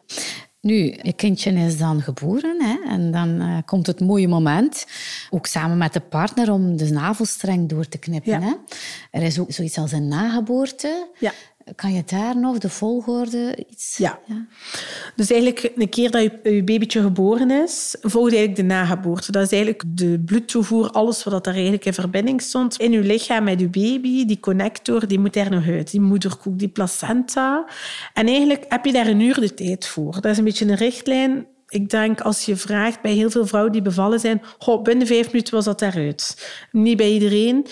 Nu, 0.61 0.97
je 1.01 1.13
kindje 1.13 1.51
is 1.51 1.77
dan 1.77 2.01
geboren 2.01 2.61
hè, 2.61 2.89
en 2.89 3.11
dan 3.11 3.41
uh, 3.41 3.57
komt 3.65 3.87
het 3.87 3.99
mooie 3.99 4.27
moment, 4.27 4.85
ook 5.29 5.45
samen 5.45 5.77
met 5.77 5.93
de 5.93 5.99
partner, 5.99 6.51
om 6.51 6.77
de 6.77 6.89
navelstreng 6.89 7.69
door 7.69 7.87
te 7.87 7.97
knippen. 7.97 8.41
Hè? 8.41 8.53
Er 9.11 9.21
is 9.21 9.39
ook 9.39 9.51
zoiets 9.51 9.77
als 9.77 9.91
een 9.91 10.07
nageboorte. 10.07 11.07
Ja. 11.19 11.33
Kan 11.75 11.93
je 11.93 12.03
daar 12.05 12.37
nog 12.37 12.57
de 12.57 12.69
volgorde 12.69 13.65
iets... 13.69 13.97
Ja. 13.97 14.19
Dus 15.15 15.31
eigenlijk 15.31 15.71
een 15.75 15.89
keer 15.89 16.11
dat 16.11 16.21
je, 16.21 16.53
je 16.53 16.63
babytje 16.63 17.01
geboren 17.01 17.51
is, 17.51 17.95
volgt 18.01 18.33
eigenlijk 18.33 18.55
de 18.55 18.73
nageboorte. 18.73 19.31
Dat 19.31 19.43
is 19.43 19.51
eigenlijk 19.51 19.83
de 19.87 20.19
bloedtoevoer, 20.25 20.89
alles 20.89 21.23
wat 21.23 21.47
er 21.47 21.53
eigenlijk 21.53 21.85
in 21.85 21.93
verbinding 21.93 22.41
stond 22.41 22.77
in 22.77 22.91
je 22.91 22.99
lichaam 22.99 23.43
met 23.43 23.59
je 23.59 23.69
baby. 23.69 24.25
Die 24.25 24.39
connector, 24.39 25.07
die 25.07 25.19
moet 25.19 25.35
er 25.35 25.51
nog 25.51 25.67
uit. 25.67 25.91
Die 25.91 26.01
moederkoek, 26.01 26.59
die 26.59 26.69
placenta. 26.69 27.65
En 28.13 28.27
eigenlijk 28.27 28.65
heb 28.67 28.85
je 28.85 28.91
daar 28.91 29.07
een 29.07 29.19
uur 29.19 29.39
de 29.39 29.53
tijd 29.53 29.87
voor. 29.87 30.13
Dat 30.13 30.25
is 30.25 30.37
een 30.37 30.43
beetje 30.43 30.65
een 30.65 30.75
richtlijn 30.75 31.45
ik 31.71 31.89
denk 31.89 32.21
als 32.21 32.45
je 32.45 32.55
vraagt 32.55 33.01
bij 33.01 33.13
heel 33.13 33.29
veel 33.29 33.47
vrouwen 33.47 33.71
die 33.71 33.81
bevallen 33.81 34.19
zijn, 34.19 34.41
goh, 34.59 34.83
binnen 34.83 35.07
vijf 35.07 35.31
minuten 35.31 35.53
was 35.53 35.65
dat 35.65 35.81
eruit. 35.81 36.51
Niet 36.71 36.97
bij 36.97 37.11
iedereen. 37.11 37.65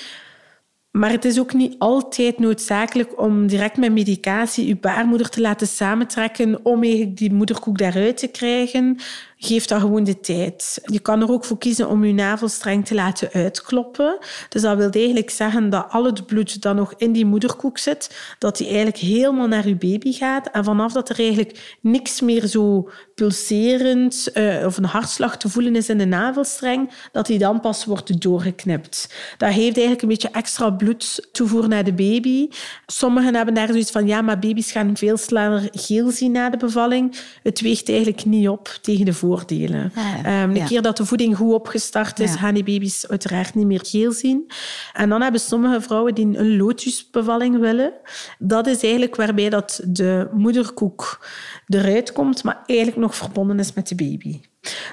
Maar 0.91 1.11
het 1.11 1.25
is 1.25 1.39
ook 1.39 1.53
niet 1.53 1.75
altijd 1.77 2.39
noodzakelijk 2.39 3.21
om 3.21 3.47
direct 3.47 3.77
met 3.77 3.91
medicatie 3.91 4.67
je 4.67 4.75
baarmoeder 4.75 5.29
te 5.29 5.41
laten 5.41 5.67
samentrekken 5.67 6.65
om 6.65 6.83
eigenlijk 6.83 7.17
die 7.17 7.33
moederkoek 7.33 7.77
daaruit 7.77 8.17
te 8.17 8.27
krijgen 8.27 8.97
geef 9.41 9.65
dat 9.65 9.81
gewoon 9.81 10.03
de 10.03 10.19
tijd. 10.19 10.81
Je 10.85 10.99
kan 10.99 11.21
er 11.21 11.31
ook 11.31 11.45
voor 11.45 11.57
kiezen 11.57 11.89
om 11.89 12.05
je 12.05 12.13
navelstreng 12.13 12.85
te 12.85 12.93
laten 12.93 13.29
uitkloppen. 13.31 14.17
Dus 14.49 14.61
dat 14.61 14.77
wil 14.77 14.89
eigenlijk 14.89 15.29
zeggen 15.29 15.69
dat 15.69 15.85
al 15.89 16.05
het 16.05 16.25
bloed 16.25 16.61
dat 16.61 16.75
nog 16.75 16.93
in 16.97 17.11
die 17.11 17.25
moederkoek 17.25 17.77
zit, 17.77 18.35
dat 18.39 18.57
die 18.57 18.67
eigenlijk 18.67 18.97
helemaal 18.97 19.47
naar 19.47 19.67
je 19.67 19.75
baby 19.75 20.13
gaat. 20.13 20.49
En 20.51 20.63
vanaf 20.63 20.93
dat 20.93 21.09
er 21.09 21.19
eigenlijk 21.19 21.77
niks 21.81 22.21
meer 22.21 22.45
zo 22.45 22.89
pulserend 23.15 24.29
uh, 24.33 24.65
of 24.65 24.77
een 24.77 24.85
hartslag 24.85 25.37
te 25.37 25.49
voelen 25.49 25.75
is 25.75 25.89
in 25.89 25.97
de 25.97 26.05
navelstreng, 26.05 26.91
dat 27.11 27.25
die 27.25 27.39
dan 27.39 27.59
pas 27.59 27.85
wordt 27.85 28.21
doorgeknipt. 28.21 29.13
Dat 29.37 29.53
geeft 29.53 29.61
eigenlijk 29.77 30.01
een 30.01 30.07
beetje 30.07 30.29
extra 30.31 30.69
bloed 30.69 31.29
toevoer 31.31 31.67
naar 31.67 31.83
de 31.83 31.93
baby. 31.93 32.47
Sommigen 32.85 33.35
hebben 33.35 33.53
daar 33.53 33.67
zoiets 33.67 33.91
van, 33.91 34.07
ja, 34.07 34.21
maar 34.21 34.39
baby's 34.39 34.71
gaan 34.71 34.97
veel 34.97 35.17
sneller 35.17 35.67
geel 35.71 36.11
zien 36.11 36.31
na 36.31 36.49
de 36.49 36.57
bevalling. 36.57 37.15
Het 37.43 37.61
weegt 37.61 37.89
eigenlijk 37.89 38.25
niet 38.25 38.49
op 38.49 38.77
tegen 38.81 39.05
de 39.05 39.13
voordelen. 39.29 39.91
Ah, 39.95 40.41
um, 40.43 40.55
een 40.55 40.65
keer 40.65 40.81
dat 40.81 40.97
de 40.97 41.05
voeding 41.05 41.35
goed 41.35 41.53
opgestart 41.53 42.19
is, 42.19 42.35
gaan 42.35 42.53
die 42.53 42.63
baby's 42.63 43.07
uiteraard 43.07 43.55
niet 43.55 43.65
meer 43.65 43.81
geel 43.83 44.11
zien. 44.11 44.51
En 44.93 45.09
dan 45.09 45.21
hebben 45.21 45.41
sommige 45.41 45.81
vrouwen 45.81 46.15
die 46.15 46.37
een 46.37 46.57
lotusbevalling 46.57 47.59
willen. 47.59 47.93
Dat 48.37 48.67
is 48.67 48.81
eigenlijk 48.81 49.15
waarbij 49.15 49.49
dat 49.49 49.81
de 49.87 50.27
moederkoek 50.33 51.27
eruit 51.67 52.11
komt, 52.11 52.43
maar 52.43 52.63
eigenlijk 52.65 52.99
nog 52.99 53.15
verbonden 53.15 53.59
is 53.59 53.73
met 53.73 53.87
de 53.87 53.95
baby. 53.95 54.39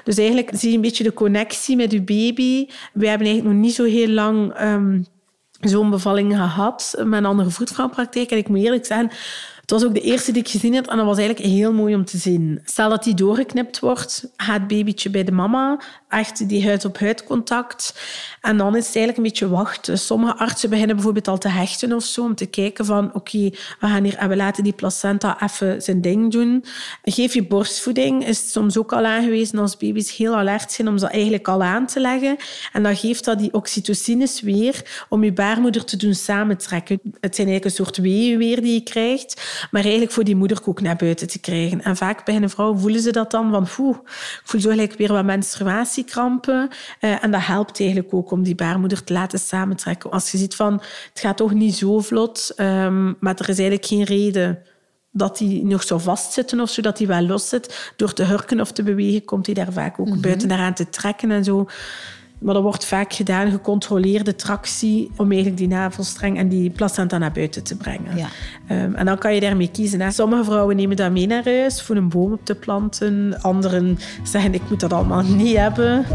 Dus 0.03 0.17
eigenlijk 0.17 0.49
zie 0.53 0.69
je 0.69 0.75
een 0.75 0.81
beetje 0.81 1.03
de 1.03 1.13
connectie 1.13 1.75
met 1.75 1.91
je 1.91 2.01
baby. 2.01 2.67
We 2.93 3.07
hebben 3.07 3.27
eigenlijk 3.27 3.55
nog 3.55 3.65
niet 3.65 3.75
zo 3.75 3.83
heel 3.83 4.09
lang 4.09 4.61
um, 4.61 5.05
zo'n 5.59 5.89
bevalling 5.89 6.35
gehad 6.35 6.95
met 6.97 7.19
een 7.19 7.25
andere 7.25 7.49
voetvrouwpraktijk. 7.49 8.31
En 8.31 8.37
ik 8.37 8.47
moet 8.47 8.59
eerlijk 8.59 8.85
zeggen, 8.85 9.11
het 9.67 9.79
was 9.79 9.85
ook 9.85 9.93
de 9.93 10.01
eerste 10.01 10.31
die 10.31 10.41
ik 10.41 10.49
gezien 10.49 10.73
heb 10.73 10.87
en 10.87 10.97
dat 10.97 11.05
was 11.05 11.17
eigenlijk 11.17 11.49
heel 11.49 11.73
mooi 11.73 11.95
om 11.95 12.05
te 12.05 12.17
zien. 12.17 12.61
Stel 12.65 12.89
dat 12.89 13.03
die 13.03 13.13
doorgeknipt 13.13 13.79
wordt, 13.79 14.29
gaat 14.37 14.59
het 14.59 14.67
babytje 14.67 15.09
bij 15.09 15.23
de 15.23 15.31
mama, 15.31 15.79
echt 16.09 16.49
die 16.49 16.65
huid-op-huid 16.65 17.23
contact. 17.23 17.99
En 18.41 18.57
dan 18.57 18.75
is 18.75 18.85
het 18.85 18.95
eigenlijk 18.95 19.17
een 19.17 19.23
beetje 19.23 19.49
wachten. 19.49 19.99
Sommige 19.99 20.37
artsen 20.37 20.69
beginnen 20.69 20.95
bijvoorbeeld 20.95 21.27
al 21.27 21.37
te 21.37 21.47
hechten 21.49 21.93
of 21.93 22.03
zo, 22.03 22.23
om 22.23 22.35
te 22.35 22.45
kijken 22.45 22.85
van 22.85 23.13
oké, 23.13 23.49
we 23.79 23.87
gaan 23.87 24.03
hier 24.03 24.15
en 24.15 24.29
we 24.29 24.35
laten 24.35 24.63
die 24.63 24.73
placenta 24.73 25.41
even 25.41 25.81
zijn 25.81 26.01
ding 26.01 26.31
doen. 26.31 26.63
Geef 27.03 27.33
je 27.33 27.47
borstvoeding, 27.47 28.25
is 28.25 28.51
soms 28.51 28.77
ook 28.77 28.93
al 28.93 29.05
aangewezen 29.05 29.59
als 29.59 29.77
baby's 29.77 30.15
heel 30.15 30.35
alert 30.35 30.71
zijn 30.71 30.87
om 30.87 30.97
ze 30.97 31.07
eigenlijk 31.07 31.47
al 31.47 31.63
aan 31.63 31.87
te 31.87 31.99
leggen. 31.99 32.37
En 32.73 32.83
dan 32.83 32.95
geeft 32.95 33.25
dat 33.25 33.39
die 33.39 33.53
oxytocines 33.53 34.41
weer 34.41 35.05
om 35.09 35.23
je 35.23 35.33
baarmoeder 35.33 35.85
te 35.85 35.97
doen 35.97 36.13
samentrekken. 36.13 36.99
Het 37.03 37.35
zijn 37.35 37.47
eigenlijk 37.47 37.65
een 37.65 37.85
soort 37.85 37.97
weeën 37.97 38.37
weer 38.37 38.61
die 38.61 38.73
je 38.73 38.83
krijgt 38.83 39.55
maar 39.71 39.81
eigenlijk 39.81 40.11
voor 40.11 40.23
die 40.23 40.35
moederkoek 40.35 40.81
naar 40.81 40.95
buiten 40.95 41.27
te 41.27 41.39
krijgen. 41.39 41.83
En 41.83 41.97
vaak 41.97 42.25
bij 42.25 42.35
een 42.35 42.49
vrouw 42.49 42.75
voelen 42.75 43.01
ze 43.01 43.11
dat 43.11 43.31
dan 43.31 43.51
van, 43.51 43.85
oeh, 43.85 43.97
ik 44.05 44.41
voel 44.43 44.61
zo 44.61 44.69
gelijk 44.69 44.93
weer 44.93 45.13
wat 45.13 45.25
menstruatiekrampen. 45.25 46.69
Uh, 47.01 47.23
en 47.23 47.31
dat 47.31 47.45
helpt 47.45 47.79
eigenlijk 47.79 48.13
ook 48.13 48.31
om 48.31 48.43
die 48.43 48.55
baarmoeder 48.55 49.03
te 49.03 49.13
laten 49.13 49.39
samentrekken. 49.39 50.11
Als 50.11 50.31
je 50.31 50.37
ziet 50.37 50.55
van, 50.55 50.73
het 51.09 51.19
gaat 51.19 51.37
toch 51.37 51.53
niet 51.53 51.75
zo 51.75 51.99
vlot, 51.99 52.53
um, 52.57 53.17
maar 53.19 53.33
er 53.33 53.49
is 53.49 53.59
eigenlijk 53.59 53.85
geen 53.85 54.03
reden 54.03 54.59
dat 55.11 55.37
die 55.37 55.65
nog 55.65 55.83
zo 55.83 55.97
vastzitten 55.97 56.59
of 56.59 56.69
zo, 56.69 56.81
dat 56.81 56.97
die 56.97 57.07
wel 57.07 57.21
los 57.21 57.49
zit. 57.49 57.93
Door 57.95 58.13
te 58.13 58.23
hurken 58.23 58.61
of 58.61 58.71
te 58.71 58.83
bewegen 58.83 59.25
komt 59.25 59.45
hij 59.45 59.55
daar 59.55 59.71
vaak 59.71 59.99
ook 59.99 60.05
mm 60.05 60.11
-hmm. 60.11 60.21
buiten 60.21 60.47
daaraan 60.47 60.73
te 60.73 60.89
trekken 60.89 61.31
en 61.31 61.43
zo. 61.43 61.67
Maar 62.39 62.55
er 62.55 62.61
wordt 62.61 62.85
vaak 62.85 63.13
gedaan 63.13 63.51
gecontroleerde 63.51 64.35
tractie 64.35 65.11
om 65.15 65.31
eigenlijk 65.31 65.57
die 65.57 65.67
navelstreng 65.67 66.37
en 66.37 66.49
die 66.49 66.69
placenta 66.69 67.17
naar 67.17 67.31
buiten 67.31 67.63
te 67.63 67.77
brengen. 67.77 68.17
Ja. 68.17 68.27
Um, 68.83 68.95
en 68.95 69.05
dan 69.05 69.17
kan 69.17 69.33
je 69.33 69.39
daarmee 69.39 69.71
kiezen. 69.71 70.01
Hè. 70.01 70.11
Sommige 70.11 70.43
vrouwen 70.43 70.75
nemen 70.75 70.95
dat 70.95 71.11
mee 71.11 71.27
naar 71.27 71.43
huis 71.43 71.81
voor 71.81 71.95
een 71.95 72.09
boom 72.09 72.31
op 72.31 72.45
te 72.45 72.55
planten. 72.55 73.41
Anderen 73.41 73.97
zeggen 74.23 74.53
ik 74.53 74.69
moet 74.69 74.79
dat 74.79 74.93
allemaal 74.93 75.21
niet 75.41 75.57
hebben. 75.57 76.05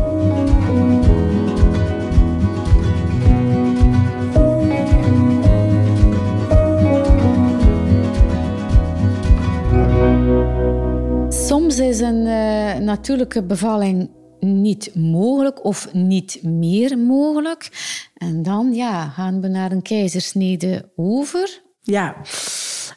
Soms 11.29 11.79
is 11.79 12.01
een 12.01 12.27
uh, 12.27 12.79
natuurlijke 12.79 13.43
bevalling 13.43 14.11
niet 14.43 14.95
mogelijk 14.95 15.65
of 15.65 15.93
niet 15.93 16.43
meer 16.43 16.99
mogelijk. 16.99 17.69
En 18.15 18.43
dan 18.43 18.75
ja, 18.75 19.09
gaan 19.09 19.41
we 19.41 19.49
naar 19.49 19.73
een 19.73 19.83
keizersnede 19.83 20.91
over. 20.97 21.63
Ja, 21.83 22.17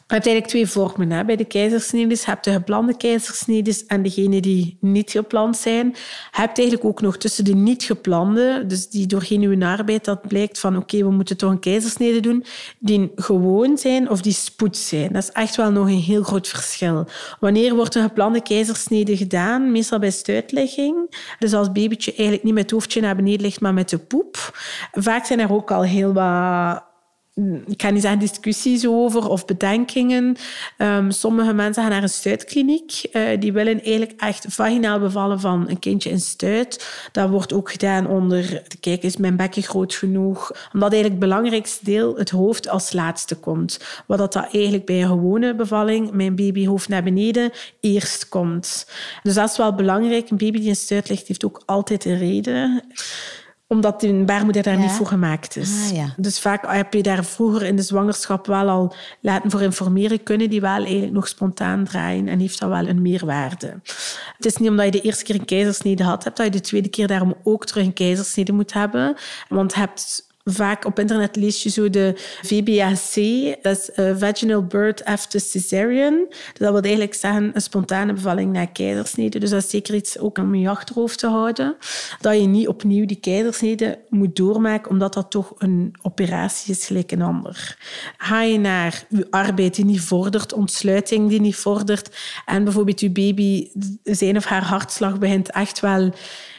je 0.06 0.14
hebt 0.14 0.26
eigenlijk 0.26 0.46
twee 0.46 0.82
vormen 0.82 1.10
hè. 1.10 1.24
bij 1.24 1.36
de 1.36 1.44
keizersnedes. 1.44 2.20
Je 2.20 2.30
hebt 2.30 2.44
de 2.44 2.52
geplande 2.52 2.96
keizersnedes 2.96 3.86
en 3.86 4.02
degene 4.02 4.40
die 4.40 4.76
niet 4.80 5.10
gepland 5.10 5.56
zijn. 5.56 5.86
Je 5.86 6.40
hebt 6.40 6.58
eigenlijk 6.58 6.88
ook 6.88 7.00
nog 7.00 7.16
tussen 7.16 7.44
de 7.44 7.54
niet 7.54 7.82
geplande, 7.82 8.64
dus 8.66 8.88
die 8.88 9.06
door 9.06 9.22
genuïne 9.22 9.66
arbeid, 9.66 10.04
dat 10.04 10.28
blijkt 10.28 10.58
van 10.58 10.76
oké, 10.76 10.98
we 10.98 11.10
moeten 11.10 11.36
toch 11.36 11.50
een 11.50 11.58
keizersnede 11.58 12.20
doen, 12.20 12.44
die 12.78 13.12
gewoon 13.16 13.78
zijn 13.78 14.10
of 14.10 14.20
die 14.20 14.32
spoed 14.32 14.76
zijn. 14.76 15.12
Dat 15.12 15.22
is 15.22 15.30
echt 15.32 15.56
wel 15.56 15.70
nog 15.70 15.86
een 15.86 16.00
heel 16.00 16.22
groot 16.22 16.48
verschil. 16.48 17.06
Wanneer 17.40 17.74
wordt 17.74 17.94
een 17.94 18.02
geplande 18.02 18.42
keizersnede 18.42 19.16
gedaan? 19.16 19.72
Meestal 19.72 19.98
bij 19.98 20.10
stuitlegging. 20.10 21.16
Dus 21.38 21.52
als 21.52 21.72
babytje 21.72 22.10
eigenlijk 22.10 22.42
niet 22.42 22.54
met 22.54 22.62
het 22.62 22.72
hoofdje 22.72 23.00
naar 23.00 23.16
beneden 23.16 23.40
ligt, 23.40 23.60
maar 23.60 23.74
met 23.74 23.88
de 23.88 23.98
poep. 23.98 24.58
Vaak 24.92 25.24
zijn 25.24 25.40
er 25.40 25.52
ook 25.52 25.70
al 25.70 25.82
heel 25.82 26.12
wat 26.12 26.85
ik 27.66 27.76
kan 27.76 27.92
niet 27.92 28.02
zeggen 28.02 28.20
discussies 28.20 28.86
over 28.86 29.28
of 29.28 29.44
bedenkingen. 29.44 30.36
Um, 30.78 31.10
sommige 31.10 31.52
mensen 31.52 31.82
gaan 31.82 31.92
naar 31.92 32.02
een 32.02 32.08
stuitkliniek. 32.08 33.02
Uh, 33.12 33.40
die 33.40 33.52
willen 33.52 33.82
eigenlijk 33.82 34.20
echt 34.20 34.46
vaginaal 34.48 34.98
bevallen 34.98 35.40
van 35.40 35.68
een 35.68 35.78
kindje 35.78 36.10
in 36.10 36.20
stuit. 36.20 37.08
Dat 37.12 37.30
wordt 37.30 37.52
ook 37.52 37.70
gedaan 37.70 38.06
onder 38.06 38.62
te 38.68 38.76
kijken, 38.80 39.08
is 39.08 39.16
mijn 39.16 39.36
bekken 39.36 39.62
groot 39.62 39.94
genoeg? 39.94 40.50
Omdat 40.72 40.92
eigenlijk 40.92 41.22
het 41.22 41.30
belangrijkste 41.30 41.84
deel 41.84 42.16
het 42.16 42.30
hoofd 42.30 42.68
als 42.68 42.92
laatste 42.92 43.34
komt. 43.34 43.80
Wat 44.06 44.18
dat, 44.18 44.34
eigenlijk 44.34 44.84
bij 44.84 45.02
een 45.02 45.08
gewone 45.08 45.54
bevalling, 45.54 46.10
mijn 46.10 46.36
babyhoofd 46.36 46.88
naar 46.88 47.02
beneden, 47.02 47.50
eerst 47.80 48.28
komt. 48.28 48.90
Dus 49.22 49.34
dat 49.34 49.50
is 49.50 49.56
wel 49.56 49.74
belangrijk. 49.74 50.30
Een 50.30 50.36
baby 50.36 50.58
die 50.58 50.68
in 50.68 50.76
stuit 50.76 51.08
ligt, 51.08 51.28
heeft 51.28 51.44
ook 51.44 51.62
altijd 51.66 52.04
een 52.04 52.18
reden 52.18 52.82
omdat 53.68 54.00
de 54.00 54.22
baarmoeder 54.24 54.62
daar 54.62 54.78
niet 54.78 54.90
voor 54.90 55.06
gemaakt 55.06 55.56
is. 55.56 55.88
Ah, 55.90 55.96
ja. 55.96 56.14
Dus 56.16 56.40
vaak 56.40 56.74
heb 56.74 56.94
je 56.94 57.02
daar 57.02 57.24
vroeger 57.24 57.62
in 57.62 57.76
de 57.76 57.82
zwangerschap 57.82 58.46
wel 58.46 58.68
al 58.68 58.94
laten 59.20 59.50
voor 59.50 59.62
informeren. 59.62 60.22
Kunnen 60.22 60.50
die 60.50 60.60
wel 60.60 60.70
eigenlijk 60.70 61.12
nog 61.12 61.28
spontaan 61.28 61.84
draaien 61.84 62.28
en 62.28 62.38
heeft 62.38 62.60
dat 62.60 62.68
wel 62.68 62.86
een 62.86 63.02
meerwaarde. 63.02 63.80
Het 64.36 64.46
is 64.46 64.56
niet 64.56 64.70
omdat 64.70 64.84
je 64.84 64.90
de 64.90 65.00
eerste 65.00 65.24
keer 65.24 65.34
een 65.34 65.44
keizersnede 65.44 66.02
had 66.02 66.24
hebt, 66.24 66.36
dat 66.36 66.46
je 66.46 66.52
de 66.52 66.60
tweede 66.60 66.88
keer 66.88 67.06
daarom 67.06 67.34
ook 67.42 67.66
terug 67.66 67.84
een 67.84 67.92
keizersnede 67.92 68.52
moet 68.52 68.72
hebben. 68.72 69.16
Want 69.48 69.72
je 69.72 69.78
hebt 69.78 70.25
Vaak 70.48 70.84
op 70.84 70.98
internet 70.98 71.36
lees 71.36 71.62
je 71.62 71.70
zo 71.70 71.90
de 71.90 72.12
VBAC, 72.42 73.14
dat 73.62 73.78
is 73.78 73.90
uh, 73.96 74.16
Vaginal 74.16 74.66
Birth 74.66 75.04
After 75.04 75.40
Cesarean. 75.40 76.26
Dat 76.58 76.72
wil 76.72 76.80
eigenlijk 76.80 77.14
zeggen 77.14 77.50
een 77.54 77.60
spontane 77.60 78.12
bevalling 78.12 78.52
na 78.52 78.64
keizersnede. 78.66 79.38
Dus 79.38 79.50
dat 79.50 79.62
is 79.62 79.70
zeker 79.70 79.94
iets 79.94 80.18
ook 80.18 80.38
om 80.38 80.54
je 80.54 80.68
achterhoofd 80.68 81.18
te 81.18 81.26
houden. 81.26 81.76
Dat 82.20 82.40
je 82.40 82.46
niet 82.46 82.68
opnieuw 82.68 83.06
die 83.06 83.20
keizersnede 83.20 83.98
moet 84.08 84.36
doormaken, 84.36 84.90
omdat 84.90 85.14
dat 85.14 85.30
toch 85.30 85.54
een 85.58 85.94
operatie 86.02 86.74
is 86.74 86.86
gelijk 86.86 87.12
een 87.12 87.22
ander. 87.22 87.76
Ga 88.16 88.42
je 88.42 88.58
naar 88.58 89.04
je 89.08 89.26
arbeid 89.30 89.74
die 89.74 89.84
niet 89.84 90.00
vordert, 90.00 90.52
ontsluiting 90.52 91.28
die 91.28 91.40
niet 91.40 91.56
vordert, 91.56 92.16
en 92.44 92.64
bijvoorbeeld 92.64 93.00
je 93.00 93.10
baby, 93.10 93.70
zijn 94.04 94.36
of 94.36 94.44
haar 94.44 94.64
hartslag 94.64 95.18
begint 95.18 95.50
echt 95.50 95.80
wel 95.80 96.12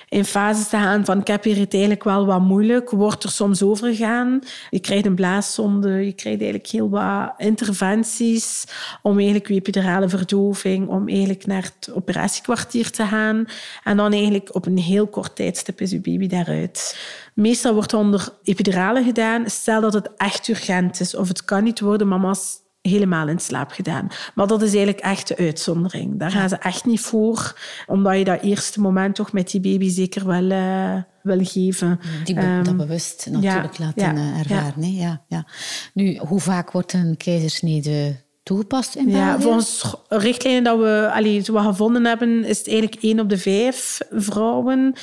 in 0.09 0.25
fases 0.25 0.67
te 0.67 0.77
gaan 0.77 1.05
van 1.05 1.19
ik 1.19 1.27
heb 1.27 1.43
hier 1.43 1.57
het 1.57 1.73
eigenlijk 1.73 2.03
wel 2.03 2.25
wat 2.25 2.41
moeilijk, 2.41 2.89
wordt 2.89 3.23
er 3.23 3.29
soms 3.29 3.63
overgaan. 3.63 4.41
Je 4.69 4.79
krijgt 4.79 5.05
een 5.05 5.15
blaaszonde, 5.15 5.89
je 5.89 6.13
krijgt 6.13 6.41
eigenlijk 6.41 6.71
heel 6.71 6.89
wat 6.89 7.33
interventies 7.37 8.65
om 9.01 9.15
eigenlijk 9.15 9.47
je 9.47 9.53
epidurale 9.53 10.09
verdoving, 10.09 10.87
om 10.87 11.07
eigenlijk 11.07 11.45
naar 11.45 11.63
het 11.63 11.91
operatiekwartier 11.93 12.91
te 12.91 13.05
gaan. 13.05 13.45
En 13.83 13.97
dan 13.97 14.11
eigenlijk 14.11 14.55
op 14.55 14.65
een 14.65 14.77
heel 14.77 15.07
kort 15.07 15.35
tijdstip 15.35 15.81
is 15.81 15.91
je 15.91 15.99
baby 15.99 16.27
daaruit. 16.27 16.97
Meestal 17.33 17.73
wordt 17.73 17.93
onder 17.93 18.29
epidurale 18.43 19.03
gedaan. 19.03 19.49
Stel 19.49 19.81
dat 19.81 19.93
het 19.93 20.09
echt 20.17 20.47
urgent 20.47 20.99
is 20.99 21.15
of 21.15 21.27
het 21.27 21.45
kan 21.45 21.63
niet 21.63 21.79
worden, 21.79 22.07
mama's 22.07 22.65
helemaal 22.87 23.27
in 23.27 23.39
slaap 23.39 23.71
gedaan. 23.71 24.07
Maar 24.35 24.47
dat 24.47 24.61
is 24.61 24.73
eigenlijk 24.73 24.99
echt 24.99 25.27
de 25.27 25.37
uitzondering. 25.37 26.19
Daar 26.19 26.31
gaan 26.31 26.49
ze 26.49 26.55
echt 26.55 26.85
niet 26.85 26.99
voor, 26.99 27.59
omdat 27.85 28.17
je 28.17 28.23
dat 28.23 28.41
eerste 28.41 28.81
moment 28.81 29.15
toch 29.15 29.31
met 29.31 29.51
die 29.51 29.61
baby 29.61 29.89
zeker 29.89 30.25
wel 30.25 30.43
uh, 30.43 31.01
wil 31.21 31.45
geven. 31.45 31.99
Die 32.23 32.35
be 32.35 32.41
um, 32.41 32.63
dat 32.63 32.77
bewust 32.77 33.27
natuurlijk 33.31 33.77
laten 33.77 34.15
ja, 34.15 34.21
eh, 34.21 34.39
ervaren. 34.39 34.93
Ja. 34.93 35.07
Ja, 35.07 35.21
ja. 35.27 35.45
Nu, 35.93 36.17
hoe 36.17 36.39
vaak 36.39 36.71
wordt 36.71 36.93
een 36.93 37.17
keizersnede 37.17 38.15
toegepast 38.43 38.95
in 38.95 39.05
België? 39.05 39.19
Ja, 39.19 39.39
volgens 39.39 39.95
richtlijnen 40.07 40.63
dat 40.63 40.79
we 40.79 41.09
allee, 41.13 41.43
zo 41.43 41.55
gevonden 41.55 42.05
hebben, 42.05 42.43
is 42.43 42.57
het 42.57 42.67
eigenlijk 42.67 43.03
één 43.03 43.19
op 43.19 43.29
de 43.29 43.37
vijf 43.37 43.99
vrouwen. 44.11 44.93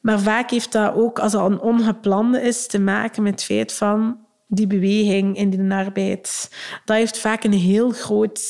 Maar 0.00 0.20
vaak 0.20 0.50
heeft 0.50 0.72
dat 0.72 0.94
ook, 0.94 1.18
als 1.18 1.32
dat 1.32 1.50
een 1.50 1.60
ongeplande 1.60 2.40
is, 2.40 2.66
te 2.66 2.80
maken 2.80 3.22
met 3.22 3.32
het 3.32 3.44
feit 3.44 3.72
van 3.72 4.23
die 4.54 4.66
beweging 4.66 5.36
in 5.36 5.50
de 5.50 5.74
arbeid. 5.74 6.50
Dat 6.84 6.96
heeft 6.96 7.18
vaak 7.18 7.44
een 7.44 7.52
heel 7.52 7.90
groot 7.90 8.40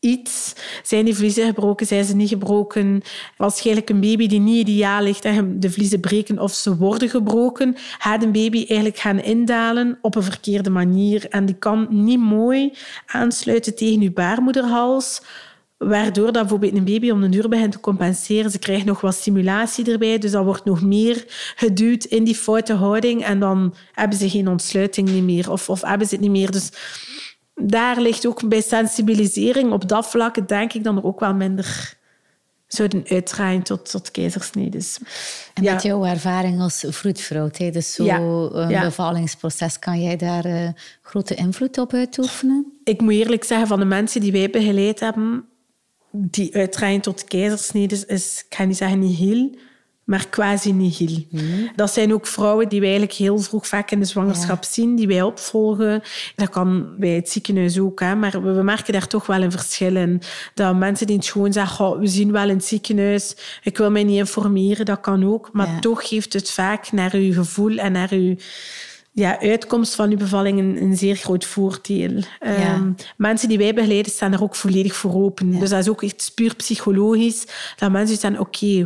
iets. 0.00 0.54
Zijn 0.82 1.04
die 1.04 1.14
vliezen 1.14 1.46
gebroken, 1.46 1.86
zijn 1.86 2.04
ze 2.04 2.16
niet 2.16 2.28
gebroken? 2.28 3.02
Waarschijnlijk 3.36 3.90
een 3.90 4.00
baby 4.00 4.26
die 4.26 4.40
niet 4.40 4.68
ideaal 4.68 5.02
ligt 5.02 5.24
en 5.24 5.60
de 5.60 5.70
vliezen 5.70 6.00
breken 6.00 6.38
of 6.38 6.52
ze 6.52 6.76
worden 6.76 7.08
gebroken, 7.08 7.76
gaat 7.98 8.22
een 8.22 8.32
baby 8.32 8.56
eigenlijk 8.56 8.98
gaan 8.98 9.20
indalen 9.20 9.98
op 10.02 10.14
een 10.14 10.22
verkeerde 10.22 10.70
manier. 10.70 11.28
En 11.28 11.46
die 11.46 11.54
kan 11.54 11.86
niet 11.90 12.20
mooi 12.20 12.72
aansluiten 13.06 13.74
tegen 13.74 14.02
je 14.02 14.12
baarmoederhals 14.12 15.22
Waardoor 15.88 16.24
dat 16.24 16.42
bijvoorbeeld 16.42 16.76
een 16.76 16.84
baby 16.84 17.10
om 17.10 17.20
de 17.20 17.28
duur 17.28 17.48
begint 17.48 17.72
te 17.72 17.80
compenseren. 17.80 18.50
Ze 18.50 18.58
krijgt 18.58 18.84
nog 18.84 19.00
wat 19.00 19.14
stimulatie 19.14 19.92
erbij, 19.92 20.18
dus 20.18 20.30
dat 20.30 20.44
wordt 20.44 20.64
nog 20.64 20.82
meer 20.82 21.24
geduwd 21.56 22.04
in 22.04 22.24
die 22.24 22.34
foute 22.34 22.72
houding. 22.72 23.24
En 23.24 23.40
dan 23.40 23.74
hebben 23.92 24.18
ze 24.18 24.30
geen 24.30 24.48
ontsluiting 24.48 25.08
meer 25.08 25.50
of, 25.50 25.68
of 25.68 25.82
hebben 25.82 26.06
ze 26.06 26.14
het 26.14 26.22
niet 26.22 26.32
meer. 26.32 26.50
Dus 26.50 26.70
daar 27.54 28.00
ligt 28.00 28.26
ook 28.26 28.48
bij 28.48 28.60
sensibilisering 28.60 29.72
op 29.72 29.88
dat 29.88 30.06
vlak, 30.06 30.48
denk 30.48 30.72
ik, 30.72 30.84
dan 30.84 30.96
er 30.96 31.04
ook 31.04 31.20
wel 31.20 31.34
minder 31.34 31.98
zouden 32.66 33.04
uitdraaien 33.08 33.62
tot, 33.62 33.90
tot 33.90 34.10
keizersnedes. 34.10 34.98
En 35.54 35.64
met 35.64 35.82
jouw 35.82 36.04
ervaring 36.04 36.60
als 36.60 36.84
vroedvrouw 36.88 37.48
tijdens 37.48 37.92
zo'n 37.92 38.06
ja. 38.68 38.82
bevallingsproces, 38.82 39.78
kan 39.78 40.02
jij 40.02 40.16
daar 40.16 40.46
uh, 40.46 40.68
grote 41.02 41.34
invloed 41.34 41.78
op 41.78 41.92
uitoefenen? 41.92 42.72
Ik 42.84 43.00
moet 43.00 43.12
eerlijk 43.12 43.44
zeggen, 43.44 43.66
van 43.66 43.78
de 43.78 43.84
mensen 43.84 44.20
die 44.20 44.32
wij 44.32 44.50
begeleid 44.50 45.00
hebben, 45.00 45.44
die 46.10 46.54
uitdraaien 46.54 47.00
tot 47.00 47.24
keizersnede 47.24 48.04
is, 48.06 48.44
ik 48.48 48.56
ga 48.56 48.64
niet 48.64 48.76
zeggen 48.76 48.98
nihil, 48.98 49.54
maar 50.04 50.28
quasi 50.28 50.72
nihil. 50.72 51.26
Mm. 51.30 51.70
Dat 51.76 51.92
zijn 51.92 52.12
ook 52.12 52.26
vrouwen 52.26 52.68
die 52.68 52.80
wij 52.80 52.88
eigenlijk 52.88 53.18
heel 53.18 53.38
vroeg 53.38 53.66
vaak 53.68 53.90
in 53.90 53.98
de 53.98 54.04
zwangerschap 54.04 54.64
zien, 54.64 54.96
die 54.96 55.06
wij 55.06 55.22
opvolgen. 55.22 56.02
Dat 56.36 56.48
kan 56.48 56.94
bij 56.98 57.10
het 57.10 57.30
ziekenhuis 57.30 57.78
ook, 57.78 58.00
hè, 58.00 58.14
maar 58.14 58.42
we 58.42 58.62
merken 58.62 58.92
daar 58.92 59.06
toch 59.06 59.26
wel 59.26 59.42
een 59.42 59.50
verschil 59.50 59.96
in. 59.96 60.22
Dat 60.54 60.76
mensen 60.76 61.06
die 61.06 61.22
gewoon 61.22 61.52
zeggen, 61.52 61.98
we 61.98 62.06
zien 62.06 62.32
wel 62.32 62.48
in 62.48 62.56
het 62.56 62.64
ziekenhuis, 62.64 63.36
ik 63.62 63.78
wil 63.78 63.90
mij 63.90 64.04
niet 64.04 64.18
informeren, 64.18 64.84
dat 64.84 65.00
kan 65.00 65.24
ook. 65.24 65.48
Maar 65.52 65.80
toch 65.80 66.08
geeft 66.08 66.32
het 66.32 66.50
vaak 66.50 66.92
naar 66.92 67.14
uw 67.14 67.32
gevoel 67.32 67.76
en 67.76 67.92
naar 67.92 68.12
uw 68.12 68.36
ja, 69.12 69.40
uitkomst 69.40 69.94
van 69.94 70.10
uw 70.10 70.16
bevalling 70.16 70.58
een, 70.58 70.82
een 70.82 70.96
zeer 70.96 71.16
groot 71.16 71.44
voordeel. 71.44 72.22
Um, 72.46 72.94
mensen 73.16 73.48
die 73.48 73.58
wij 73.58 73.74
begeleiden 73.74 74.12
staan 74.12 74.32
er 74.32 74.42
ook 74.42 74.54
volledig 74.54 74.94
voor 74.94 75.14
open. 75.14 75.58
Dus 75.58 75.70
dat 75.70 75.78
is 75.78 75.88
ook 75.88 76.02
echt 76.02 76.32
puur 76.34 76.54
psychologisch. 76.54 77.46
Dat 77.76 77.90
mensen 77.90 78.16
zeggen, 78.16 78.40
oké, 78.40 78.84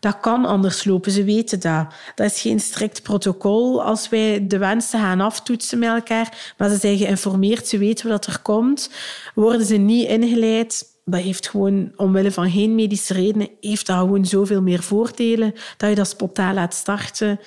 dat 0.00 0.20
kan 0.20 0.44
anders 0.44 0.84
lopen. 0.84 1.12
Ze 1.12 1.24
weten 1.24 1.60
dat. 1.60 1.86
Dat 2.14 2.32
is 2.32 2.40
geen 2.40 2.60
strikt 2.60 3.02
protocol 3.02 3.82
als 3.82 4.08
wij 4.08 4.46
de 4.46 4.58
wensen 4.58 5.00
gaan 5.00 5.20
aftoetsen 5.20 5.78
met 5.78 5.88
elkaar. 5.88 6.54
Maar 6.56 6.68
ze 6.68 6.76
zijn 6.76 6.98
geïnformeerd, 6.98 7.66
ze 7.66 7.78
weten 7.78 8.08
wat 8.08 8.26
er 8.26 8.38
komt. 8.42 8.90
Worden 9.34 9.66
ze 9.66 9.76
niet 9.76 10.08
ingeleid, 10.08 10.84
dat 11.04 11.20
heeft 11.20 11.48
gewoon, 11.48 11.92
omwille 11.96 12.32
van 12.32 12.50
geen 12.50 12.74
medische 12.74 13.14
redenen, 13.14 13.48
heeft 13.60 13.86
dat 13.86 13.98
gewoon 13.98 14.26
zoveel 14.26 14.62
meer 14.62 14.82
voordelen 14.82 15.54
dat 15.76 15.88
je 15.88 15.94
dat 15.94 16.08
spontaan 16.08 16.54
laat 16.54 16.74
starten. 16.74 17.40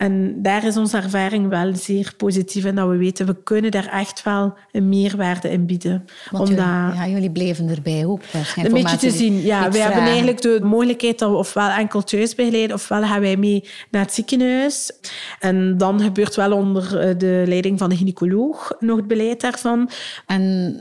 En 0.00 0.42
daar 0.42 0.64
is 0.64 0.76
onze 0.76 0.96
ervaring 0.96 1.48
wel 1.48 1.76
zeer 1.76 2.14
positief 2.16 2.64
in 2.64 2.74
dat 2.74 2.88
we 2.88 2.96
weten, 2.96 3.26
we 3.26 3.42
kunnen 3.42 3.70
daar 3.70 3.86
echt 3.86 4.22
wel 4.22 4.54
een 4.72 4.88
meerwaarde 4.88 5.50
in 5.50 5.66
bieden. 5.66 6.04
Want 6.30 6.48
Omdat, 6.48 6.64
ja, 6.94 7.06
jullie 7.06 7.30
bleven 7.30 7.68
erbij 7.68 8.06
ook. 8.06 8.20
Een 8.56 8.72
beetje 8.72 8.96
te 8.96 9.10
zien. 9.10 9.40
Ja, 9.42 9.70
we 9.70 9.78
hebben 9.78 10.02
eigenlijk 10.02 10.42
de 10.42 10.58
mogelijkheid 10.62 11.18
dat 11.18 11.30
we 11.30 11.36
ofwel 11.36 11.68
enkel 11.68 12.02
thuis 12.02 12.34
begeleiden, 12.34 12.76
ofwel 12.76 13.02
gaan 13.02 13.20
wij 13.20 13.36
mee 13.36 13.64
naar 13.90 14.02
het 14.02 14.12
ziekenhuis. 14.12 14.92
En 15.38 15.78
dan 15.78 16.00
gebeurt 16.00 16.36
wel 16.36 16.52
onder 16.52 16.98
eh, 16.98 17.18
de 17.18 17.44
leiding 17.46 17.78
van 17.78 17.88
de 17.88 17.96
gynaecoloog 17.96 18.72
nog 18.78 18.96
het 18.96 19.06
beleid 19.06 19.40
daarvan. 19.40 19.90
En 20.26 20.74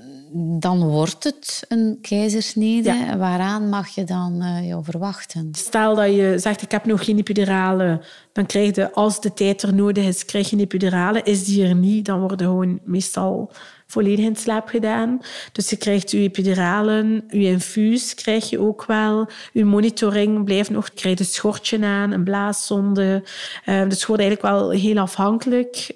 dan 0.59 0.87
wordt 0.87 1.23
het 1.23 1.65
een 1.67 1.97
keizersnede. 2.01 3.17
Waaraan 3.17 3.69
mag 3.69 3.87
je 3.87 4.03
dan 4.03 4.43
uh, 4.43 4.67
jou 4.67 4.83
verwachten? 4.83 5.49
Stel 5.51 5.95
dat 5.95 6.15
je 6.15 6.33
zegt, 6.37 6.61
ik 6.61 6.71
heb 6.71 6.85
nog 6.85 7.05
geen 7.05 7.17
epidurale. 7.17 8.01
Dan 8.33 8.45
krijg 8.45 8.75
je, 8.75 8.93
als 8.93 9.21
de 9.21 9.33
tijd 9.33 9.61
er 9.61 9.73
nodig 9.73 10.05
is, 10.05 10.25
krijg 10.25 10.49
je 10.49 10.55
een 10.55 10.61
epidurale. 10.61 11.21
Is 11.23 11.45
die 11.45 11.65
er 11.65 11.75
niet, 11.75 12.05
dan 12.05 12.19
worden 12.19 12.47
gewoon 12.47 12.79
meestal 12.83 13.51
volledig 13.87 14.25
in 14.25 14.35
slaap 14.35 14.67
gedaan. 14.67 15.19
Dus 15.51 15.69
je 15.69 15.77
krijgt 15.77 16.11
je 16.11 16.17
epiduralen, 16.17 17.23
je 17.27 17.47
infuus 17.47 18.13
krijg 18.13 18.49
je 18.49 18.59
ook 18.59 18.85
wel. 18.85 19.27
Je 19.53 19.65
monitoring 19.65 20.43
blijft 20.43 20.69
nog, 20.69 20.87
je 20.87 20.93
krijgt 20.93 21.19
een 21.19 21.25
schortje 21.25 21.85
aan, 21.85 22.11
een 22.11 22.23
blaaszonde. 22.23 23.23
Uh, 23.65 23.83
dus 23.83 23.93
het 23.93 24.05
wordt 24.05 24.21
eigenlijk 24.21 24.41
wel 24.41 24.69
heel 24.69 24.97
afhankelijk. 24.97 25.95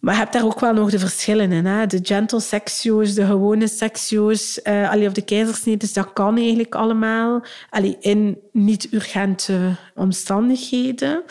Maar 0.00 0.14
je 0.14 0.20
hebt 0.20 0.32
daar 0.32 0.44
ook 0.44 0.60
wel 0.60 0.72
nog 0.72 0.90
de 0.90 0.98
verschillen 0.98 1.52
in. 1.52 1.66
Hè? 1.66 1.86
De 1.86 2.00
gentle 2.02 2.40
sectio's, 2.40 3.14
de 3.14 3.26
gewone 3.26 3.68
sectio's, 3.68 4.60
uh, 4.64 4.90
allee, 4.90 5.06
of 5.06 5.12
de 5.12 5.22
keizersnedes, 5.22 5.92
dat 5.92 6.12
kan 6.12 6.36
eigenlijk 6.36 6.74
allemaal. 6.74 7.42
Allee, 7.70 7.96
in 8.00 8.38
niet-urgente 8.52 9.76
omstandigheden. 9.94 11.22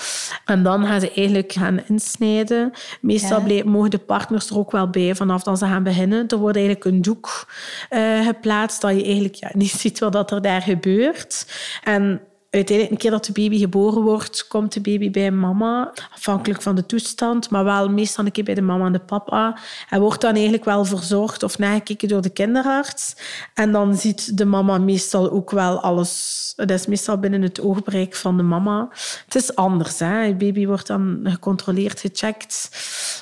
En 0.45 0.63
dan 0.63 0.85
gaan 0.85 0.99
ze 0.99 1.11
eigenlijk 1.13 1.51
gaan 1.51 1.81
insnijden. 1.87 2.71
Meestal 3.01 3.47
ja. 3.47 3.63
mogen 3.65 3.89
de 3.89 3.97
partners 3.97 4.49
er 4.49 4.57
ook 4.57 4.71
wel 4.71 4.89
bij 4.89 5.15
vanaf 5.15 5.43
dat 5.43 5.59
ze 5.59 5.65
gaan 5.65 5.83
beginnen. 5.83 6.27
Er 6.27 6.37
wordt 6.37 6.57
eigenlijk 6.57 6.85
een 6.85 7.01
doek 7.01 7.47
uh, 7.89 8.25
geplaatst 8.25 8.81
dat 8.81 8.95
je 8.95 9.03
eigenlijk 9.03 9.35
ja, 9.35 9.49
niet 9.63 9.71
ziet 9.71 9.99
wat 9.99 10.31
er 10.31 10.41
daar 10.41 10.61
gebeurt. 10.61 11.45
En 11.83 12.21
uiteindelijk, 12.49 12.91
een 12.91 12.97
keer 12.97 13.11
dat 13.11 13.25
de 13.25 13.31
baby 13.31 13.59
geboren 13.59 14.01
wordt, 14.01 14.47
komt 14.47 14.73
de 14.73 14.81
baby 14.81 15.11
bij 15.11 15.31
mama, 15.31 15.91
afhankelijk 16.13 16.61
van 16.61 16.75
de 16.75 16.85
toestand, 16.85 17.49
maar 17.49 17.63
wel 17.63 17.89
meestal 17.89 18.25
een 18.25 18.31
keer 18.31 18.43
bij 18.43 18.53
de 18.53 18.61
mama 18.61 18.85
en 18.85 18.91
de 18.91 18.99
papa. 18.99 19.57
Hij 19.87 19.99
wordt 19.99 20.21
dan 20.21 20.33
eigenlijk 20.33 20.65
wel 20.65 20.85
verzorgd 20.85 21.43
of 21.43 21.57
nagekeken 21.57 22.07
door 22.07 22.21
de 22.21 22.29
kinderarts. 22.29 23.15
En 23.53 23.71
dan 23.71 23.95
ziet 23.95 24.37
de 24.37 24.45
mama 24.45 24.77
meestal 24.77 25.31
ook 25.31 25.51
wel 25.51 25.81
alles. 25.81 26.53
Dat 26.55 26.71
is 26.71 26.87
meestal 26.87 27.17
binnen 27.17 27.41
het 27.41 27.61
oogbereik 27.61 28.15
van 28.15 28.37
de 28.37 28.43
mama. 28.43 28.87
Het 29.25 29.35
is 29.35 29.55
anders. 29.55 29.99
Hè? 29.99 30.25
Het 30.25 30.37
baby 30.37 30.65
wordt 30.65 30.87
dan 30.87 31.19
gecontroleerd, 31.23 31.99
gecheckt. 31.99 32.69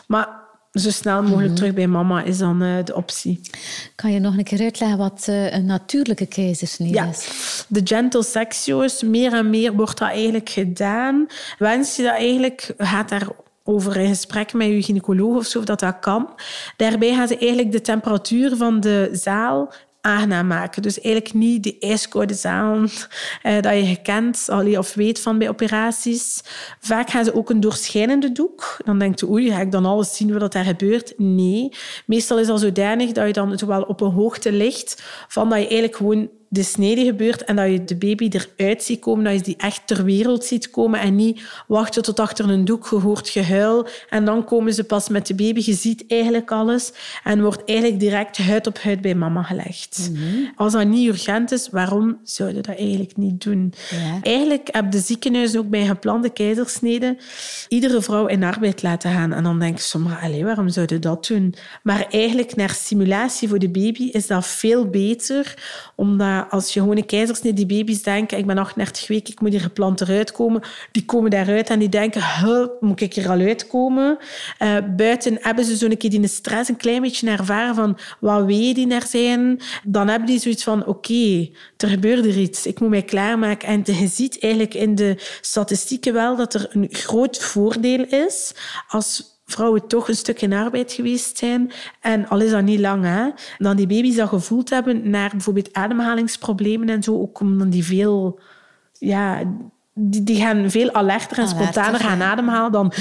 Maar 0.08 0.47
zo 0.80 0.90
snel 0.90 1.22
mogelijk 1.22 1.48
mhm. 1.48 1.56
terug 1.56 1.74
bij 1.74 1.88
mama 1.88 2.24
is 2.24 2.38
dan 2.38 2.64
uh, 2.64 2.84
de 2.84 2.96
optie. 2.96 3.42
Kan 3.96 4.12
je 4.12 4.20
nog 4.20 4.38
een 4.38 4.44
keer 4.44 4.62
uitleggen 4.62 4.98
wat 4.98 5.26
uh, 5.30 5.54
een 5.54 5.66
natuurlijke 5.66 6.26
keizersnede 6.26 6.94
ja. 6.94 7.06
is? 7.06 7.66
De 7.68 7.82
gentle 7.84 8.24
sectio's, 8.24 9.04
meer 9.04 9.34
en 9.34 9.50
meer 9.50 9.74
wordt 9.74 9.98
dat 9.98 10.10
eigenlijk 10.10 10.50
gedaan. 10.50 11.28
Wens 11.58 11.96
je 11.96 12.04
dat 12.04 12.16
eigenlijk, 12.16 12.74
gaat 12.78 13.10
daar 13.10 13.28
over 13.64 13.98
een 13.98 14.08
gesprek 14.08 14.54
met 14.54 14.68
je 14.68 14.84
gynaecoloog 14.84 15.36
of 15.36 15.46
zo, 15.46 15.60
of 15.60 15.66
dat 15.66 15.80
dat 15.80 16.00
kan. 16.00 16.30
Daarbij 16.78 17.14
gaan 17.14 17.28
ze 17.28 17.38
eigenlijk 17.38 17.72
de 17.72 17.82
temperatuur 17.82 18.56
van 18.56 18.80
de 18.80 19.10
zaal 19.12 19.74
aangenaam. 20.08 20.70
Dus 20.82 21.02
eigenlijk 21.02 21.36
niet 21.36 21.64
die 21.64 21.78
ijskoude 21.80 22.34
zaal 22.34 22.86
eh, 23.42 23.62
dat 23.62 23.74
je 23.74 24.02
kent 24.02 24.48
of 24.78 24.94
weet 24.94 25.20
van 25.20 25.38
bij 25.38 25.50
operaties. 25.50 26.42
Vaak 26.80 27.10
gaan 27.10 27.26
ze 27.26 27.34
ook 27.34 27.50
een 27.50 27.60
doorschijnende 27.60 28.32
doek. 28.32 28.78
Dan 28.86 29.00
denkt 29.00 29.20
je, 29.20 29.30
oei, 29.30 29.52
ga 29.52 29.60
ik 29.60 29.72
dan 29.72 29.86
alles 29.86 30.16
zien 30.16 30.40
wat 30.40 30.52
daar 30.52 30.64
gebeurt? 30.64 31.14
Nee. 31.18 31.70
Meestal 32.06 32.40
is 32.40 32.48
dat 32.48 32.60
zodanig 32.60 33.12
dat 33.12 33.28
je 33.28 33.34
dan 33.34 33.60
wel 33.66 33.82
op 33.82 34.02
een 34.02 34.12
hoogte 34.12 34.52
ligt 34.52 35.04
van 35.28 35.50
dat 35.50 35.58
je 35.58 35.64
eigenlijk 35.64 35.96
gewoon 35.96 36.30
de 36.50 36.64
snede 36.64 37.06
gebeurt 37.06 37.44
en 37.44 37.56
dat 37.56 37.72
je 37.72 37.84
de 37.84 37.96
baby 37.96 38.30
eruit 38.32 38.84
ziet 38.84 39.00
komen, 39.00 39.24
dat 39.24 39.34
je 39.34 39.42
die 39.42 39.58
echt 39.58 39.82
ter 39.86 40.04
wereld 40.04 40.46
ziet 40.46 40.70
komen 40.70 41.00
en 41.00 41.16
niet 41.16 41.42
wachten 41.68 42.04
tot 42.04 42.20
achter 42.20 42.50
een 42.50 42.66
doek, 42.66 42.88
gehoord 42.88 43.30
gehuil 43.30 43.88
en 44.10 44.26
dan 44.26 44.44
komen 44.44 44.74
ze 44.74 44.84
pas 44.84 45.10
met 45.10 45.28
de 45.28 45.36
baby. 45.36 45.62
Je 45.66 45.74
ziet 45.74 46.04
eigenlijk 46.08 46.52
alles 46.52 46.92
en 47.24 47.42
wordt 47.42 47.64
eigenlijk 47.66 48.00
direct 48.00 48.38
huid 48.38 48.68
op 48.68 48.80
huid 48.80 49.02
bij 49.02 49.16
mama 49.16 49.44
gelegd. 49.44 50.10
Mhm. 50.12 50.26
Als 50.56 50.74
dat 50.74 50.88
niet 50.88 51.08
urgent 51.08 51.52
is, 51.52 51.70
waarom 51.70 52.18
zou 52.24 52.50
je 52.50 52.62
dat 52.62 52.76
eigenlijk 52.76 53.18
niet 53.18 53.44
doen? 53.44 53.74
Ja. 53.90 54.20
Eigenlijk 54.22 54.70
hebben 54.72 54.92
de 54.92 55.00
ziekenhuizen 55.00 55.60
ook 55.60 55.70
bij 55.70 55.86
geplande 55.86 56.30
keizersnede 56.30 57.18
iedere 57.68 58.02
vrouw 58.02 58.26
in 58.26 58.44
arbeid 58.44 58.84
laten 58.84 59.12
gaan. 59.12 59.34
En 59.34 59.44
dan 59.44 59.60
denk 59.60 59.78
je 59.78 59.84
soms, 59.84 60.12
allez, 60.22 60.42
waarom 60.42 60.70
zouden 60.70 61.02
dat 61.02 61.28
doen? 61.28 61.56
Maar 61.84 62.06
eigenlijk 62.10 62.56
naar 62.56 62.70
simulatie 62.70 63.48
voor 63.48 63.60
de 63.60 63.70
baby 63.70 64.04
is 64.04 64.28
dat 64.28 64.48
veel 64.48 64.90
beter, 64.90 65.54
omdat 65.96 66.37
als 66.50 66.74
je 66.74 66.80
gewoon 66.80 66.98
een 66.98 67.06
die 67.56 67.66
baby's 67.66 68.04
denken, 68.04 68.38
ik 68.38 68.46
ben 68.46 68.58
38 68.58 69.08
weken, 69.08 69.34
ik 69.34 69.42
moet 69.42 69.52
hier 69.52 69.62
gepland 69.62 70.02
eruit 70.02 70.32
komen. 70.32 70.62
Die 70.92 71.06
komen 71.06 71.32
daaruit 71.32 71.70
en 71.70 71.80
die 71.80 71.90
denken, 71.90 72.22
moet 72.80 73.02
ik 73.02 73.14
hier 73.14 73.30
al 73.30 73.40
uitkomen? 73.40 74.18
Uh, 74.60 74.78
buiten 74.96 75.38
hebben 75.42 75.66
ze 75.66 75.76
zo'n 75.76 75.98
keer 75.98 76.10
die 76.10 76.28
stress 76.28 76.70
een 76.70 76.78
klein 76.78 77.02
beetje 77.02 77.30
ervaren 77.30 77.76
van 77.76 77.98
wat 78.20 78.46
weet 78.46 78.76
die 78.76 78.94
er 78.94 79.08
zijn. 79.08 79.62
Dan 79.84 80.08
hebben 80.08 80.28
die 80.28 80.40
zoiets 80.40 80.64
van, 80.64 80.86
oké, 80.86 81.50
er 81.78 81.88
gebeurt 81.88 82.26
er 82.26 82.38
iets. 82.38 82.66
Ik 82.66 82.80
moet 82.80 82.90
mij 82.90 83.04
klaarmaken. 83.04 83.68
En 83.68 83.82
je 83.86 84.08
ziet 84.08 84.40
eigenlijk 84.40 84.74
in 84.74 84.96
de 84.96 85.16
statistieken 85.42 86.14
wel 86.14 86.36
dat 86.36 86.54
er 86.54 86.68
een 86.70 86.88
groot 86.92 87.38
voordeel 87.44 88.06
is 88.06 88.54
als 88.88 89.37
vrouwen 89.48 89.88
toch 89.88 90.08
een 90.08 90.16
stuk 90.16 90.42
in 90.42 90.54
arbeid 90.54 90.92
geweest 90.92 91.38
zijn. 91.38 91.72
En 92.02 92.28
al 92.28 92.42
is 92.42 92.52
dat 92.52 92.64
niet 92.64 92.80
lang, 92.80 93.04
hè, 93.04 93.30
dan 93.58 93.76
die 93.76 93.88
baby's 93.88 94.16
dat 94.16 94.30
gevoeld 94.30 94.70
hebben 94.70 95.10
naar 95.10 95.30
bijvoorbeeld 95.30 95.74
ademhalingsproblemen 95.74 96.90
en 96.90 97.04
zo, 97.04 97.22
ook 97.22 97.40
omdat 97.40 97.72
die 97.72 97.86
veel... 97.86 98.40
Ja, 99.00 99.44
die, 99.94 100.24
die 100.24 100.36
gaan 100.36 100.70
veel 100.72 100.92
alerter 100.92 101.38
en 101.38 101.48
spontaner 101.48 102.00
gaan 102.00 102.22
ademhalen 102.22 102.72
dan 102.72 102.94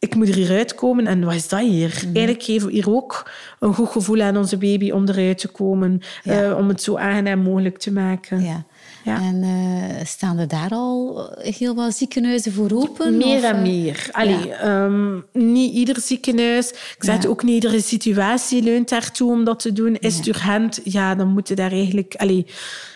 ik 0.00 0.14
moet 0.14 0.28
er 0.28 0.34
hieruit 0.34 0.74
komen 0.74 1.06
en 1.06 1.24
wat 1.24 1.34
is 1.34 1.48
dat 1.48 1.60
hier? 1.60 2.02
Mm. 2.06 2.14
Eigenlijk 2.14 2.44
geven 2.44 2.68
we 2.68 2.72
hier 2.72 2.90
ook 2.90 3.30
een 3.58 3.74
goed 3.74 3.88
gevoel 3.88 4.20
aan 4.20 4.36
onze 4.36 4.56
baby 4.56 4.90
om 4.90 5.08
eruit 5.08 5.38
te 5.38 5.48
komen, 5.48 6.00
uh, 6.24 6.56
om 6.56 6.68
het 6.68 6.82
zo 6.82 6.96
aangenaam 6.96 7.42
mogelijk 7.42 7.78
te 7.78 7.92
maken. 7.92 8.42
Ja. 8.42 8.64
Ja. 9.10 9.20
En 9.20 9.42
uh, 9.42 10.04
staan 10.04 10.38
er 10.38 10.48
daar 10.48 10.70
al 10.70 11.28
heel 11.38 11.74
wat 11.74 11.96
ziekenhuizen 11.96 12.52
voor 12.52 12.70
open? 12.72 13.16
Meer 13.16 13.36
of, 13.36 13.42
en 13.42 13.56
eh? 13.56 13.62
meer. 13.62 14.08
Allee, 14.12 14.64
um, 14.64 15.24
niet 15.32 15.74
ieder 15.74 16.00
ziekenhuis. 16.00 16.70
Ik 16.70 16.96
zeg 16.98 17.26
ook 17.26 17.42
niet 17.42 17.54
iedere 17.54 17.80
situatie 17.80 18.62
leunt 18.62 18.88
daartoe 18.88 19.30
om 19.30 19.44
dat 19.44 19.60
te 19.60 19.72
doen. 19.72 19.96
Is 19.96 20.16
het 20.16 20.26
urgent? 20.26 20.80
Ja, 20.84 21.14
dan 21.14 21.28
moeten 21.28 21.56
daar 21.56 21.72
eigenlijk... 21.72 22.14
Allee, 22.14 22.46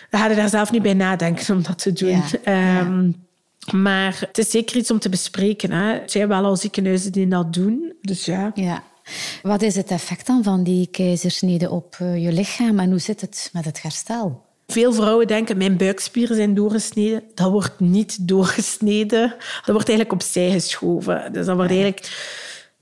we 0.09 0.17
gaan 0.17 0.35
daar 0.35 0.49
zelf 0.49 0.71
niet 0.71 0.81
bij 0.81 0.93
nadenken 0.93 1.55
om 1.55 1.63
dat 1.63 1.77
te 1.77 1.93
doen. 1.93 2.23
Um, 2.53 3.15
maar 3.73 4.17
het 4.19 4.37
is 4.37 4.49
zeker 4.49 4.77
iets 4.77 4.91
om 4.91 4.99
te 4.99 5.09
bespreken. 5.09 5.71
Hè. 5.71 5.93
Er 5.93 6.09
zijn 6.09 6.27
wel 6.27 6.43
al 6.43 6.55
ziekenhuizen 6.55 7.11
die 7.11 7.27
dat 7.27 7.53
doen. 7.53 7.93
Dus 8.01 8.25
ja. 8.25 8.51
ja. 8.55 8.83
Wat 9.41 9.61
is 9.61 9.75
het 9.75 9.91
effect 9.91 10.27
dan 10.27 10.43
van 10.43 10.63
die 10.63 10.87
keizersnede 10.87 11.69
op 11.69 11.97
uh, 12.01 12.23
je 12.23 12.31
lichaam 12.31 12.79
en 12.79 12.89
hoe 12.89 12.99
zit 12.99 13.21
het 13.21 13.49
met 13.53 13.65
het 13.65 13.81
herstel? 13.81 14.44
Veel 14.67 14.93
vrouwen 14.93 15.27
denken, 15.27 15.57
mijn 15.57 15.77
buikspieren 15.77 16.35
zijn 16.35 16.53
doorgesneden. 16.53 17.23
Dat 17.33 17.51
wordt 17.51 17.79
niet 17.79 18.27
doorgesneden. 18.27 19.35
Dat 19.39 19.73
wordt 19.73 19.89
eigenlijk 19.89 20.21
opzij 20.21 20.51
geschoven. 20.51 21.33
Dus 21.33 21.45
dat 21.45 21.55
wordt 21.55 21.71
eigenlijk... 21.71 22.33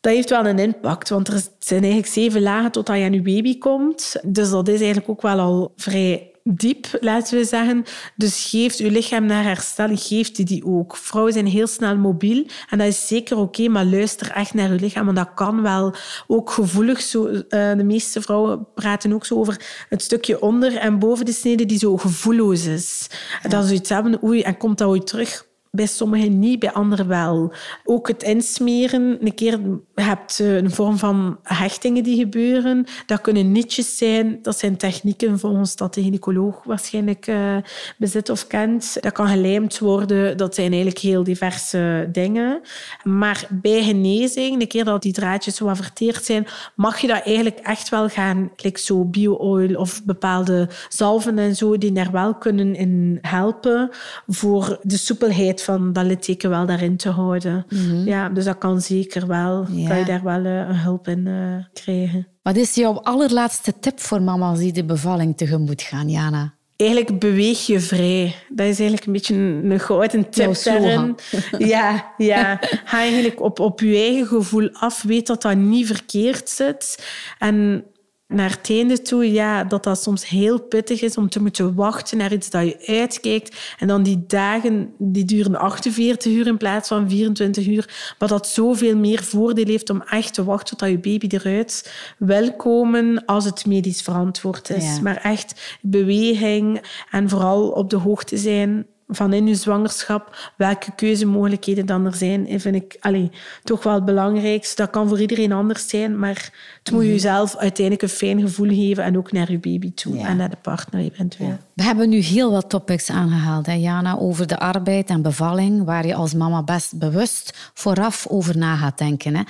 Dat 0.02 0.14
heeft 0.14 0.30
wel 0.30 0.46
een 0.46 0.60
impact, 0.60 1.10
want 1.10 1.28
er 1.28 1.42
zijn 1.60 1.82
eigenlijk 1.82 2.14
zeven 2.14 2.42
lagen 2.42 2.72
totdat 2.72 2.98
je 2.98 3.04
aan 3.04 3.14
je 3.14 3.22
baby 3.22 3.58
komt. 3.58 4.16
Dus 4.24 4.50
dat 4.50 4.68
is 4.68 4.78
eigenlijk 4.78 5.10
ook 5.10 5.22
wel 5.22 5.40
al 5.40 5.74
vrij 5.76 6.33
diep, 6.44 6.98
laten 7.00 7.38
we 7.38 7.46
zeggen. 7.46 7.84
Dus 8.16 8.50
geeft 8.50 8.80
uw 8.80 8.90
lichaam 8.90 9.26
naar 9.26 9.44
herstel, 9.44 9.96
geeft 9.96 10.40
u 10.40 10.44
die 10.44 10.66
ook. 10.66 10.98
Vrouwen 10.98 11.34
zijn 11.34 11.48
heel 11.48 11.68
snel 11.68 11.98
mobiel 11.98 12.46
en 12.70 12.78
dat 12.78 12.88
is 12.88 13.08
zeker 13.08 13.38
oké, 13.38 13.68
maar 13.68 13.86
luister 13.86 14.32
echt 14.32 14.54
naar 14.54 14.70
uw 14.70 14.78
lichaam, 14.80 15.06
want 15.06 15.18
dat 15.18 15.34
kan 15.36 15.62
wel 15.62 15.94
ook 16.28 16.52
gevoelig. 16.52 17.02
Zo, 17.02 17.28
uh, 17.28 17.42
de 17.50 17.84
meeste 17.84 18.22
vrouwen 18.22 18.68
praten 18.76 19.14
ook 19.14 19.26
zo 19.26 19.36
over 19.36 19.86
het 19.90 20.02
stukje 20.02 20.42
onder 20.42 20.78
en 20.78 21.00
boven 21.00 21.26
de 21.26 21.34
snede 21.34 21.66
die 21.66 21.78
zo 21.78 21.98
gevoelloos 21.98 22.66
is. 22.66 23.08
Ja. 23.44 23.50
Dat 23.50 23.64
is 23.64 23.72
iets 23.72 23.90
hebben, 23.90 24.24
oei, 24.24 24.42
en 24.42 24.58
komt 24.58 24.78
dat 24.78 24.88
ooit 24.88 25.08
terug? 25.08 25.52
Bij 25.76 25.86
sommigen 25.86 26.40
niet, 26.40 26.60
bij 26.60 26.72
anderen 26.72 27.08
wel. 27.08 27.54
Ook 27.84 28.08
het 28.08 28.24
insmeren. 28.24 29.18
Een 29.22 29.36
keer 29.36 29.60
hebt 29.96 30.40
eh, 30.40 30.56
een 30.56 30.72
vorm 30.72 30.98
van 30.98 31.40
hechtingen 31.44 32.04
die 32.04 32.18
gebeuren. 32.18 32.86
Dat 33.06 33.22
kunnen 33.22 33.52
nietjes 33.52 33.98
zijn. 33.98 34.40
Dat 34.42 34.58
zijn 34.58 34.78
technieken 34.78 35.40
volgens 35.40 35.76
dat 35.76 35.94
de 35.94 36.02
gynaecoloog 36.02 36.64
waarschijnlijk 36.64 37.28
uh, 37.28 37.58
bezit 37.98 38.30
of 38.30 38.48
kent. 38.48 38.98
Dat 39.00 39.12
kan 39.12 39.28
gelijmd 39.28 39.80
worden. 39.80 40.38
Dat 40.38 40.56
zijn 40.56 40.68
eigenlijk 40.68 41.00
heel 41.00 41.24
diverse 41.24 42.10
dingen. 42.12 42.62
Maar 43.04 43.48
bij 43.50 43.84
genezing, 43.84 44.62
een 44.62 44.68
keer 44.68 44.86
dat 44.86 45.02
die 45.02 45.14
draadjes 45.14 45.56
zo 45.56 45.74
verteerd 45.74 46.26
zijn, 46.26 46.48
mag 46.76 47.00
je 47.00 47.08
dat 47.08 47.22
eigenlijk 47.26 47.60
echt 47.60 47.90
wel 47.90 48.10
gaan, 48.10 48.52
like 48.56 48.80
zo 48.80 49.06
bio-oil 49.06 49.76
of 49.76 50.04
bepaalde 50.04 50.70
zalven 50.90 51.40
en 51.40 51.56
zo, 51.56 51.78
die 51.78 51.92
daar 51.92 52.12
wel 52.12 52.36
kunnen 52.36 52.76
in 52.76 53.18
helpen 53.22 53.90
voor 54.28 54.80
de 54.82 54.98
soepelheid 54.98 55.62
van 55.64 55.94
dat 55.94 56.06
litteken 56.06 56.50
wel 56.50 56.66
daarin 56.66 56.98
te 56.98 57.10
houden. 57.10 57.66
Mhm. 57.70 58.08
Ja, 58.08 58.30
dus 58.30 58.46
dat 58.46 58.58
kan 58.58 58.82
zeker 58.82 59.28
wel. 59.28 59.64
Kan 59.88 59.98
je 59.98 60.06
daar 60.06 60.24
wel 60.24 60.46
uh, 60.46 60.84
hulp 60.84 61.08
in 61.08 61.26
uh, 61.26 61.56
krijgen. 61.74 62.28
Wat 62.42 62.56
is 62.56 62.76
jouw 62.76 62.94
allerlaatste 63.02 63.74
tip 63.80 64.00
voor 64.00 64.22
mama's 64.22 64.60
die 64.60 64.74
de 64.74 64.86
bevalling 64.86 65.38
tegemoet 65.38 65.82
gaan, 65.82 66.10
Jana? 66.10 66.54
Eigenlijk 66.76 67.20
beweeg 67.20 67.66
je 67.66 67.80
vrij. 67.80 68.36
Dat 68.50 68.68
is 68.68 68.80
eigenlijk 68.80 69.06
een 69.06 69.14
beetje 69.14 69.36
een, 69.36 69.72
een 69.72 69.80
gouden 69.80 70.30
tip 70.30 70.64
daarin. 70.64 71.16
Ja, 71.58 72.14
ja. 72.18 72.58
Ga 72.86 72.98
eigenlijk 72.98 73.42
op, 73.42 73.60
op 73.60 73.80
je 73.80 73.96
eigen 73.96 74.28
gevoel 74.28 74.70
af. 74.72 75.04
Weet 75.04 75.28
dat 75.28 75.42
dat 75.42 75.56
niet 75.56 75.88
verkeerd 75.88 76.50
zit. 76.50 77.06
En 77.38 77.86
naar 78.34 78.50
het 78.50 78.70
einde 78.70 79.02
toe, 79.02 79.32
ja, 79.32 79.64
dat 79.64 79.84
dat 79.84 80.02
soms 80.02 80.28
heel 80.28 80.62
pittig 80.62 81.02
is 81.02 81.18
om 81.18 81.30
te 81.30 81.42
moeten 81.42 81.76
wachten 81.76 82.18
naar 82.18 82.34
iets 82.34 82.50
dat 82.50 82.66
je 82.66 82.84
uitkijkt. 82.88 83.76
En 83.80 83.88
dan 83.88 84.04
die 84.04 84.24
dagen, 84.28 84.94
die 84.98 85.26
duren 85.26 85.56
48 85.56 86.32
uur 86.32 86.48
in 86.48 86.58
plaats 86.58 86.88
van 86.88 87.10
24 87.10 87.68
uur. 87.68 88.16
Maar 88.20 88.30
dat 88.30 88.48
zoveel 88.48 88.98
meer 88.98 89.24
voordeel 89.24 89.66
heeft 89.66 89.90
om 89.90 90.02
echt 90.02 90.34
te 90.34 90.44
wachten 90.44 90.78
tot 90.78 90.90
je 90.90 91.00
baby 91.00 91.28
eruit 91.30 91.94
wil 92.18 92.56
komen 92.56 93.26
als 93.26 93.46
het 93.46 93.66
medisch 93.66 94.02
verantwoord 94.02 94.70
is. 94.70 95.00
Maar 95.02 95.18
echt 95.18 95.80
beweging 95.82 96.82
en 97.12 97.30
vooral 97.30 97.70
op 97.70 97.90
de 97.90 97.98
hoogte 97.98 98.38
zijn 98.38 98.86
van 99.16 99.34
in 99.34 99.48
je 99.48 99.56
zwangerschap, 99.56 100.52
welke 100.56 100.92
keuzemogelijkheden 100.96 101.86
dan 101.86 102.06
er 102.06 102.16
zijn, 102.16 102.60
vind 102.60 102.76
ik 102.76 102.98
allee, 103.00 103.32
toch 103.64 103.84
wel 103.84 103.94
het 103.94 104.06
belangrijkste. 104.06 104.82
Dat 104.82 104.90
kan 104.92 105.08
voor 105.08 105.22
iedereen 105.22 105.52
anders 105.52 105.88
zijn, 105.88 106.20
maar 106.20 106.52
het 106.84 106.94
moet 106.94 107.04
mhm. 107.04 107.12
jezelf 107.12 107.56
uiteindelijk 107.58 108.02
een 108.02 108.18
fijn 108.18 108.42
gevoel 108.42 108.70
geven 108.70 109.04
en 109.04 109.18
ook 109.18 109.32
naar 109.32 109.52
je 109.52 109.60
baby 109.60 109.94
toe 109.94 110.18
en 110.18 110.38
naar 110.38 110.50
de 110.50 110.58
partner 110.62 111.02
eventueel. 111.02 111.58
We 111.74 111.84
hebben 111.84 112.10
nu 112.10 112.18
heel 112.18 112.52
wat 112.52 112.70
topics 112.70 113.10
aangehaald, 113.10 113.66
hè, 113.66 113.74
Jana, 113.74 114.18
over 114.18 114.48
de 114.48 114.60
arbeid 114.60 115.10
en 115.10 115.22
bevalling, 115.22 115.86
waar 115.86 116.06
je 116.08 116.16
als 116.16 116.34
mama 116.34 116.64
best 116.64 116.98
bewust 116.98 117.72
vooraf 117.74 118.28
over 118.28 118.58
na 118.58 118.76
gaat 118.76 118.98
denken. 118.98 119.36
Hè. 119.36 119.44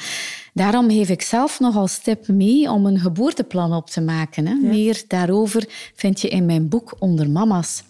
Daarom 0.54 0.90
geef 0.90 1.10
ik 1.10 1.22
zelf 1.22 1.60
nog 1.60 1.76
als 1.76 1.98
tip 1.98 2.28
mee 2.28 2.72
om 2.72 2.86
een 2.86 3.00
geboorteplan 3.00 3.74
op 3.74 3.90
te 3.90 4.02
maken. 4.02 4.48
Hè. 4.48 4.54
Meer 4.54 5.04
daarover 5.08 5.66
vind 5.96 6.22
je 6.22 6.28
in 6.28 6.46
mijn 6.46 6.70
boek 6.70 6.96
Onder 7.00 7.30
Mama's. 7.30 7.84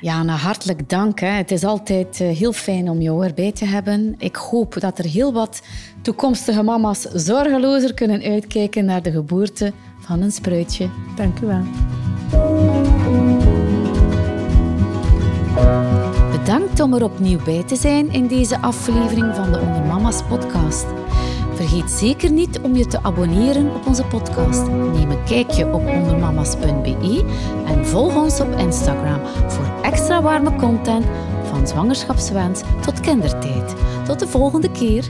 Ja, 0.00 0.22
nou, 0.22 0.38
hartelijk 0.38 0.88
dank. 0.88 1.20
Hè. 1.20 1.26
Het 1.28 1.50
is 1.50 1.64
altijd 1.64 2.20
eh, 2.20 2.36
heel 2.36 2.52
fijn 2.52 2.90
om 2.90 3.00
jou 3.00 3.26
erbij 3.26 3.52
te 3.52 3.64
hebben. 3.64 4.14
Ik 4.18 4.36
hoop 4.36 4.80
dat 4.80 4.98
er 4.98 5.04
heel 5.04 5.32
wat 5.32 5.62
toekomstige 6.02 6.62
mama's 6.62 7.00
zorgelozer 7.00 7.94
kunnen 7.94 8.22
uitkijken 8.22 8.84
naar 8.84 9.02
de 9.02 9.10
geboorte 9.10 9.72
van 9.98 10.22
een 10.22 10.32
spruitje. 10.32 10.88
Dank 11.16 11.40
u 11.40 11.46
wel. 11.46 11.62
Bedankt 16.30 16.80
om 16.80 16.94
er 16.94 17.04
opnieuw 17.04 17.44
bij 17.44 17.62
te 17.62 17.76
zijn 17.76 18.12
in 18.12 18.26
deze 18.26 18.60
aflevering 18.60 19.34
van 19.34 19.52
de 19.52 19.58
Onder 19.60 19.82
Mama's 19.82 20.22
podcast. 20.22 20.86
Vergeet 21.60 21.90
zeker 21.90 22.30
niet 22.30 22.60
om 22.60 22.76
je 22.76 22.86
te 22.86 23.02
abonneren 23.02 23.74
op 23.74 23.86
onze 23.86 24.04
podcast. 24.04 24.66
Neem 24.66 25.10
een 25.10 25.24
kijkje 25.24 25.72
op 25.72 25.88
ondermamas.be 25.88 27.24
en 27.66 27.86
volg 27.86 28.16
ons 28.16 28.40
op 28.40 28.58
Instagram 28.58 29.20
voor 29.48 29.72
extra 29.82 30.22
warme 30.22 30.56
content 30.56 31.04
van 31.42 31.66
zwangerschapswens 31.66 32.60
tot 32.80 33.00
kindertijd. 33.00 33.74
Tot 34.06 34.18
de 34.18 34.26
volgende 34.26 34.70
keer. 34.70 35.04